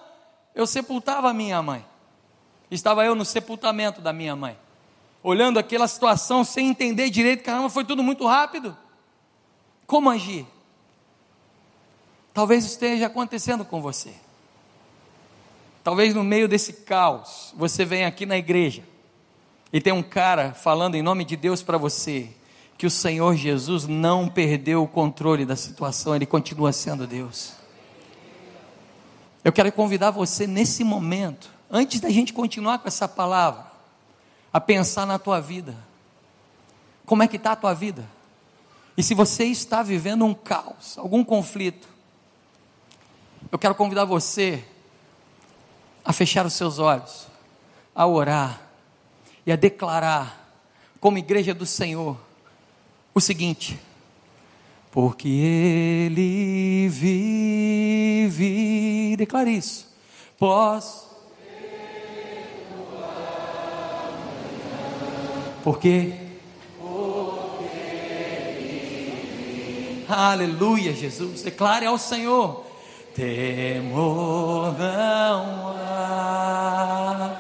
eu 0.55 0.67
sepultava 0.67 1.31
a 1.31 1.33
minha 1.33 1.63
mãe. 1.63 1.83
Estava 2.71 3.07
eu 3.07 3.15
no 3.15 3.25
sepultamento 3.25 4.03
da 4.03 4.13
minha 4.13 4.37
mãe, 4.37 4.59
olhando 5.23 5.59
aquela 5.59 5.89
situação 5.89 6.45
sem 6.45 6.69
entender 6.69 7.09
direito, 7.09 7.43
caramba, 7.43 7.71
foi 7.71 7.87
tudo 7.87 8.03
muito 8.03 8.27
rápido. 8.27 8.77
Como 9.87 10.11
agir? 10.11 10.47
Talvez 12.35 12.65
esteja 12.65 13.07
acontecendo 13.07 13.65
com 13.65 13.81
você. 13.81 14.15
Talvez 15.85 16.15
no 16.15 16.23
meio 16.23 16.49
desse 16.49 16.73
caos, 16.73 17.53
você 17.57 17.85
venha 17.85 18.07
aqui 18.07 18.25
na 18.25 18.39
igreja 18.39 18.85
e 19.73 19.81
tem 19.81 19.93
um 19.93 20.03
cara 20.03 20.53
falando 20.53 20.95
em 20.95 21.03
nome 21.03 21.25
de 21.25 21.37
Deus 21.37 21.63
para 21.63 21.77
você 21.77 22.31
que 22.79 22.87
o 22.87 22.91
Senhor 22.91 23.35
Jesus 23.37 23.87
não 23.87 24.29
perdeu 24.29 24.83
o 24.83 24.89
controle 24.89 25.45
da 25.45 25.57
situação, 25.57 26.15
ele 26.15 26.27
continua 26.27 26.73
sendo 26.73 27.07
Deus. 27.07 27.53
Eu 29.45 29.53
quero 29.53 29.71
convidar 29.73 30.11
você 30.11 30.47
nesse 30.47 30.85
momento, 30.85 31.51
antes 31.71 32.01
da 32.01 32.11
gente 32.11 32.33
continuar 32.33 32.79
com 32.79 32.89
essa 32.89 33.09
palavra, 33.09 33.67
a 34.53 34.61
pensar 34.61 35.07
na 35.07 35.19
tua 35.19 35.41
vida. 35.41 35.77
Como 37.05 37.23
é 37.23 37.29
que 37.29 37.37
está 37.37 37.53
a 37.53 37.57
tua 37.57 37.75
vida? 37.75 38.09
E 38.97 39.03
se 39.03 39.15
você 39.15 39.45
está 39.45 39.83
vivendo 39.83 40.25
um 40.25 40.35
caos, 40.35 40.97
algum 40.99 41.25
conflito, 41.25 41.89
eu 43.53 43.59
quero 43.59 43.75
convidar 43.75 44.07
você 44.07 44.65
a 46.03 46.11
fechar 46.11 46.47
os 46.47 46.55
seus 46.55 46.79
olhos, 46.79 47.27
a 47.95 48.07
orar 48.07 48.63
e 49.45 49.53
a 49.53 49.57
declarar, 49.57 50.57
como 50.99 51.19
igreja 51.19 51.53
do 51.53 51.67
Senhor, 51.67 52.17
o 53.15 53.21
seguinte: 53.21 53.79
porque 54.91 55.29
Ele 55.29 56.89
vive, 58.29 59.15
declare 59.19 59.51
isso, 59.51 59.87
posso. 60.39 61.13
Porque 65.63 66.19
Aleluia, 70.09 70.93
Jesus. 70.93 71.43
Declare 71.43 71.87
ao 71.87 71.97
Senhor: 71.97 72.72
temor 73.15 74.75
não 74.79 75.75
há. 75.79 77.31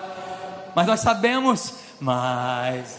Mas 0.74 0.87
nós 0.87 1.00
sabemos, 1.00 1.74
mas 2.00 2.98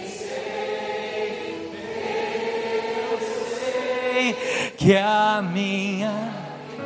eu 0.00 0.08
sei, 0.08 1.68
eu 3.10 3.18
sei 3.58 4.34
que 4.76 4.96
a 4.96 5.42
minha, 5.42 6.12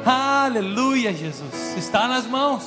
aleluia, 0.04 1.12
Jesus, 1.12 1.76
está 1.76 2.08
nas 2.08 2.26
mãos. 2.26 2.64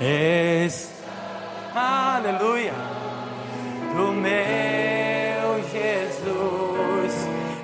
Está, 0.00 2.16
aleluia, 2.16 2.72
do 3.94 4.10
meu 4.12 4.71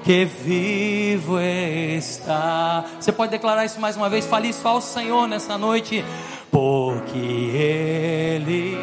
que 0.08 0.24
vivo 0.24 1.38
está. 1.38 2.82
Você 2.98 3.12
pode 3.12 3.30
declarar 3.30 3.66
isso 3.66 3.78
mais 3.78 3.94
uma 3.94 4.08
vez? 4.08 4.24
Fale 4.24 4.48
isso 4.48 4.66
ao 4.66 4.80
Senhor 4.80 5.28
nessa 5.28 5.58
noite, 5.58 6.02
porque 6.50 7.18
Ele. 7.18 8.78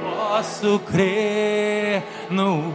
Posso 0.00 0.78
crer 0.78 2.02
no 2.30 2.72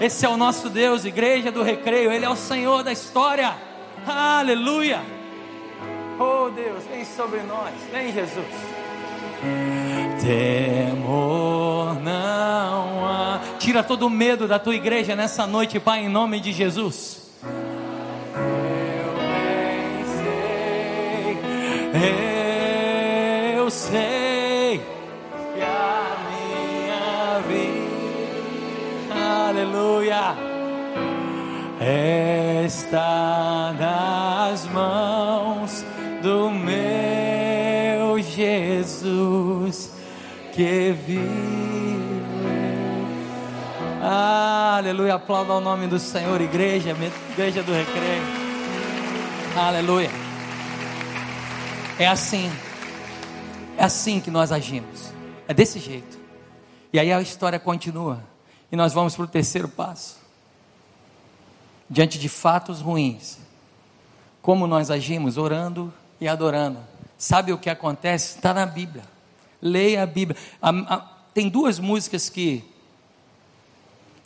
Esse 0.00 0.24
é 0.24 0.28
o 0.30 0.38
nosso 0.38 0.70
Deus, 0.70 1.04
igreja 1.04 1.52
do 1.52 1.62
recreio, 1.62 2.10
Ele 2.10 2.24
é 2.24 2.30
o 2.30 2.36
Senhor 2.36 2.82
da 2.82 2.90
história. 2.90 3.54
Aleluia. 4.06 5.02
Oh 6.18 6.48
Deus, 6.48 6.84
vem 6.90 7.04
sobre 7.04 7.40
nós, 7.40 7.74
vem 7.92 8.10
Jesus. 8.14 8.46
Temor 10.24 12.00
não 12.00 13.04
há. 13.04 13.40
Tira 13.58 13.82
todo 13.82 14.06
o 14.06 14.10
medo 14.10 14.48
da 14.48 14.58
tua 14.58 14.74
igreja 14.74 15.14
nessa 15.14 15.46
noite, 15.46 15.78
Pai, 15.78 16.06
em 16.06 16.08
nome 16.08 16.40
de 16.40 16.50
Jesus. 16.50 17.20
Eu 21.92 22.00
sei, 22.00 22.40
eu 23.58 23.70
sei 23.70 24.80
que 25.54 25.60
a 25.60 26.16
minha 26.30 27.40
vida, 27.46 29.14
aleluia, 29.48 30.34
está 32.64 33.74
nas 33.78 34.13
que 40.54 40.92
vive. 40.92 42.24
Aleluia, 44.00 45.14
aplauda 45.14 45.54
o 45.54 45.60
nome 45.60 45.88
do 45.88 45.98
Senhor, 45.98 46.40
igreja, 46.40 46.90
igreja 47.32 47.62
do 47.62 47.72
recreio. 47.72 48.22
Aleluia. 49.56 50.10
É 51.98 52.06
assim. 52.06 52.50
É 53.76 53.84
assim 53.84 54.20
que 54.20 54.30
nós 54.30 54.52
agimos. 54.52 55.12
É 55.48 55.54
desse 55.54 55.78
jeito. 55.78 56.18
E 56.92 57.00
aí 57.00 57.12
a 57.12 57.20
história 57.20 57.58
continua. 57.58 58.22
E 58.70 58.76
nós 58.76 58.92
vamos 58.92 59.16
para 59.16 59.24
o 59.24 59.28
terceiro 59.28 59.68
passo. 59.68 60.18
Diante 61.90 62.18
de 62.18 62.28
fatos 62.28 62.80
ruins, 62.80 63.38
como 64.40 64.66
nós 64.66 64.90
agimos? 64.90 65.36
Orando 65.36 65.92
e 66.20 66.28
adorando. 66.28 66.78
Sabe 67.18 67.52
o 67.52 67.58
que 67.58 67.70
acontece? 67.70 68.36
Está 68.36 68.54
na 68.54 68.66
Bíblia. 68.66 69.13
Leia 69.64 70.02
a 70.02 70.06
Bíblia. 70.06 70.36
A, 70.60 70.68
a, 70.68 70.98
tem 71.32 71.48
duas 71.48 71.78
músicas 71.78 72.28
que 72.28 72.62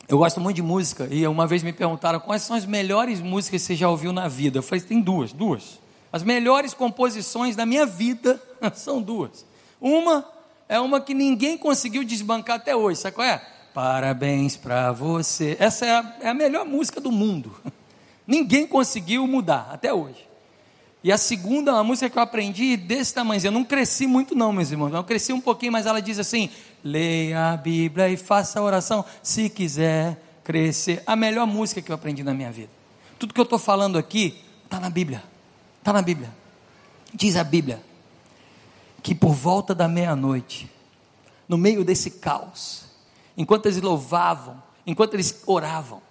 eu 0.09 0.19
gosto 0.19 0.41
muito 0.41 0.57
de 0.57 0.63
música 0.63 1.07
e 1.11 1.25
uma 1.29 1.47
vez 1.47 1.63
me 1.63 1.73
perguntaram 1.73 2.19
quais 2.19 2.43
são 2.43 2.57
as 2.57 2.67
melhores 2.67 3.21
músicas 3.21 3.63
que 3.63 3.67
você 3.69 3.77
já 3.77 3.89
ouviu 3.89 4.13
na 4.13 4.27
vida. 4.27 4.59
Eu 4.59 4.63
falei, 4.63 4.83
tem 4.83 5.01
duas, 5.01 5.33
duas. 5.33 5.79
As 6.13 6.25
melhores 6.25 6.75
composições 6.75 7.55
da 7.55 7.65
minha 7.65 7.87
vida 7.87 8.43
são 8.75 9.01
duas. 9.01 9.47
Uma 9.81 10.27
é 10.69 10.79
uma 10.81 11.01
que 11.01 11.15
ninguém 11.15 11.57
conseguiu 11.57 12.05
desbancar 12.05 12.57
até 12.57 12.77
hoje, 12.77 13.01
sabe 13.01 13.15
qual 13.15 13.27
é? 13.27 13.41
Parabéns 13.73 14.57
para 14.57 14.93
você. 14.93 15.57
Essa 15.59 15.87
é 15.87 15.91
a, 15.93 16.17
é 16.23 16.29
a 16.29 16.35
melhor 16.35 16.67
música 16.67 17.01
do 17.01 17.13
mundo. 17.13 17.55
Ninguém 18.27 18.67
conseguiu 18.67 19.27
mudar 19.27 19.71
até 19.73 19.95
hoje. 19.95 20.28
E 21.03 21.13
a 21.13 21.19
segunda 21.19 21.73
uma 21.73 21.85
música 21.85 22.11
que 22.11 22.19
eu 22.19 22.23
aprendi 22.23 22.77
desse 22.77 23.15
tamanho. 23.15 23.41
Eu 23.45 23.53
não 23.53 23.65
cresci 23.65 24.07
muito, 24.07 24.35
não, 24.35 24.53
meus 24.53 24.71
irmãos. 24.71 24.93
Eu 24.93 25.05
cresci 25.05 25.33
um 25.33 25.41
pouquinho, 25.41 25.73
mas 25.73 25.87
ela 25.87 26.03
diz 26.03 26.19
assim: 26.19 26.51
leia 26.83 27.53
a 27.53 27.57
Bíblia 27.57 28.09
e 28.09 28.17
faça 28.17 28.59
a 28.59 28.63
oração 28.63 29.05
se 29.23 29.49
quiser 29.49 30.21
crescer. 30.43 31.03
A 31.07 31.15
melhor 31.15 31.47
música 31.47 31.81
que 31.81 31.91
eu 31.91 31.95
aprendi 31.95 32.23
na 32.25 32.35
minha 32.35 32.51
vida. 32.51 32.71
Tudo 33.19 33.33
que 33.33 33.41
eu 33.41 33.45
estou 33.45 33.59
falando 33.59 33.97
aqui 33.97 34.43
está 34.65 34.81
na 34.81 34.91
Bíblia. 34.91 35.23
Está 35.79 35.93
na 35.93 36.03
Bíblia. 36.03 36.33
Diz 37.15 37.37
a 37.37 37.45
Bíblia 37.45 37.83
que 39.03 39.15
por 39.15 39.33
volta 39.33 39.75
da 39.75 39.89
meia-noite, 39.89 40.71
no 41.49 41.57
meio 41.57 41.85
desse 41.85 42.11
caos, 42.11 42.85
enquanto 43.37 43.67
eles 43.67 43.81
louvavam, 43.81 44.63
enquanto 44.87 45.15
eles 45.15 45.43
oravam, 45.47 46.03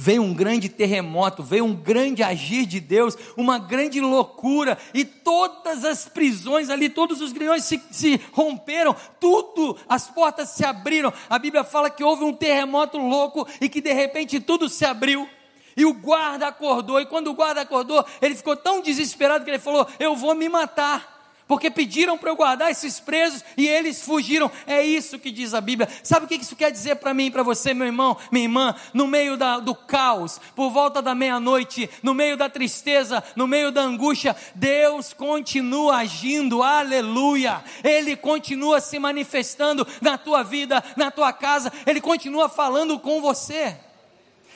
veio 0.00 0.22
um 0.22 0.32
grande 0.32 0.70
terremoto, 0.70 1.42
veio 1.42 1.66
um 1.66 1.74
grande 1.74 2.22
agir 2.22 2.64
de 2.64 2.80
Deus, 2.80 3.18
uma 3.36 3.58
grande 3.58 4.00
loucura, 4.00 4.78
e 4.94 5.04
todas 5.04 5.84
as 5.84 6.08
prisões 6.08 6.70
ali, 6.70 6.88
todos 6.88 7.20
os 7.20 7.32
grilhões 7.32 7.64
se, 7.64 7.78
se, 7.90 8.18
romperam, 8.32 8.96
tudo, 9.20 9.76
as 9.86 10.08
portas 10.08 10.48
se 10.48 10.64
abriram. 10.64 11.12
A 11.28 11.38
Bíblia 11.38 11.62
fala 11.62 11.90
que 11.90 12.02
houve 12.02 12.24
um 12.24 12.32
terremoto 12.32 12.96
louco 12.96 13.46
e 13.60 13.68
que 13.68 13.82
de 13.82 13.92
repente 13.92 14.40
tudo 14.40 14.70
se 14.70 14.86
abriu. 14.86 15.28
E 15.76 15.84
o 15.84 15.92
guarda 15.92 16.46
acordou, 16.46 16.98
e 16.98 17.04
quando 17.04 17.28
o 17.28 17.34
guarda 17.34 17.60
acordou, 17.60 18.02
ele 18.22 18.34
ficou 18.34 18.56
tão 18.56 18.80
desesperado 18.80 19.44
que 19.44 19.50
ele 19.50 19.58
falou: 19.58 19.86
Eu 19.98 20.16
vou 20.16 20.34
me 20.34 20.48
matar 20.48 21.19
porque 21.50 21.68
pediram 21.68 22.16
para 22.16 22.30
eu 22.30 22.36
guardar 22.36 22.70
esses 22.70 23.00
presos 23.00 23.44
e 23.56 23.66
eles 23.66 24.02
fugiram. 24.02 24.48
É 24.68 24.84
isso 24.84 25.18
que 25.18 25.32
diz 25.32 25.52
a 25.52 25.60
Bíblia. 25.60 25.88
Sabe 26.00 26.24
o 26.24 26.28
que 26.28 26.36
isso 26.36 26.54
quer 26.54 26.70
dizer 26.70 26.94
para 26.94 27.12
mim 27.12 27.28
para 27.28 27.42
você, 27.42 27.74
meu 27.74 27.88
irmão, 27.88 28.16
minha 28.30 28.44
irmã? 28.44 28.72
No 28.94 29.08
meio 29.08 29.36
da, 29.36 29.58
do 29.58 29.74
caos, 29.74 30.40
por 30.54 30.70
volta 30.70 31.02
da 31.02 31.12
meia-noite, 31.12 31.90
no 32.04 32.14
meio 32.14 32.36
da 32.36 32.48
tristeza, 32.48 33.20
no 33.34 33.48
meio 33.48 33.72
da 33.72 33.80
angústia, 33.80 34.36
Deus 34.54 35.12
continua 35.12 35.96
agindo, 35.96 36.62
aleluia. 36.62 37.64
Ele 37.82 38.14
continua 38.14 38.80
se 38.80 39.00
manifestando 39.00 39.84
na 40.00 40.16
tua 40.16 40.44
vida, 40.44 40.84
na 40.96 41.10
tua 41.10 41.32
casa, 41.32 41.72
ele 41.84 42.00
continua 42.00 42.48
falando 42.48 42.96
com 42.96 43.20
você. 43.20 43.76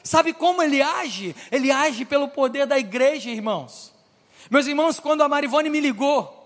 Sabe 0.04 0.32
como 0.32 0.62
ele 0.62 0.80
age? 0.80 1.34
Ele 1.50 1.72
age 1.72 2.04
pelo 2.04 2.28
poder 2.28 2.68
da 2.68 2.78
igreja, 2.78 3.30
irmãos. 3.30 3.92
Meus 4.48 4.68
irmãos, 4.68 5.00
quando 5.00 5.22
a 5.22 5.28
Marivone 5.28 5.68
me 5.68 5.80
ligou, 5.80 6.43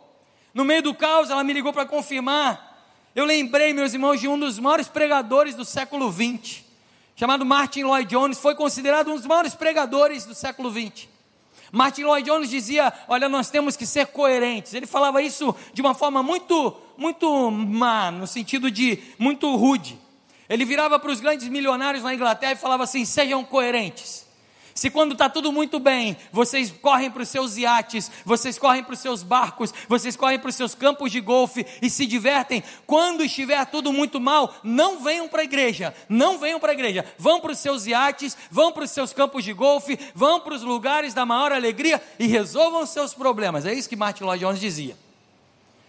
no 0.59 0.65
meio 0.65 0.83
do 0.83 0.93
caos, 0.93 1.31
ela 1.31 1.45
me 1.45 1.53
ligou 1.53 1.73
para 1.73 1.87
confirmar. 1.87 2.83
Eu 3.15 3.25
lembrei, 3.25 3.73
meus 3.73 3.95
irmãos, 3.95 4.21
de 4.21 4.27
um 4.27 4.37
dos 4.37 4.59
maiores 4.59 4.89
pregadores 4.89 5.55
do 5.55 5.65
século 5.65 6.13
XX, 6.13 6.65
chamado 7.15 7.47
Martin 7.47 7.85
Lloyd 7.85 8.11
Jones, 8.11 8.41
foi 8.41 8.57
considerado 8.57 9.13
um 9.13 9.15
dos 9.15 9.25
maiores 9.25 9.55
pregadores 9.55 10.25
do 10.25 10.35
século 10.35 10.69
XX. 10.69 11.07
Martin 11.71 12.03
Lloyd 12.03 12.29
Jones 12.29 12.51
dizia: 12.51 12.93
Olha, 13.07 13.29
nós 13.29 13.51
temos 13.51 13.77
que 13.77 13.87
ser 13.87 14.09
coerentes. 14.09 14.75
Ele 14.75 14.85
falava 14.85 15.23
isso 15.23 15.55
de 15.73 15.81
uma 15.81 15.95
forma 15.95 16.25
muito, 16.25 16.77
muito 16.97 17.53
má, 17.53 18.11
no 18.11 18.27
sentido 18.27 18.69
de 18.69 18.99
muito 19.17 19.55
rude. 19.55 19.97
Ele 20.49 20.65
virava 20.65 20.99
para 20.99 21.13
os 21.13 21.21
grandes 21.21 21.47
milionários 21.47 22.03
na 22.03 22.13
Inglaterra 22.13 22.55
e 22.55 22.57
falava 22.57 22.83
assim: 22.83 23.05
Sejam 23.05 23.45
coerentes. 23.45 24.27
Se 24.79 24.91
quando 24.91 25.11
está 25.11 25.29
tudo 25.29 25.51
muito 25.51 25.81
bem, 25.81 26.17
vocês 26.31 26.71
correm 26.71 27.11
para 27.11 27.25
os 27.25 27.29
seus 27.29 27.57
iates, 27.57 28.09
vocês 28.25 28.57
correm 28.57 28.85
para 28.85 28.95
os 28.95 29.01
seus 29.01 29.25
barcos, 29.25 29.75
vocês 29.89 30.15
correm 30.15 30.39
para 30.39 30.51
os 30.51 30.55
seus 30.55 30.73
campos 30.73 31.11
de 31.11 31.21
golfe 31.21 31.67
e 31.83 31.91
se 31.91 32.07
divertem, 32.07 32.63
quando 32.87 33.25
estiver 33.25 33.67
tudo 33.67 33.93
muito 33.93 34.21
mal, 34.21 34.55
não 34.63 35.03
venham 35.03 35.27
para 35.27 35.41
a 35.41 35.45
igreja, 35.45 35.93
não 36.09 36.39
venham 36.39 36.61
para 36.61 36.71
a 36.71 36.75
igreja, 36.75 37.05
vão 37.19 37.41
para 37.41 37.51
os 37.51 37.59
seus 37.59 37.89
iates, 37.89 38.37
vão 38.53 38.71
para 38.71 38.85
os 38.85 38.93
seus 38.93 39.13
campos 39.13 39.43
de 39.43 39.53
golfe, 39.53 39.99
vão 40.15 40.39
para 40.39 40.55
os 40.55 40.63
lugares 40.63 41.13
da 41.13 41.27
maior 41.27 41.51
alegria 41.51 42.01
e 42.17 42.29
resolvam 42.29 42.85
os 42.85 42.91
seus 42.91 43.13
problemas. 43.13 43.67
É 43.67 43.75
isso 43.75 43.89
que 43.89 43.97
Martin 43.97 44.23
Lloyd 44.23 44.45
Jones 44.45 44.61
dizia. 44.61 44.97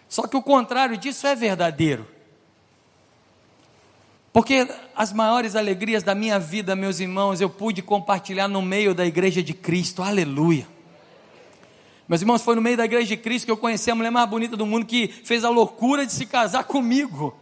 Só 0.08 0.26
que 0.26 0.36
o 0.36 0.42
contrário 0.42 0.98
disso 0.98 1.28
é 1.28 1.36
verdadeiro. 1.36 2.08
Porque 4.32 4.68
as 4.96 5.12
maiores 5.12 5.56
alegrias 5.56 6.04
da 6.04 6.14
minha 6.14 6.38
vida, 6.40 6.76
meus 6.76 7.00
irmãos, 7.00 7.42
eu 7.42 7.50
pude 7.50 7.82
compartilhar 7.82 8.48
no 8.48 8.62
meio 8.62 8.94
da 8.94 9.06
igreja 9.06 9.42
de 9.42 9.54
Cristo, 9.54 10.04
aleluia. 10.04 10.68
Meus 12.08 12.22
irmãos, 12.22 12.42
foi 12.42 12.56
no 12.56 12.62
meio 12.62 12.78
da 12.78 12.86
igreja 12.86 13.08
de 13.08 13.18
Cristo 13.18 13.46
que 13.46 13.52
eu 13.52 13.58
conheci 13.58 13.90
a 13.92 13.96
mulher 13.96 14.10
mais 14.12 14.30
bonita 14.30 14.58
do 14.58 14.66
mundo 14.66 14.86
que 14.86 15.08
fez 15.08 15.44
a 15.44 15.50
loucura 15.50 16.06
de 16.06 16.12
se 16.12 16.26
casar 16.26 16.64
comigo. 16.64 17.36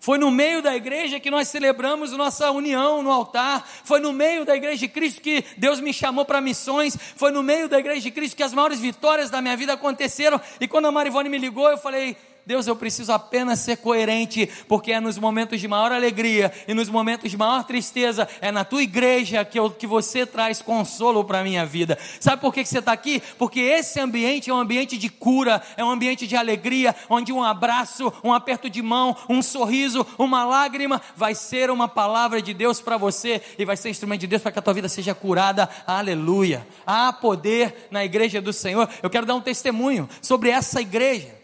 Foi 0.00 0.16
no 0.16 0.30
meio 0.30 0.62
da 0.62 0.76
igreja 0.76 1.18
que 1.18 1.30
nós 1.30 1.48
celebramos 1.48 2.12
nossa 2.12 2.50
união 2.50 3.02
no 3.02 3.10
altar. 3.10 3.68
Foi 3.84 3.98
no 3.98 4.12
meio 4.12 4.44
da 4.44 4.54
igreja 4.56 4.78
de 4.78 4.88
Cristo 4.88 5.20
que 5.20 5.44
Deus 5.56 5.80
me 5.80 5.92
chamou 5.92 6.24
para 6.24 6.40
missões. 6.40 6.96
Foi 7.16 7.30
no 7.32 7.42
meio 7.42 7.68
da 7.68 7.78
igreja 7.78 8.02
de 8.02 8.10
Cristo 8.10 8.36
que 8.36 8.42
as 8.42 8.54
maiores 8.54 8.78
vitórias 8.78 9.28
da 9.28 9.42
minha 9.42 9.56
vida 9.56 9.72
aconteceram. 9.72 10.40
E 10.60 10.68
quando 10.68 10.86
a 10.86 10.92
Marivone 10.92 11.28
me 11.28 11.36
ligou, 11.36 11.68
eu 11.68 11.76
falei: 11.76 12.16
Deus, 12.48 12.66
eu 12.66 12.74
preciso 12.74 13.12
apenas 13.12 13.58
ser 13.58 13.76
coerente, 13.76 14.48
porque 14.66 14.90
é 14.90 15.00
nos 15.00 15.18
momentos 15.18 15.60
de 15.60 15.68
maior 15.68 15.92
alegria 15.92 16.50
e 16.66 16.72
nos 16.72 16.88
momentos 16.88 17.30
de 17.30 17.36
maior 17.36 17.62
tristeza, 17.62 18.26
é 18.40 18.50
na 18.50 18.64
tua 18.64 18.82
igreja 18.82 19.44
que, 19.44 19.58
eu, 19.58 19.68
que 19.68 19.86
você 19.86 20.24
traz 20.24 20.62
consolo 20.62 21.22
para 21.22 21.40
a 21.40 21.44
minha 21.44 21.66
vida. 21.66 21.98
Sabe 22.18 22.40
por 22.40 22.54
que, 22.54 22.62
que 22.62 22.68
você 22.70 22.78
está 22.78 22.90
aqui? 22.90 23.22
Porque 23.36 23.60
esse 23.60 24.00
ambiente 24.00 24.48
é 24.48 24.54
um 24.54 24.56
ambiente 24.56 24.96
de 24.96 25.10
cura, 25.10 25.60
é 25.76 25.84
um 25.84 25.90
ambiente 25.90 26.26
de 26.26 26.36
alegria, 26.36 26.96
onde 27.10 27.34
um 27.34 27.44
abraço, 27.44 28.10
um 28.24 28.32
aperto 28.32 28.70
de 28.70 28.80
mão, 28.80 29.14
um 29.28 29.42
sorriso, 29.42 30.06
uma 30.18 30.42
lágrima 30.46 31.02
vai 31.14 31.34
ser 31.34 31.70
uma 31.70 31.86
palavra 31.86 32.40
de 32.40 32.54
Deus 32.54 32.80
para 32.80 32.96
você 32.96 33.42
e 33.58 33.64
vai 33.66 33.76
ser 33.76 33.90
instrumento 33.90 34.22
de 34.22 34.26
Deus 34.26 34.40
para 34.40 34.52
que 34.52 34.58
a 34.58 34.62
tua 34.62 34.72
vida 34.72 34.88
seja 34.88 35.14
curada. 35.14 35.68
Aleluia. 35.86 36.66
Há 36.86 37.12
poder 37.12 37.88
na 37.90 38.06
igreja 38.06 38.40
do 38.40 38.54
Senhor. 38.54 38.88
Eu 39.02 39.10
quero 39.10 39.26
dar 39.26 39.34
um 39.34 39.42
testemunho 39.42 40.08
sobre 40.22 40.48
essa 40.48 40.80
igreja. 40.80 41.37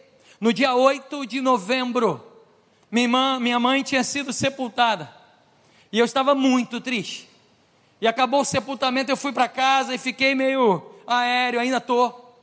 No 0.44 0.52
dia 0.52 0.74
8 0.74 1.24
de 1.24 1.40
novembro, 1.40 2.22
minha, 2.90 3.06
irmã, 3.06 3.40
minha 3.40 3.58
mãe 3.58 3.82
tinha 3.82 4.04
sido 4.04 4.30
sepultada. 4.30 5.10
E 5.90 5.98
eu 5.98 6.04
estava 6.04 6.34
muito 6.34 6.82
triste. 6.82 7.26
E 7.98 8.06
acabou 8.06 8.42
o 8.42 8.44
sepultamento, 8.44 9.10
eu 9.10 9.16
fui 9.16 9.32
para 9.32 9.48
casa 9.48 9.94
e 9.94 9.96
fiquei 9.96 10.34
meio 10.34 10.82
aéreo, 11.06 11.58
ainda 11.58 11.78
estou. 11.78 12.38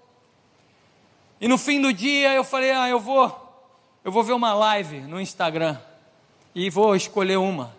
E 1.40 1.48
no 1.48 1.60
fim 1.60 1.80
do 1.80 1.94
dia 1.94 2.34
eu 2.34 2.44
falei, 2.44 2.72
ah, 2.72 2.90
eu 2.90 3.00
vou, 3.00 3.70
eu 4.04 4.12
vou 4.12 4.24
ver 4.24 4.34
uma 4.34 4.52
live 4.52 5.02
no 5.02 5.22
Instagram. 5.22 5.78
E 6.56 6.72
vou 6.72 6.96
escolher 6.96 7.38
uma. 7.38 7.72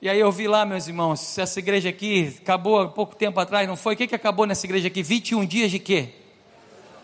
E 0.00 0.08
aí 0.08 0.20
eu 0.20 0.30
vi 0.30 0.46
lá, 0.46 0.64
meus 0.64 0.86
irmãos, 0.86 1.36
essa 1.36 1.58
igreja 1.58 1.88
aqui 1.88 2.36
acabou 2.40 2.80
há 2.80 2.88
pouco 2.88 3.16
tempo 3.16 3.40
atrás, 3.40 3.66
não 3.66 3.76
foi? 3.76 3.94
O 3.94 3.96
que, 3.96 4.06
que 4.06 4.14
acabou 4.14 4.46
nessa 4.46 4.64
igreja 4.66 4.86
aqui? 4.86 5.02
21 5.02 5.44
dias 5.44 5.72
de 5.72 5.80
quê? 5.80 6.21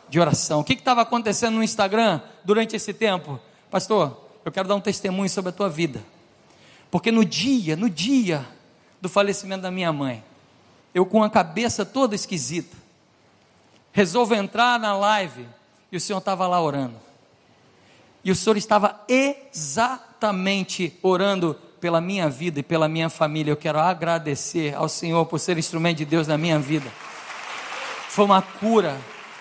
De 0.09 0.19
oração. 0.19 0.61
O 0.61 0.65
que 0.65 0.73
estava 0.73 1.03
acontecendo 1.03 1.55
no 1.55 1.63
Instagram 1.63 2.21
durante 2.45 2.75
esse 2.77 2.93
tempo? 2.93 3.41
Pastor, 3.71 4.29
eu 4.45 4.53
quero 4.53 4.69
dar 4.69 4.75
um 4.75 4.81
testemunho 4.81 5.29
sobre 5.29 5.51
a 5.51 5.53
tua 5.53 5.69
vida. 5.69 6.03
Porque 6.91 7.13
no 7.13 7.25
dia, 7.25 7.77
no 7.77 7.91
dia 7.91 8.47
do 9.01 9.09
falecimento 9.09 9.63
da 9.63 9.71
minha 9.71 9.93
mãe, 9.93 10.25
eu 10.95 11.05
com 11.05 11.23
a 11.23 11.31
cabeça 11.31 11.85
toda 11.85 12.15
esquisita, 12.15 12.77
resolvo 13.93 14.35
entrar 14.35 14.79
na 14.79 14.97
live 14.97 15.47
e 15.93 15.97
o 15.97 16.01
Senhor 16.01 16.19
estava 16.19 16.47
lá 16.47 16.61
orando. 16.63 16.97
E 18.25 18.31
o 18.31 18.35
Senhor 18.35 18.57
estava 18.57 19.01
exatamente 19.09 20.99
orando 21.03 21.57
pela 21.81 22.01
minha 22.01 22.29
vida 22.29 22.61
e 22.61 22.63
pela 22.63 22.89
minha 22.89 23.09
família. 23.09 23.53
Eu 23.53 23.57
quero 23.57 23.79
agradecer 23.79 24.75
ao 24.75 24.89
Senhor 24.89 25.25
por 25.27 25.39
ser 25.39 25.57
instrumento 25.59 25.99
de 25.99 26.05
Deus 26.05 26.27
na 26.27 26.37
minha 26.37 26.59
vida. 26.59 26.91
Foi 28.09 28.25
uma 28.25 28.43
cura 28.43 28.99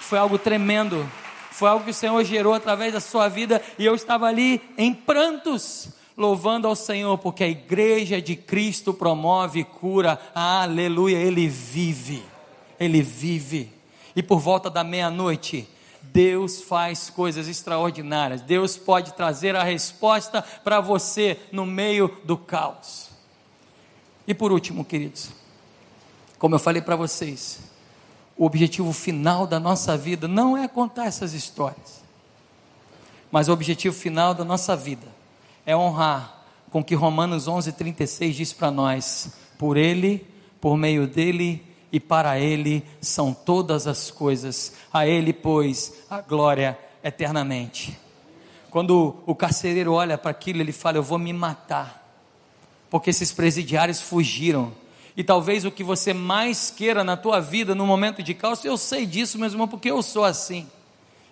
foi 0.08 0.18
algo 0.18 0.40
tremendo. 0.40 1.08
Foi 1.52 1.70
algo 1.70 1.84
que 1.84 1.92
o 1.92 1.94
Senhor 1.94 2.24
gerou 2.24 2.54
através 2.54 2.94
da 2.94 3.00
sua 3.00 3.28
vida 3.28 3.62
e 3.78 3.86
eu 3.86 3.94
estava 3.94 4.28
ali 4.28 4.62
em 4.78 4.94
prantos, 4.94 5.90
louvando 6.16 6.68
ao 6.68 6.76
Senhor, 6.76 7.18
porque 7.18 7.44
a 7.44 7.48
igreja 7.48 8.22
de 8.22 8.36
Cristo 8.36 8.94
promove 8.94 9.64
cura. 9.64 10.20
Aleluia, 10.34 11.18
ele 11.18 11.48
vive. 11.48 12.24
Ele 12.80 13.02
vive. 13.02 13.72
E 14.16 14.24
por 14.24 14.40
volta 14.40 14.70
da 14.70 14.84
meia-noite, 14.84 15.68
Deus 16.02 16.62
faz 16.62 17.10
coisas 17.10 17.48
extraordinárias. 17.48 18.42
Deus 18.42 18.78
pode 18.78 19.14
trazer 19.14 19.56
a 19.56 19.64
resposta 19.64 20.42
para 20.64 20.80
você 20.80 21.40
no 21.52 21.66
meio 21.66 22.16
do 22.24 22.38
caos. 22.38 23.10
E 24.28 24.34
por 24.34 24.52
último, 24.52 24.86
queridos, 24.86 25.32
como 26.38 26.56
eu 26.56 26.60
falei 26.60 26.82
para 26.82 26.96
vocês, 26.96 27.67
o 28.38 28.46
objetivo 28.46 28.94
final 28.94 29.48
da 29.48 29.60
nossa 29.60 29.98
vida 29.98 30.28
não 30.28 30.56
é 30.56 30.68
contar 30.68 31.06
essas 31.06 31.34
histórias, 31.34 32.02
mas 33.32 33.48
o 33.48 33.54
objetivo 33.54 33.96
final 33.96 34.34
da 34.34 34.46
nossa 34.46 34.76
vida 34.76 35.08
é 35.66 35.76
honrar 35.76 36.46
com 36.70 36.84
que 36.84 36.96
Romanos 36.96 37.48
11:36 37.48 38.32
diz 38.34 38.54
para 38.54 38.72
nós: 38.72 39.32
por 39.58 39.78
ele, 39.78 40.26
por 40.62 40.78
meio 40.78 41.08
dele 41.08 41.64
e 41.92 42.00
para 42.00 42.40
ele 42.40 42.84
são 43.02 43.34
todas 43.34 43.88
as 43.88 44.12
coisas. 44.12 44.74
A 44.94 45.08
ele, 45.08 45.34
pois, 45.34 45.94
a 46.10 46.22
glória 46.22 46.78
eternamente. 47.04 47.98
Quando 48.70 49.16
o 49.26 49.34
carcereiro 49.34 49.94
olha 49.94 50.18
para 50.18 50.32
aquilo, 50.32 50.62
ele 50.62 50.72
fala: 50.72 50.98
Eu 50.98 51.04
vou 51.04 51.18
me 51.18 51.34
matar, 51.34 52.06
porque 52.90 53.10
esses 53.10 53.32
presidiários 53.32 54.02
fugiram. 54.02 54.72
E 55.18 55.24
talvez 55.24 55.66
o 55.66 55.72
que 55.72 55.84
você 55.84 56.14
mais 56.14 56.70
queira 56.70 57.04
na 57.04 57.18
tua 57.18 57.42
vida 57.42 57.74
no 57.74 57.88
momento 57.88 58.22
de 58.22 58.36
caos, 58.36 58.64
eu 58.64 58.78
sei 58.78 59.04
disso, 59.04 59.40
meu 59.40 59.50
irmão, 59.50 59.68
porque 59.68 59.90
eu 59.90 60.04
sou 60.04 60.24
assim. 60.24 60.68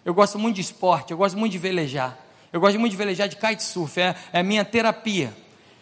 Eu 0.04 0.12
gosto 0.12 0.40
muito 0.40 0.56
de 0.56 0.62
esporte, 0.62 1.12
eu 1.12 1.18
gosto 1.18 1.38
muito 1.38 1.52
de 1.52 1.60
velejar. 1.60 2.18
Eu 2.52 2.60
gosto 2.60 2.80
muito 2.80 2.92
de 2.92 2.98
velejar 2.98 3.28
de 3.28 3.36
kitesurf, 3.36 4.00
é, 4.00 4.16
é 4.34 4.40
a 4.40 4.44
minha 4.44 4.66
terapia. 4.66 5.32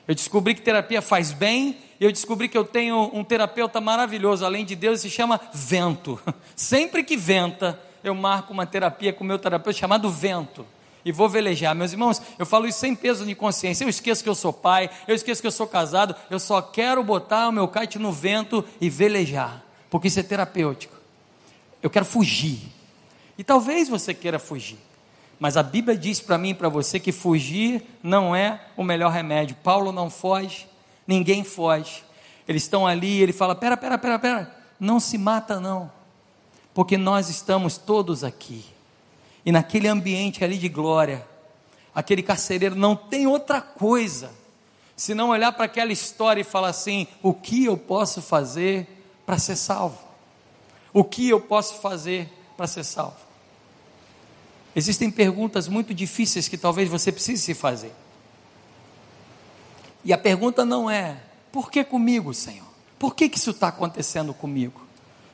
Eu 0.05 0.13
descobri 0.13 0.53
que 0.53 0.61
terapia 0.61 1.01
faz 1.01 1.31
bem 1.31 1.77
e 1.97 2.03
eu 2.03 2.11
descobri 2.11 2.49
que 2.49 2.57
eu 2.57 2.65
tenho 2.65 3.09
um 3.13 3.23
terapeuta 3.23 3.79
maravilhoso, 3.79 4.43
além 4.43 4.65
de 4.65 4.75
Deus, 4.75 4.99
se 4.99 5.09
chama 5.09 5.39
Vento. 5.53 6.19
Sempre 6.57 7.05
que 7.05 7.15
venta, 7.15 7.79
eu 8.03 8.13
marco 8.13 8.51
uma 8.51 8.65
terapia 8.65 9.13
com 9.13 9.23
o 9.23 9.27
meu 9.27 9.39
terapeuta 9.39 9.79
chamado 9.79 10.09
Vento. 10.09 10.65
E 11.05 11.11
vou 11.11 11.27
velejar. 11.27 11.75
Meus 11.75 11.91
irmãos, 11.91 12.21
eu 12.39 12.45
falo 12.45 12.67
isso 12.67 12.79
sem 12.79 12.95
peso 12.95 13.25
de 13.25 13.35
consciência. 13.35 13.83
Eu 13.83 13.89
esqueço 13.89 14.23
que 14.23 14.29
eu 14.29 14.35
sou 14.35 14.53
pai, 14.53 14.89
eu 15.07 15.15
esqueço 15.15 15.41
que 15.41 15.47
eu 15.47 15.51
sou 15.51 15.67
casado. 15.67 16.15
Eu 16.29 16.39
só 16.39 16.61
quero 16.61 17.03
botar 17.03 17.49
o 17.49 17.51
meu 17.51 17.67
kite 17.67 17.99
no 17.99 18.11
vento 18.11 18.63
e 18.79 18.89
velejar, 18.89 19.63
porque 19.89 20.07
isso 20.07 20.19
é 20.19 20.23
terapêutico. 20.23 20.95
Eu 21.81 21.89
quero 21.89 22.05
fugir. 22.05 22.59
E 23.37 23.43
talvez 23.43 23.89
você 23.89 24.13
queira 24.13 24.39
fugir. 24.39 24.79
Mas 25.39 25.57
a 25.57 25.63
Bíblia 25.63 25.97
diz 25.97 26.21
para 26.21 26.37
mim 26.37 26.51
e 26.51 26.53
para 26.53 26.69
você 26.69 26.99
que 26.99 27.11
fugir 27.11 27.83
não 28.01 28.33
é 28.33 28.61
o 28.77 28.83
melhor 28.83 29.11
remédio. 29.11 29.57
Paulo 29.61 29.91
não 29.91 30.09
foge, 30.09 30.67
ninguém 31.05 31.43
foge. 31.43 32.03
Eles 32.47 32.63
estão 32.63 32.87
ali, 32.87 33.21
ele 33.21 33.33
fala: 33.33 33.53
pera, 33.53 33.75
pera, 33.75 33.97
pera, 33.97 34.19
pera, 34.19 34.55
não 34.79 34.99
se 34.99 35.17
mata 35.17 35.59
não, 35.59 35.91
porque 36.73 36.97
nós 36.97 37.29
estamos 37.29 37.77
todos 37.77 38.23
aqui. 38.23 38.72
E 39.45 39.51
naquele 39.51 39.87
ambiente 39.87 40.43
ali 40.43 40.57
de 40.57 40.69
glória, 40.69 41.27
aquele 41.93 42.23
carcereiro 42.23 42.75
não 42.75 42.95
tem 42.95 43.27
outra 43.27 43.61
coisa 43.61 44.31
se 44.95 45.13
não 45.13 45.29
olhar 45.29 45.51
para 45.51 45.65
aquela 45.65 45.91
história 45.91 46.41
e 46.41 46.45
falar 46.45 46.69
assim: 46.69 47.07
o 47.21 47.33
que 47.33 47.65
eu 47.65 47.77
posso 47.77 48.21
fazer 48.21 48.87
para 49.25 49.37
ser 49.37 49.55
salvo? 49.55 49.99
O 50.93 51.03
que 51.03 51.29
eu 51.29 51.41
posso 51.41 51.75
fazer 51.81 52.29
para 52.55 52.67
ser 52.67 52.83
salvo? 52.83 53.17
Existem 54.75 55.09
perguntas 55.11 55.67
muito 55.67 55.93
difíceis 55.93 56.47
que 56.47 56.57
talvez 56.57 56.89
você 56.89 57.11
precise 57.11 57.41
se 57.41 57.53
fazer. 57.53 57.91
E 60.03 60.13
a 60.13 60.17
pergunta 60.17 60.63
não 60.65 60.89
é: 60.89 61.17
por 61.51 61.71
que 61.71 61.83
comigo, 61.83 62.33
Senhor? 62.33 62.67
Por 62.99 63.15
que, 63.15 63.27
que 63.27 63.37
isso 63.37 63.51
está 63.51 63.67
acontecendo 63.67 64.33
comigo? 64.33 64.81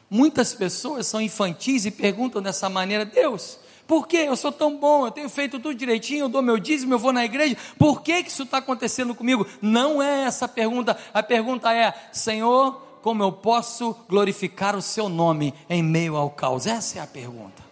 Muitas 0.10 0.56
pessoas 0.56 1.06
são 1.06 1.22
infantis 1.22 1.86
e 1.86 1.92
perguntam 1.92 2.42
dessa 2.42 2.70
maneira: 2.70 3.06
Deus, 3.06 3.60
por 3.90 4.08
que 4.08 4.18
eu 4.18 4.36
sou 4.36 4.52
tão 4.52 4.78
bom? 4.78 5.08
Eu 5.08 5.12
tenho 5.12 5.28
feito 5.28 5.60
tudo 5.60 5.74
direitinho, 5.74 6.26
eu 6.26 6.30
dou 6.30 6.44
meu 6.44 6.60
dízimo, 6.60 6.94
eu 6.94 7.00
vou 7.00 7.12
na 7.12 7.26
igreja. 7.26 7.58
Por 7.76 8.04
que, 8.04 8.22
que 8.22 8.30
isso 8.30 8.44
está 8.44 8.60
acontecendo 8.60 9.16
comigo? 9.16 9.48
Não 9.60 10.00
é 10.00 10.26
essa 10.26 10.46
a 10.46 10.48
pergunta. 10.48 10.96
A 11.12 11.24
pergunta 11.24 11.74
é: 11.74 11.92
Senhor, 12.12 12.80
como 13.02 13.24
eu 13.24 13.32
posso 13.32 13.96
glorificar 14.08 14.76
o 14.76 14.82
seu 14.82 15.10
nome 15.10 15.56
em 15.68 15.82
meio 15.82 16.16
ao 16.16 16.30
caos? 16.30 16.68
Essa 16.68 17.00
é 17.00 17.02
a 17.02 17.08
pergunta. 17.08 17.64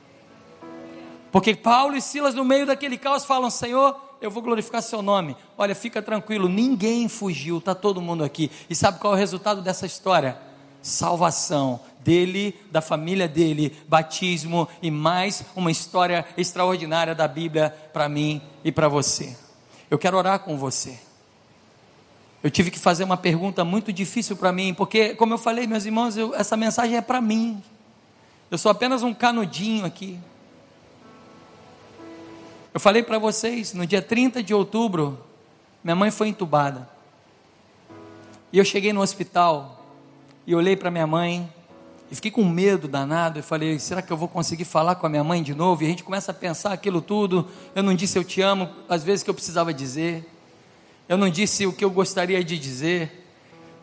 Porque 1.31 1.53
Paulo 1.53 1.95
e 1.95 2.01
Silas, 2.01 2.33
no 2.33 2.43
meio 2.43 2.65
daquele 2.65 2.97
caos, 2.97 3.23
falam: 3.23 3.51
Senhor, 3.51 3.95
eu 4.19 4.31
vou 4.31 4.41
glorificar 4.41 4.81
seu 4.81 5.03
nome. 5.03 5.37
Olha, 5.55 5.75
fica 5.75 6.01
tranquilo, 6.01 6.49
ninguém 6.49 7.07
fugiu, 7.07 7.59
está 7.59 7.75
todo 7.75 8.01
mundo 8.01 8.23
aqui. 8.23 8.49
E 8.67 8.73
sabe 8.73 8.97
qual 8.97 9.13
é 9.13 9.15
o 9.15 9.19
resultado 9.19 9.61
dessa 9.61 9.85
história? 9.85 10.35
Salvação 10.81 11.79
dele, 11.99 12.55
da 12.71 12.81
família 12.81 13.27
dele, 13.27 13.75
batismo 13.87 14.67
e 14.81 14.89
mais 14.89 15.43
uma 15.55 15.69
história 15.69 16.25
extraordinária 16.37 17.13
da 17.13 17.27
Bíblia 17.27 17.69
para 17.91 18.07
mim 18.07 18.41
e 18.63 18.71
para 18.71 18.87
você. 18.87 19.35
Eu 19.91 19.97
quero 19.97 20.17
orar 20.17 20.39
com 20.39 20.57
você. 20.57 20.97
Eu 22.41 22.49
tive 22.49 22.71
que 22.71 22.79
fazer 22.79 23.03
uma 23.03 23.17
pergunta 23.17 23.65
muito 23.65 23.91
difícil 23.91 24.37
para 24.37 24.53
mim, 24.53 24.73
porque, 24.73 25.15
como 25.15 25.33
eu 25.33 25.37
falei, 25.37 25.67
meus 25.67 25.85
irmãos, 25.85 26.15
eu, 26.15 26.33
essa 26.33 26.55
mensagem 26.55 26.95
é 26.95 27.01
para 27.01 27.19
mim. 27.19 27.61
Eu 28.49 28.57
sou 28.57 28.71
apenas 28.71 29.03
um 29.03 29.13
canudinho 29.13 29.85
aqui. 29.85 30.17
Eu 32.73 32.79
falei 32.79 33.03
para 33.03 33.19
vocês, 33.19 33.73
no 33.73 33.85
dia 33.85 34.01
30 34.01 34.41
de 34.41 34.53
outubro, 34.53 35.19
minha 35.83 35.95
mãe 35.95 36.11
foi 36.11 36.29
entubada. 36.29 36.87
E 38.53 38.57
eu 38.59 38.63
cheguei 38.63 38.93
no 38.93 39.01
hospital 39.01 39.76
e 40.47 40.55
olhei 40.55 40.77
para 40.77 40.89
minha 40.89 41.05
mãe 41.05 41.47
e 42.09 42.15
fiquei 42.15 42.31
com 42.31 42.45
medo 42.45 42.87
danado. 42.87 43.37
E 43.37 43.41
falei: 43.41 43.77
será 43.77 44.01
que 44.01 44.11
eu 44.11 44.15
vou 44.15 44.29
conseguir 44.29 44.63
falar 44.63 44.95
com 44.95 45.05
a 45.05 45.09
minha 45.09 45.23
mãe 45.23 45.43
de 45.43 45.53
novo? 45.53 45.83
E 45.83 45.85
a 45.85 45.89
gente 45.89 46.03
começa 46.03 46.31
a 46.31 46.33
pensar 46.33 46.71
aquilo 46.71 47.01
tudo. 47.01 47.45
Eu 47.75 47.83
não 47.83 47.93
disse 47.93 48.17
eu 48.17 48.23
te 48.23 48.41
amo, 48.41 48.69
às 48.87 49.03
vezes 49.03 49.23
que 49.23 49.29
eu 49.29 49.33
precisava 49.33 49.73
dizer. 49.73 50.25
Eu 51.09 51.17
não 51.17 51.29
disse 51.29 51.67
o 51.67 51.73
que 51.73 51.83
eu 51.83 51.89
gostaria 51.89 52.41
de 52.43 52.57
dizer. 52.57 53.25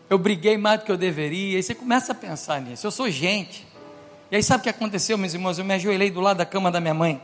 Eu 0.08 0.18
briguei 0.18 0.56
mais 0.56 0.80
do 0.80 0.86
que 0.86 0.92
eu 0.92 0.96
deveria. 0.96 1.58
E 1.58 1.62
você 1.62 1.74
começa 1.74 2.12
a 2.12 2.14
pensar 2.14 2.60
nisso. 2.60 2.86
Eu 2.86 2.90
sou 2.90 3.10
gente. 3.10 3.66
E 4.30 4.36
aí 4.36 4.42
sabe 4.42 4.60
o 4.60 4.64
que 4.64 4.70
aconteceu, 4.70 5.16
meus 5.18 5.34
irmãos? 5.34 5.58
Eu 5.58 5.64
me 5.64 5.74
ajoelhei 5.74 6.10
do 6.10 6.20
lado 6.20 6.38
da 6.38 6.46
cama 6.46 6.70
da 6.70 6.80
minha 6.80 6.94
mãe 6.94 7.20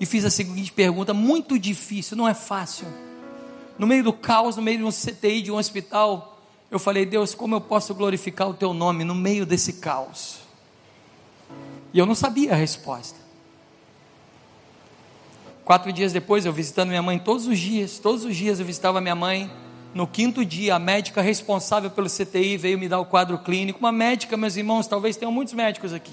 e 0.00 0.06
fiz 0.06 0.24
a 0.24 0.30
seguinte 0.30 0.72
pergunta, 0.72 1.12
muito 1.12 1.58
difícil, 1.58 2.16
não 2.16 2.26
é 2.26 2.32
fácil. 2.32 2.86
No 3.78 3.86
meio 3.86 4.02
do 4.02 4.12
caos, 4.14 4.56
no 4.56 4.62
meio 4.62 4.78
de 4.78 4.84
um 4.84 4.90
CTI 4.90 5.42
de 5.42 5.52
um 5.52 5.56
hospital, 5.56 6.39
eu 6.70 6.78
falei: 6.78 7.04
Deus, 7.04 7.34
como 7.34 7.54
eu 7.54 7.60
posso 7.60 7.94
glorificar 7.94 8.48
o 8.48 8.54
teu 8.54 8.72
nome 8.72 9.04
no 9.04 9.14
meio 9.14 9.44
desse 9.44 9.74
caos? 9.74 10.40
E 11.92 11.98
eu 11.98 12.06
não 12.06 12.14
sabia 12.14 12.52
a 12.52 12.56
resposta. 12.56 13.18
Quatro 15.64 15.92
dias 15.92 16.12
depois, 16.12 16.44
eu 16.46 16.52
visitando 16.52 16.88
minha 16.88 17.02
mãe 17.02 17.18
todos 17.18 17.46
os 17.46 17.58
dias, 17.58 17.98
todos 17.98 18.24
os 18.24 18.36
dias 18.36 18.60
eu 18.60 18.66
visitava 18.66 19.00
minha 19.00 19.14
mãe. 19.14 19.50
No 19.92 20.06
quinto 20.06 20.44
dia, 20.44 20.76
a 20.76 20.78
médica 20.78 21.20
responsável 21.20 21.90
pelo 21.90 22.08
CTI 22.08 22.56
veio 22.56 22.78
me 22.78 22.88
dar 22.88 23.00
o 23.00 23.04
quadro 23.04 23.36
clínico. 23.38 23.80
Uma 23.80 23.90
médica, 23.90 24.36
meus 24.36 24.56
irmãos, 24.56 24.86
talvez 24.86 25.16
tenham 25.16 25.32
muitos 25.32 25.52
médicos 25.52 25.92
aqui 25.92 26.12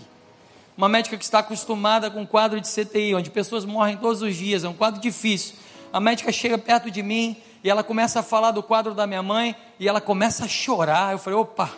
uma 0.78 0.88
médica 0.88 1.18
que 1.18 1.24
está 1.24 1.40
acostumada 1.40 2.12
com 2.12 2.22
um 2.22 2.26
quadro 2.26 2.62
de 2.62 2.70
CTI, 2.70 3.16
onde 3.16 3.32
pessoas 3.32 3.66
morrem 3.66 3.98
todos 3.98 4.22
os 4.22 4.36
dias, 4.36 4.64
é 4.64 4.70
um 4.70 4.76
quadro 4.76 5.02
difícil. 5.02 5.56
A 5.92 6.00
médica 6.00 6.32
chega 6.32 6.56
perto 6.56 6.92
de 6.92 7.02
mim 7.02 7.36
e 7.68 7.70
ela 7.70 7.84
começa 7.84 8.22
a 8.22 8.24
falar 8.24 8.52
do 8.52 8.64
quadro 8.64 8.94
da 8.94 9.06
minha 9.06 9.22
mãe 9.22 9.54
e 9.78 9.90
ela 9.90 10.00
começa 10.00 10.46
a 10.46 10.48
chorar. 10.48 11.12
Eu 11.12 11.20
falei: 11.20 11.38
opa, 11.38 11.66
a 11.66 11.70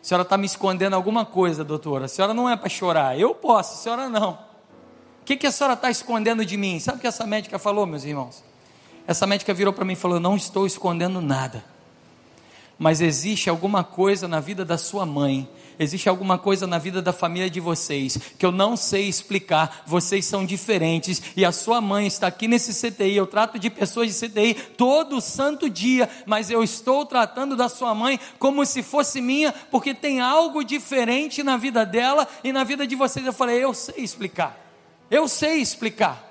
senhora 0.00 0.22
está 0.22 0.38
me 0.38 0.46
escondendo 0.46 0.96
alguma 0.96 1.26
coisa, 1.26 1.62
doutora. 1.62 2.06
A 2.06 2.08
senhora 2.08 2.32
não 2.32 2.48
é 2.48 2.56
para 2.56 2.70
chorar. 2.70 3.20
Eu 3.20 3.34
posso, 3.34 3.74
a 3.74 3.76
senhora 3.76 4.08
não. 4.08 4.30
O 4.30 5.24
que, 5.26 5.36
que 5.36 5.46
a 5.46 5.52
senhora 5.52 5.74
está 5.74 5.90
escondendo 5.90 6.46
de 6.46 6.56
mim? 6.56 6.80
Sabe 6.80 6.96
o 6.96 7.00
que 7.02 7.06
essa 7.06 7.26
médica 7.26 7.58
falou, 7.58 7.84
meus 7.84 8.04
irmãos? 8.04 8.42
Essa 9.06 9.26
médica 9.26 9.52
virou 9.52 9.70
para 9.70 9.84
mim 9.84 9.92
e 9.92 9.96
falou: 9.96 10.18
Não 10.18 10.34
estou 10.34 10.66
escondendo 10.66 11.20
nada 11.20 11.62
mas 12.78 13.00
existe 13.00 13.48
alguma 13.48 13.84
coisa 13.84 14.26
na 14.26 14.40
vida 14.40 14.64
da 14.64 14.76
sua 14.76 15.06
mãe, 15.06 15.48
existe 15.78 16.08
alguma 16.08 16.38
coisa 16.38 16.66
na 16.66 16.78
vida 16.78 17.00
da 17.00 17.12
família 17.12 17.50
de 17.50 17.60
vocês 17.60 18.18
que 18.38 18.44
eu 18.44 18.52
não 18.52 18.76
sei 18.76 19.08
explicar. 19.08 19.82
Vocês 19.86 20.24
são 20.24 20.44
diferentes 20.44 21.22
e 21.36 21.44
a 21.44 21.52
sua 21.52 21.80
mãe 21.80 22.06
está 22.06 22.26
aqui 22.26 22.48
nesse 22.48 22.72
CTI. 22.72 23.16
Eu 23.16 23.26
trato 23.26 23.58
de 23.58 23.70
pessoas 23.70 24.08
de 24.08 24.28
CTI 24.28 24.54
todo 24.76 25.20
santo 25.20 25.68
dia, 25.68 26.08
mas 26.26 26.50
eu 26.50 26.62
estou 26.62 27.04
tratando 27.04 27.56
da 27.56 27.68
sua 27.68 27.94
mãe 27.94 28.18
como 28.38 28.64
se 28.64 28.82
fosse 28.82 29.20
minha, 29.20 29.52
porque 29.70 29.94
tem 29.94 30.20
algo 30.20 30.64
diferente 30.64 31.42
na 31.42 31.56
vida 31.56 31.84
dela 31.84 32.26
e 32.42 32.52
na 32.52 32.64
vida 32.64 32.86
de 32.86 32.96
vocês. 32.96 33.24
Eu 33.26 33.32
falei, 33.32 33.62
eu 33.62 33.74
sei 33.74 33.96
explicar, 33.98 34.58
eu 35.10 35.28
sei 35.28 35.56
explicar. 35.56 36.23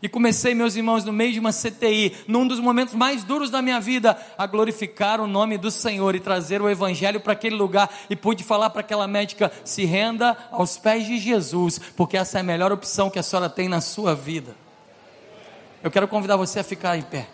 E 0.00 0.08
comecei, 0.08 0.54
meus 0.54 0.76
irmãos, 0.76 1.04
no 1.04 1.12
meio 1.12 1.32
de 1.32 1.40
uma 1.40 1.52
CTI, 1.52 2.16
num 2.28 2.46
dos 2.46 2.60
momentos 2.60 2.94
mais 2.94 3.24
duros 3.24 3.50
da 3.50 3.60
minha 3.60 3.80
vida, 3.80 4.16
a 4.36 4.46
glorificar 4.46 5.20
o 5.20 5.26
nome 5.26 5.58
do 5.58 5.70
Senhor 5.70 6.14
e 6.14 6.20
trazer 6.20 6.62
o 6.62 6.70
Evangelho 6.70 7.20
para 7.20 7.32
aquele 7.32 7.56
lugar. 7.56 7.90
E 8.08 8.14
pude 8.14 8.44
falar 8.44 8.70
para 8.70 8.80
aquela 8.80 9.08
médica: 9.08 9.50
se 9.64 9.84
renda 9.84 10.36
aos 10.52 10.78
pés 10.78 11.04
de 11.06 11.18
Jesus, 11.18 11.80
porque 11.96 12.16
essa 12.16 12.38
é 12.38 12.40
a 12.40 12.44
melhor 12.44 12.70
opção 12.70 13.10
que 13.10 13.18
a 13.18 13.22
senhora 13.22 13.50
tem 13.50 13.68
na 13.68 13.80
sua 13.80 14.14
vida. 14.14 14.54
Eu 15.82 15.90
quero 15.90 16.06
convidar 16.06 16.36
você 16.36 16.60
a 16.60 16.64
ficar 16.64 16.96
em 16.96 17.02
pé. 17.02 17.28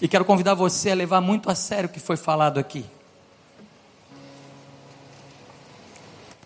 E 0.00 0.08
quero 0.08 0.24
convidar 0.24 0.54
você 0.54 0.90
a 0.90 0.94
levar 0.94 1.20
muito 1.20 1.50
a 1.50 1.54
sério 1.54 1.88
o 1.88 1.92
que 1.92 2.00
foi 2.00 2.16
falado 2.16 2.58
aqui. 2.58 2.84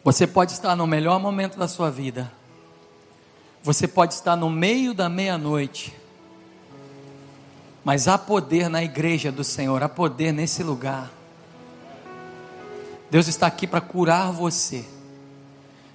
Você 0.04 0.26
pode 0.26 0.52
estar 0.52 0.74
no 0.74 0.86
melhor 0.86 1.20
momento 1.20 1.58
da 1.58 1.68
sua 1.68 1.90
vida. 1.90 2.37
Você 3.62 3.86
pode 3.88 4.14
estar 4.14 4.36
no 4.36 4.48
meio 4.48 4.94
da 4.94 5.08
meia-noite. 5.08 5.94
Mas 7.84 8.06
há 8.08 8.18
poder 8.18 8.68
na 8.68 8.82
igreja 8.82 9.32
do 9.32 9.42
Senhor, 9.42 9.82
há 9.82 9.88
poder 9.88 10.32
nesse 10.32 10.62
lugar. 10.62 11.10
Deus 13.10 13.28
está 13.28 13.46
aqui 13.46 13.66
para 13.66 13.80
curar 13.80 14.30
você. 14.30 14.84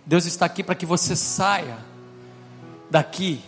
Deus 0.05 0.25
está 0.25 0.45
aqui 0.45 0.63
para 0.63 0.75
que 0.75 0.85
você 0.85 1.15
saia 1.15 1.77
daqui 2.89 3.41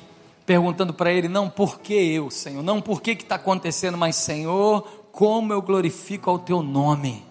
perguntando 0.45 0.93
para 0.93 1.11
Ele, 1.11 1.28
não 1.28 1.49
por 1.49 1.80
que 1.80 1.93
eu, 1.93 2.30
Senhor, 2.30 2.61
não 2.61 2.82
por 2.82 3.01
que 3.01 3.11
está 3.11 3.36
acontecendo, 3.36 3.97
mas 3.97 4.16
Senhor, 4.16 4.88
como 5.11 5.51
eu 5.51 5.61
glorifico 5.61 6.30
ao 6.30 6.38
Teu 6.38 6.61
nome 6.61 7.26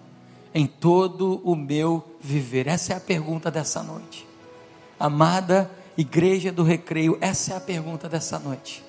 em 0.53 0.67
todo 0.67 1.41
o 1.43 1.55
meu 1.55 2.03
viver? 2.19 2.67
Essa 2.67 2.93
é 2.93 2.97
a 2.97 2.99
pergunta 2.99 3.49
dessa 3.49 3.81
noite. 3.81 4.27
Amada 4.99 5.71
Igreja 5.97 6.51
do 6.51 6.63
Recreio, 6.63 7.17
essa 7.21 7.53
é 7.53 7.57
a 7.57 7.59
pergunta 7.59 8.09
dessa 8.09 8.37
noite. 8.37 8.83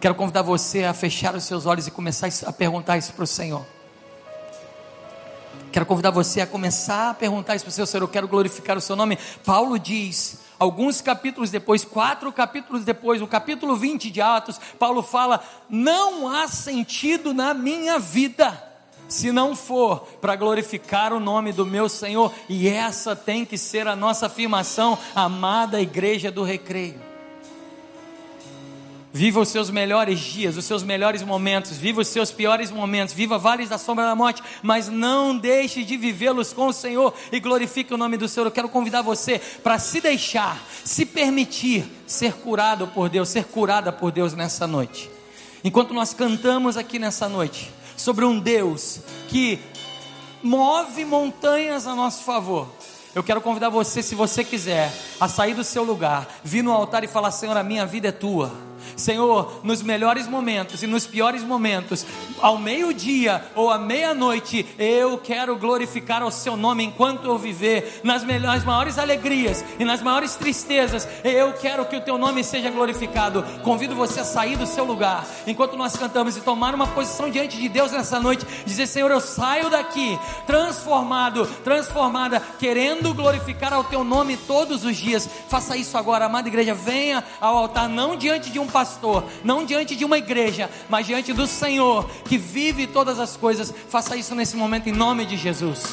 Quero 0.00 0.14
convidar 0.14 0.42
você 0.42 0.84
a 0.84 0.92
fechar 0.92 1.34
os 1.34 1.44
seus 1.44 1.64
olhos 1.64 1.86
e 1.86 1.90
começar 1.90 2.28
a 2.46 2.52
perguntar 2.52 2.98
isso 2.98 3.12
para 3.12 3.24
o 3.24 3.26
Senhor. 3.26 3.64
Quero 5.70 5.86
convidar 5.86 6.10
você 6.10 6.42
a 6.42 6.46
começar 6.46 7.10
a 7.10 7.14
perguntar 7.14 7.56
isso 7.56 7.64
para 7.64 7.70
o 7.70 7.86
Senhor. 7.86 8.02
Eu 8.02 8.08
quero 8.08 8.28
glorificar 8.28 8.76
o 8.76 8.80
seu 8.80 8.94
nome. 8.94 9.18
Paulo 9.44 9.78
diz, 9.78 10.40
alguns 10.58 11.00
capítulos 11.00 11.50
depois, 11.50 11.84
quatro 11.84 12.30
capítulos 12.32 12.84
depois, 12.84 13.20
no 13.20 13.26
capítulo 13.26 13.74
20 13.76 14.10
de 14.10 14.20
Atos, 14.20 14.60
Paulo 14.78 15.02
fala: 15.02 15.42
Não 15.70 16.28
há 16.28 16.48
sentido 16.48 17.32
na 17.32 17.54
minha 17.54 17.98
vida 17.98 18.71
se 19.12 19.30
não 19.30 19.54
for 19.54 20.00
para 20.20 20.34
glorificar 20.34 21.12
o 21.12 21.20
nome 21.20 21.52
do 21.52 21.66
meu 21.66 21.88
Senhor, 21.88 22.32
e 22.48 22.68
essa 22.68 23.14
tem 23.14 23.44
que 23.44 23.58
ser 23.58 23.86
a 23.86 23.94
nossa 23.94 24.26
afirmação, 24.26 24.98
amada 25.14 25.80
igreja 25.80 26.30
do 26.30 26.42
recreio. 26.42 27.12
Viva 29.14 29.40
os 29.40 29.50
seus 29.50 29.68
melhores 29.68 30.18
dias, 30.18 30.56
os 30.56 30.64
seus 30.64 30.82
melhores 30.82 31.22
momentos, 31.22 31.76
viva 31.76 32.00
os 32.00 32.08
seus 32.08 32.32
piores 32.32 32.70
momentos, 32.70 33.12
viva 33.12 33.36
vales 33.36 33.68
da 33.68 33.76
sombra 33.76 34.06
da 34.06 34.16
morte, 34.16 34.42
mas 34.62 34.88
não 34.88 35.36
deixe 35.36 35.84
de 35.84 35.98
vivê-los 35.98 36.54
com 36.54 36.68
o 36.68 36.72
Senhor 36.72 37.12
e 37.30 37.38
glorifique 37.38 37.92
o 37.92 37.98
nome 37.98 38.16
do 38.16 38.26
Senhor. 38.26 38.46
Eu 38.46 38.50
quero 38.50 38.70
convidar 38.70 39.02
você 39.02 39.38
para 39.62 39.78
se 39.78 40.00
deixar, 40.00 40.58
se 40.82 41.04
permitir 41.04 41.84
ser 42.06 42.32
curado 42.32 42.88
por 42.88 43.10
Deus, 43.10 43.28
ser 43.28 43.44
curada 43.44 43.92
por 43.92 44.10
Deus 44.10 44.32
nessa 44.32 44.66
noite. 44.66 45.10
Enquanto 45.62 45.92
nós 45.92 46.14
cantamos 46.14 46.78
aqui 46.78 46.98
nessa 46.98 47.28
noite 47.28 47.70
sobre 48.02 48.24
um 48.24 48.38
Deus 48.38 49.00
que 49.28 49.60
move 50.42 51.04
montanhas 51.04 51.86
a 51.86 51.94
nosso 51.94 52.24
favor. 52.24 52.68
Eu 53.14 53.22
quero 53.22 53.40
convidar 53.40 53.68
você, 53.68 54.02
se 54.02 54.14
você 54.14 54.42
quiser, 54.42 54.92
a 55.20 55.28
sair 55.28 55.54
do 55.54 55.62
seu 55.62 55.84
lugar, 55.84 56.26
vir 56.42 56.62
no 56.62 56.72
altar 56.72 57.04
e 57.04 57.06
falar: 57.06 57.30
Senhor, 57.30 57.56
a 57.56 57.62
minha 57.62 57.86
vida 57.86 58.08
é 58.08 58.12
tua. 58.12 58.50
Senhor, 58.96 59.60
nos 59.62 59.82
melhores 59.82 60.26
momentos 60.28 60.82
e 60.82 60.86
nos 60.86 61.06
piores 61.06 61.42
momentos, 61.42 62.04
ao 62.40 62.58
meio-dia 62.58 63.44
ou 63.54 63.70
à 63.70 63.78
meia-noite, 63.78 64.66
eu 64.78 65.18
quero 65.18 65.56
glorificar 65.56 66.22
o 66.22 66.30
Seu 66.30 66.56
nome 66.56 66.84
enquanto 66.84 67.26
eu 67.26 67.38
viver, 67.38 68.00
nas, 68.02 68.24
melhores, 68.24 68.64
maiores 68.64 68.98
alegrias 68.98 69.64
e 69.78 69.84
nas 69.84 70.02
maiores 70.02 70.36
tristezas, 70.36 71.06
eu 71.24 71.52
quero 71.54 71.84
que 71.84 71.96
o 71.96 72.00
Teu 72.00 72.18
nome 72.18 72.42
seja 72.42 72.70
glorificado. 72.70 73.42
Convido 73.62 73.94
você 73.94 74.20
a 74.20 74.24
sair 74.24 74.56
do 74.56 74.66
seu 74.66 74.84
lugar, 74.84 75.26
enquanto 75.46 75.76
nós 75.76 75.96
cantamos, 75.96 76.36
e 76.36 76.40
tomar 76.40 76.74
uma 76.74 76.86
posição 76.86 77.30
diante 77.30 77.58
de 77.58 77.68
Deus 77.68 77.92
nessa 77.92 78.18
noite, 78.18 78.46
dizer: 78.64 78.86
Senhor, 78.86 79.10
eu 79.10 79.20
saio 79.20 79.70
daqui 79.70 80.18
transformado, 80.46 81.46
transformada, 81.64 82.40
querendo 82.58 83.14
glorificar 83.14 83.72
ao 83.72 83.84
Teu 83.84 84.04
nome 84.04 84.36
todos 84.36 84.84
os 84.84 84.96
dias. 84.96 85.28
Faça 85.48 85.76
isso 85.76 85.96
agora, 85.96 86.26
amada 86.26 86.48
igreja, 86.48 86.74
venha 86.74 87.24
ao 87.40 87.56
altar, 87.56 87.88
não 87.88 88.16
diante 88.16 88.50
de 88.50 88.58
um 88.58 88.66
pastor, 88.72 89.24
não 89.44 89.64
diante 89.64 89.94
de 89.94 90.04
uma 90.04 90.18
igreja, 90.18 90.68
mas 90.88 91.06
diante 91.06 91.32
do 91.32 91.46
Senhor 91.46 92.08
que 92.24 92.38
vive 92.38 92.86
todas 92.86 93.20
as 93.20 93.36
coisas. 93.36 93.72
Faça 93.88 94.16
isso 94.16 94.34
nesse 94.34 94.56
momento 94.56 94.88
em 94.88 94.92
nome 94.92 95.24
de 95.26 95.36
Jesus. 95.36 95.84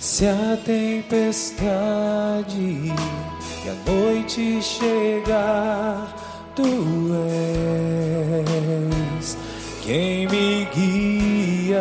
Se 0.00 0.26
a 0.26 0.58
tempestade 0.64 1.72
e 2.58 3.68
a 3.68 3.74
noite 3.90 4.60
chegar, 4.60 6.14
tu 6.56 6.62
és 9.20 9.36
quem 9.82 10.26
me 10.26 10.64
guia. 10.74 11.80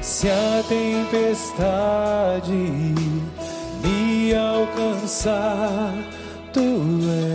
Se 0.00 0.28
a 0.28 0.62
tempestade 0.68 2.42
me 4.32 4.38
alcançar, 4.38 5.92
tu 6.52 6.60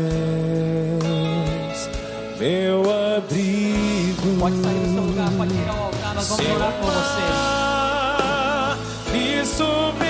és 0.10 1.90
meu 2.40 2.82
abrigo. 3.16 4.40
Pode 4.40 4.56
sair 4.62 4.80
do 4.80 4.94
seu 4.94 5.04
lugar, 5.04 5.32
pode 5.38 5.54
ir 5.54 5.70
ao 5.70 5.86
altar, 5.86 6.16
nós 6.16 6.28
vamos 6.28 6.52
orar 6.56 6.74
por 6.74 6.92
você. 6.92 7.68
nome 9.08 10.00
de 10.00 10.07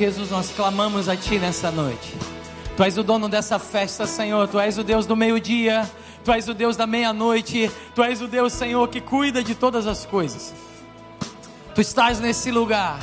Jesus 0.00 0.30
nós 0.30 0.50
clamamos 0.50 1.10
a 1.10 1.14
Ti 1.14 1.38
nessa 1.38 1.70
noite. 1.70 2.16
Tu 2.74 2.82
és 2.82 2.96
o 2.96 3.02
dono 3.02 3.28
dessa 3.28 3.58
festa, 3.58 4.06
Senhor. 4.06 4.48
Tu 4.48 4.58
és 4.58 4.78
o 4.78 4.82
Deus 4.82 5.04
do 5.04 5.14
meio-dia. 5.14 5.86
Tu 6.24 6.32
és 6.32 6.48
o 6.48 6.54
Deus 6.54 6.74
da 6.74 6.86
meia-noite. 6.86 7.70
Tu 7.94 8.02
és 8.02 8.22
o 8.22 8.26
Deus, 8.26 8.54
Senhor, 8.54 8.88
que 8.88 8.98
cuida 8.98 9.44
de 9.44 9.54
todas 9.54 9.86
as 9.86 10.06
coisas. 10.06 10.54
Tu 11.74 11.82
estás 11.82 12.18
nesse 12.18 12.50
lugar. 12.50 12.98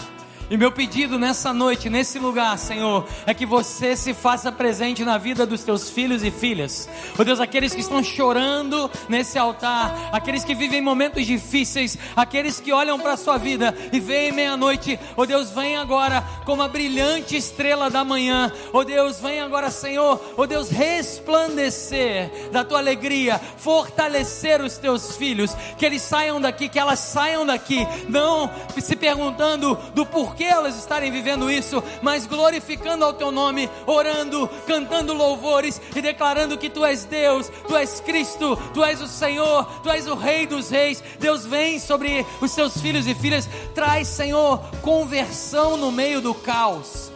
E 0.50 0.56
meu 0.56 0.72
pedido 0.72 1.20
nessa 1.20 1.52
noite, 1.52 1.90
nesse 1.90 2.18
lugar, 2.18 2.58
Senhor, 2.58 3.06
é 3.26 3.34
que 3.34 3.46
você 3.46 3.98
se 3.98 4.14
faça 4.14 4.50
presente 4.50 5.04
na 5.04 5.18
vida 5.18 5.46
dos 5.46 5.62
teus 5.62 5.90
filhos 5.90 6.24
e 6.24 6.32
filhas. 6.32 6.88
Oh 7.20 7.24
Deus, 7.26 7.42
aqueles 7.42 7.74
que 7.74 7.82
estão 7.82 8.02
chorando 8.02 8.90
nesse 9.10 9.38
altar, 9.38 10.10
aqueles 10.14 10.46
que 10.46 10.56
vivem 10.56 10.82
momentos 10.82 11.26
difíceis, 11.26 11.98
aqueles 12.16 12.62
que 12.62 12.72
olham 12.72 12.98
para 12.98 13.14
a 13.14 13.18
sua 13.18 13.38
vida 13.38 13.76
e 13.92 14.00
veem 14.00 14.32
meia-noite. 14.32 14.98
Oh 15.18 15.26
Deus, 15.26 15.52
vem 15.52 15.76
agora 15.76 16.24
como 16.46 16.62
a 16.62 16.68
brilhante 16.70 17.36
estrela 17.36 17.90
da 17.90 18.06
manhã. 18.06 18.50
Oh 18.72 18.86
Deus, 18.86 19.20
vem 19.20 19.42
agora, 19.42 19.70
Senhor. 19.70 20.34
Oh 20.38 20.48
Deus, 20.48 20.70
resplandecer 20.70 22.32
da 22.54 22.64
tua 22.64 22.78
alegria, 22.80 23.38
fortalecer 23.58 24.62
os 24.62 24.78
teus 24.78 25.18
filhos, 25.18 25.54
que 25.78 25.86
eles 25.86 26.02
saiam 26.02 26.40
daqui, 26.40 26.70
que 26.70 26.80
elas 26.80 27.00
saiam 27.00 27.46
daqui, 27.46 27.86
não 28.08 28.50
se 28.80 28.96
perguntando 28.96 29.78
do 29.94 30.06
porquê 30.06 30.37
que 30.38 30.44
elas 30.44 30.78
estarem 30.78 31.12
vivendo 31.12 31.50
isso, 31.50 31.84
mas 32.02 32.28
glorificando 32.28 33.04
ao 33.04 33.14
teu 33.14 33.32
nome, 33.32 33.70
orando, 33.86 34.48
cantando 34.68 35.14
louvores 35.14 35.82
e 35.96 36.02
declarando 36.02 36.58
que 36.58 36.70
tu 36.70 36.86
és 36.86 37.04
Deus, 37.04 37.52
tu 37.68 37.76
és 37.76 38.00
Cristo, 38.00 38.56
tu 38.74 38.84
és 38.84 39.02
o 39.02 39.08
Senhor, 39.08 39.66
tu 39.82 39.90
és 39.90 40.08
o 40.08 40.14
Rei 40.16 40.46
dos 40.46 40.70
Reis. 40.70 41.04
Deus 41.20 41.46
vem 41.46 41.80
sobre 41.80 42.26
os 42.40 42.52
seus 42.52 42.80
filhos 42.80 43.08
e 43.08 43.16
filhas, 43.16 43.50
traz, 43.74 44.08
Senhor, 44.08 44.60
conversão 44.82 45.76
no 45.76 45.92
meio 45.92 46.22
do 46.22 46.34
caos. 46.34 47.12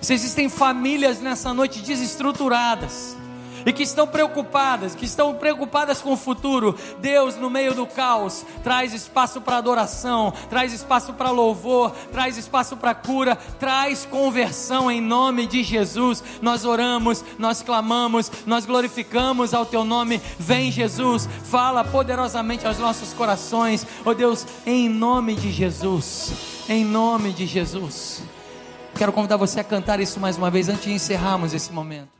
Se 0.00 0.12
existem 0.12 0.48
famílias 0.48 1.20
nessa 1.20 1.54
noite 1.54 1.80
desestruturadas, 1.80 3.16
e 3.66 3.72
que 3.72 3.82
estão 3.82 4.06
preocupadas, 4.06 4.94
que 4.94 5.04
estão 5.04 5.34
preocupadas 5.34 6.00
com 6.00 6.12
o 6.12 6.16
futuro. 6.16 6.76
Deus, 7.00 7.34
no 7.34 7.50
meio 7.50 7.74
do 7.74 7.84
caos, 7.84 8.46
traz 8.62 8.94
espaço 8.94 9.40
para 9.40 9.56
adoração, 9.56 10.32
traz 10.48 10.72
espaço 10.72 11.12
para 11.12 11.30
louvor, 11.30 11.90
traz 12.12 12.38
espaço 12.38 12.76
para 12.76 12.94
cura, 12.94 13.34
traz 13.58 14.06
conversão 14.06 14.88
em 14.88 15.00
nome 15.00 15.46
de 15.46 15.64
Jesus. 15.64 16.22
Nós 16.40 16.64
oramos, 16.64 17.24
nós 17.40 17.60
clamamos, 17.60 18.30
nós 18.46 18.64
glorificamos 18.64 19.52
ao 19.52 19.66
teu 19.66 19.84
nome. 19.84 20.22
Vem, 20.38 20.70
Jesus, 20.70 21.28
fala 21.44 21.82
poderosamente 21.82 22.66
aos 22.66 22.78
nossos 22.78 23.12
corações. 23.12 23.84
Oh 24.04 24.14
Deus, 24.14 24.46
em 24.64 24.88
nome 24.88 25.34
de 25.34 25.50
Jesus. 25.50 26.32
Em 26.68 26.84
nome 26.84 27.32
de 27.32 27.46
Jesus. 27.46 28.22
Quero 28.96 29.12
convidar 29.12 29.36
você 29.36 29.60
a 29.60 29.64
cantar 29.64 29.98
isso 29.98 30.20
mais 30.20 30.38
uma 30.38 30.50
vez 30.50 30.68
antes 30.68 30.84
de 30.84 30.92
encerrarmos 30.92 31.52
esse 31.52 31.72
momento. 31.72 32.15